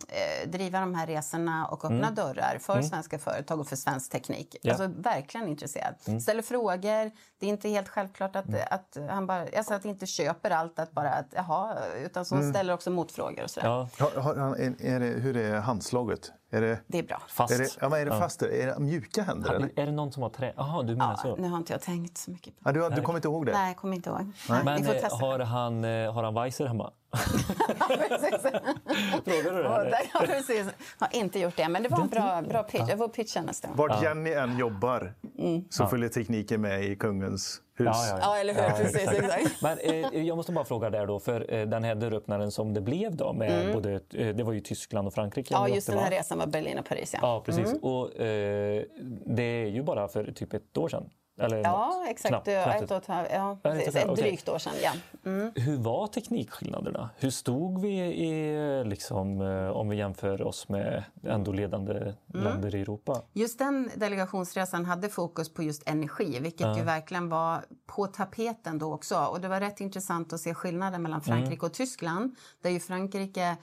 [0.46, 2.14] driva de här resorna och öppna mm.
[2.14, 2.84] dörrar för mm.
[2.84, 4.56] svenska företag och för svensk teknik.
[4.62, 4.72] Ja.
[4.72, 5.94] Alltså verkligen intresserad.
[6.06, 6.20] Mm.
[6.20, 7.10] Ställer frågor.
[7.42, 8.60] Det är inte helt självklart att, mm.
[8.70, 12.50] att han bara, alltså att inte köper allt, att bara att jaha, utan så mm.
[12.50, 13.68] ställer också motfrågor och sådär.
[13.68, 13.88] Ja.
[13.98, 16.32] Har, har, är, är det, hur är handslaget?
[16.50, 17.22] Är det, det är bra.
[17.28, 17.54] Fast?
[17.54, 18.42] Är det, ja, men är det fast?
[18.42, 19.48] Är det mjuka händer?
[19.48, 19.70] Ha, eller?
[19.76, 20.52] Är det någon som har trä?
[20.56, 21.36] Jaha, du menar ja, så?
[21.36, 22.80] Nu har inte jag tänkt så mycket på det.
[22.80, 23.52] Ja, du, du kommer inte ihåg det?
[23.52, 24.32] Nej, jag kommer inte ihåg.
[24.48, 24.64] Nej.
[24.64, 26.92] Men eh, har han, eh, har han Weiser hemma?
[29.24, 29.98] Frågar du det?
[30.14, 30.66] Ja, precis.
[30.98, 32.88] Jag har inte gjort det, men det var en bra, bra pitch.
[32.88, 33.76] Jag får pitcha nästa gång.
[33.76, 35.64] Vart Jenny än jobbar mm.
[35.70, 37.88] så följer tekniken med i kungens hus.
[37.92, 38.36] Ja, ja, ja.
[38.36, 38.84] eller hur?
[38.84, 39.62] Precis, exakt.
[39.62, 42.80] Men eh, jag måste bara fråga där då, för eh, den här dörröppnaren som det
[42.80, 43.72] blev då med mm.
[43.72, 45.54] både, eh, det var ju Tyskland och Frankrike.
[45.54, 47.10] Ja, just den här resan var Berlin och Paris.
[47.14, 47.66] Ja, ja precis.
[47.66, 47.78] Mm.
[47.78, 48.82] Och eh,
[49.26, 51.10] det är ju bara för typ ett år sedan
[51.40, 52.08] Eller Ja, något.
[52.10, 52.28] exakt.
[52.28, 53.26] Knappt, Ja, knappt ett och ett ja,
[53.62, 54.18] Ja, ett precis.
[54.20, 54.72] drygt år sedan.
[54.82, 54.92] Ja.
[55.30, 55.52] Mm.
[55.56, 57.10] Hur var teknikskillnaderna?
[57.16, 62.14] Hur stod vi i, liksom, eh, om vi jämför oss med ändå ledande Mm.
[62.44, 63.22] länder i Europa?
[63.32, 68.94] Just den delegationsresan hade fokus på just energi, vilket ju verkligen var på tapeten då
[68.94, 69.16] också.
[69.30, 73.56] Och det var rätt intressant att se skillnaden mellan Frankrike och Tyskland, där ju Frankrike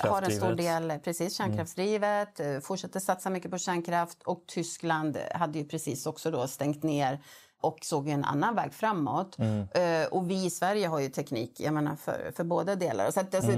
[0.00, 5.58] har en stor del precis kärnkraftsdrivet, eh, fortsätter satsa mycket på kärnkraft och Tyskland hade
[5.58, 7.20] ju precis också då stängt ner
[7.60, 9.38] och såg en annan väg framåt.
[9.38, 13.10] Eh, och vi i Sverige har ju teknik jag menar, för, för båda delar.
[13.10, 13.50] Så att, alltså,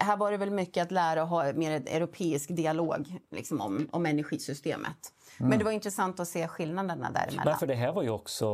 [0.00, 3.88] Här var det väl mycket att lära och ha mer en europeisk dialog liksom, om,
[3.92, 5.12] om energisystemet.
[5.38, 7.44] Men det var intressant att se skillnaderna däremellan.
[7.44, 8.46] Men för det här var ju också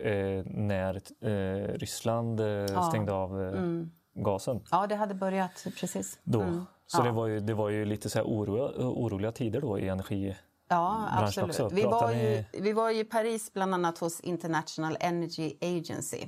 [0.00, 3.90] eh, när eh, Ryssland eh, stängde av eh, Mm.
[4.22, 4.60] Gasen.
[4.70, 6.18] Ja, det hade börjat precis.
[6.24, 6.40] Då.
[6.40, 6.64] Mm.
[6.86, 9.88] Så det, var ju, det var ju lite så här oro, oroliga tider då i
[9.88, 10.36] energi...
[10.68, 11.50] Ja, absolut.
[11.50, 11.68] också.
[11.68, 16.24] Vi Pratar var, ju, ni- vi var i Paris bland annat hos International Energy Agency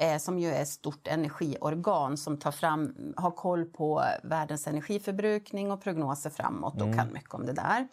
[0.00, 5.70] eh, som ju är ett stort energiorgan som tar fram, har koll på världens energiförbrukning
[5.70, 7.88] och prognoser framåt och kan mycket om det där.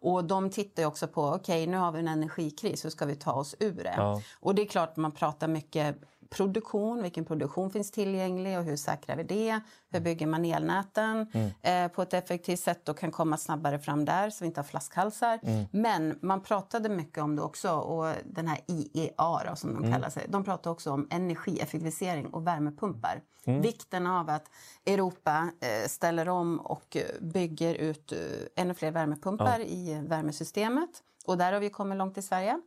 [0.00, 3.14] Och de tittar ju också på, okej nu har vi en energikris, hur ska vi
[3.16, 3.94] ta oss ur det?
[3.96, 4.22] Ja.
[4.40, 5.96] Och det är klart man pratar mycket
[6.30, 9.60] produktion, vilken produktion finns tillgänglig och hur säkrar vi det?
[9.90, 11.26] Hur bygger man elnäten
[11.62, 14.64] eh, på ett effektivt sätt och kan komma snabbare fram där så vi inte har
[14.64, 15.40] flaskhalsar.
[15.70, 20.10] Men man pratade mycket om det också och den här IEA då, som de kallar
[20.10, 23.22] sig, de pratade också om energieffektivisering och värmepumpar.
[23.44, 24.50] Vikten av att
[24.86, 28.18] Europa eh, ställer om och bygger ut eh,
[28.56, 30.90] ännu fler värmepumpar i värmesystemet.
[31.26, 32.60] Och där har vi kommit långt i Sverige.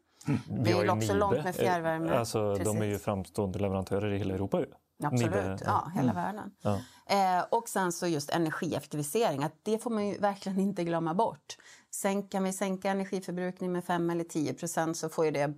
[0.49, 1.13] Vi har är också Nibe.
[1.13, 2.17] långt med fjärrvärme.
[2.17, 4.59] Alltså, de är ju framstående leverantörer i hela Europa.
[4.59, 4.65] Ju.
[5.03, 6.51] Absolut, Nibe, ja, hela världen.
[6.61, 6.80] Ja.
[7.09, 11.57] Eh, och sen så just energieffektivisering, att det får man ju verkligen inte glömma bort.
[11.91, 15.53] Sänk, kan vi sänka energiförbrukning med 5 eller 10 procent så får ju det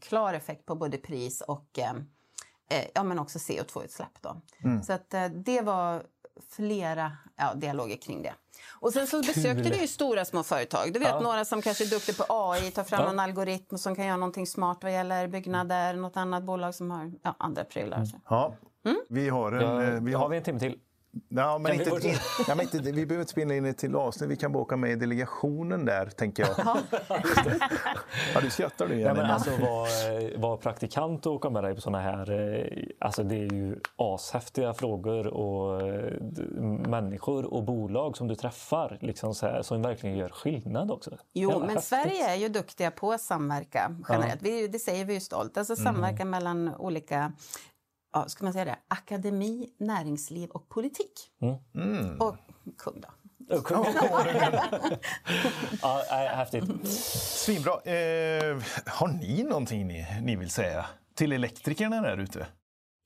[0.00, 1.92] klar effekt på både pris och eh,
[2.70, 4.18] eh, ja, men också CO2-utsläpp.
[4.20, 4.40] Då.
[4.82, 6.02] Så att, eh, det var
[6.50, 8.34] flera ja, dialoger kring det.
[8.68, 10.92] Och sen så besökte vi ju stora små företag.
[10.92, 11.20] Du vet Ja.
[11.20, 13.10] några som kanske är duktiga på AI, tar fram Ja.
[13.10, 15.94] en algoritm som kan göra någonting smart vad gäller byggnader.
[15.94, 18.04] Något annat bolag som har ja, andra prylar.
[18.28, 18.54] Ja.
[18.84, 19.00] Mm.
[19.08, 19.62] Vi har en...
[19.62, 20.78] Ja, eh, vi har har, vi en timme till?
[21.28, 22.14] Ja, men vi inte, in,
[22.48, 24.30] ja, men inte, vi behöver inte spela in ett till avsnitt.
[24.30, 26.76] Vi kan bara åka med i delegationen där, tänker jag.
[28.34, 29.16] ja, du skrattar du Ja, igen.
[29.16, 29.34] men Emma.
[29.34, 29.88] alltså, vara
[30.36, 32.30] var praktikant och åka med dig på såna här...
[32.60, 32.66] eh,
[32.98, 36.12] Alltså, det är ju ashäftiga frågor och eh,
[36.88, 41.10] människor och bolag som du träffar liksom så här, som verkligen gör skillnad också.
[41.32, 41.88] Jo, Jävla men häftigt.
[41.88, 44.42] Sverige är ju duktiga på att samverka generellt.
[44.42, 45.56] Vi, det säger vi ju stolt.
[45.58, 47.32] Alltså samverka mellan olika,
[48.12, 51.12] ja, ska man säga det, akademi, näringsliv och politik.
[52.18, 52.36] Och
[52.78, 53.08] kung då.
[55.82, 56.88] ja, nej, häftigt.
[56.88, 57.72] Svinbra.
[57.72, 58.56] Eh,
[58.86, 62.46] har ni någonting ni, ni vill säga till elektrikerna där ute?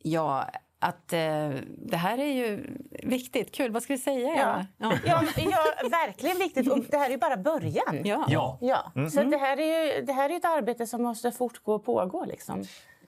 [0.02, 0.48] Ja,
[0.78, 3.54] att eh, det här är ju viktigt.
[3.54, 3.72] Kul.
[3.72, 4.28] Vad ska vi säga?
[4.28, 4.66] Eva?
[4.78, 4.92] Ja.
[5.04, 6.70] Ja, ja, verkligen viktigt.
[6.70, 8.00] Och det här är ju bara början.
[8.04, 8.26] Ja.
[8.28, 8.58] Ja.
[8.60, 11.84] Ja, så det här, är ju, det här är ett arbete som måste fortgå och
[11.84, 12.24] pågå.
[12.24, 12.64] Liksom.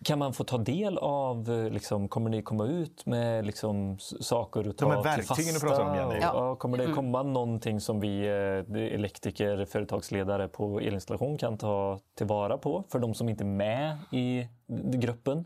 [0.06, 4.68] Kan man få ta del av, eh, liksom, kommer ni komma ut med liksom, saker
[4.68, 6.14] att ta De här till verktygen du pratar om, Jenny.
[6.20, 6.30] Ja.
[6.34, 12.58] ja, kommer det komma någonting som vi eh, elektriker, företagsledare på elinstallation kan ta tillvara
[12.58, 14.48] på för de som inte är med i
[14.98, 15.44] gruppen?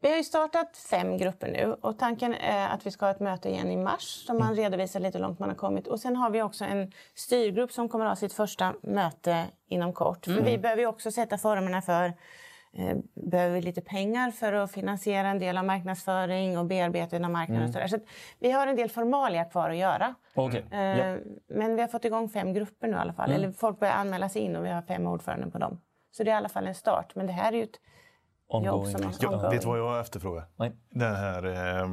[0.00, 3.20] Vi har ju startat fem grupper nu och tanken är att vi ska ha ett
[3.20, 5.86] möte igen i mars som man redovisar lite hur långt man har kommit.
[5.86, 9.92] Och sen har vi också en styrgrupp som kommer att ha sitt första möte inom
[9.92, 10.24] kort.
[10.24, 12.12] För vi behöver ju också sätta formerna för
[13.30, 17.68] Behöver vi lite pengar för att finansiera en del av marknadsföring och bearbetning av marknaden?
[17.68, 18.02] Och så så att
[18.38, 20.14] vi har en del formalia kvar att göra.
[20.34, 20.64] Okej.
[20.70, 21.18] Eh, Ja.
[21.48, 23.30] Men vi har fått igång fem grupper nu i alla fall.
[23.32, 25.80] Eller folk börjar anmäla sig in och vi har fem ordförande på dem.
[26.10, 27.14] Så det är i alla fall en start.
[27.14, 27.80] Men det här är ju ett
[28.64, 28.92] jobb Ongoing.
[28.96, 29.50] som måste Ja, ongoing.
[29.50, 30.44] vet du vad jag efterfrågar?
[30.56, 30.72] Nej.
[30.90, 31.88] Den här, eh,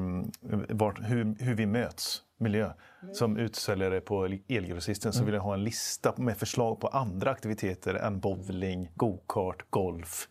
[0.69, 2.69] vart, hur, hur vi möts, miljö.
[3.13, 7.93] Som utsäljare på Elgrossisten så vill jag ha en lista med förslag på andra aktiviteter
[7.95, 10.27] än bowling, go-kart, golf.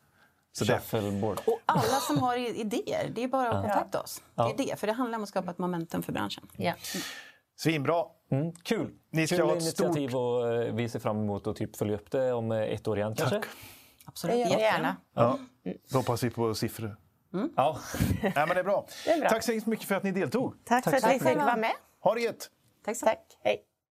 [0.52, 1.40] Så det, Shuffleboard.
[1.46, 4.22] Och alla som har idéer, det är bara att kontakta oss.
[4.34, 6.48] Det är det, för det handlar om att skapa ett momentum för branschen.
[6.56, 6.74] Ja.
[7.56, 8.04] svinbra!
[8.30, 8.90] Mm, kul!
[9.10, 11.76] Ni ska kul ha ett stort- initiativ och eh, vi ser fram emot att typ
[11.76, 13.42] följa upp det om eh, ett år igen kanske.
[14.04, 14.36] Absolut.
[14.36, 14.96] Det gör vi gärna.
[15.14, 15.38] Ja,
[15.90, 16.96] då hoppas vi på siffror.
[17.56, 17.78] Ja.
[18.22, 18.86] Nej, men det är bra.
[19.06, 19.28] är bra.
[19.28, 20.54] Tack så mycket för att ni deltog.
[20.64, 21.72] Tack, för att vi fick vara med.
[22.00, 22.50] Ha det gött!
[22.84, 23.38] Tack så Tack.
[23.44, 23.64] Hej.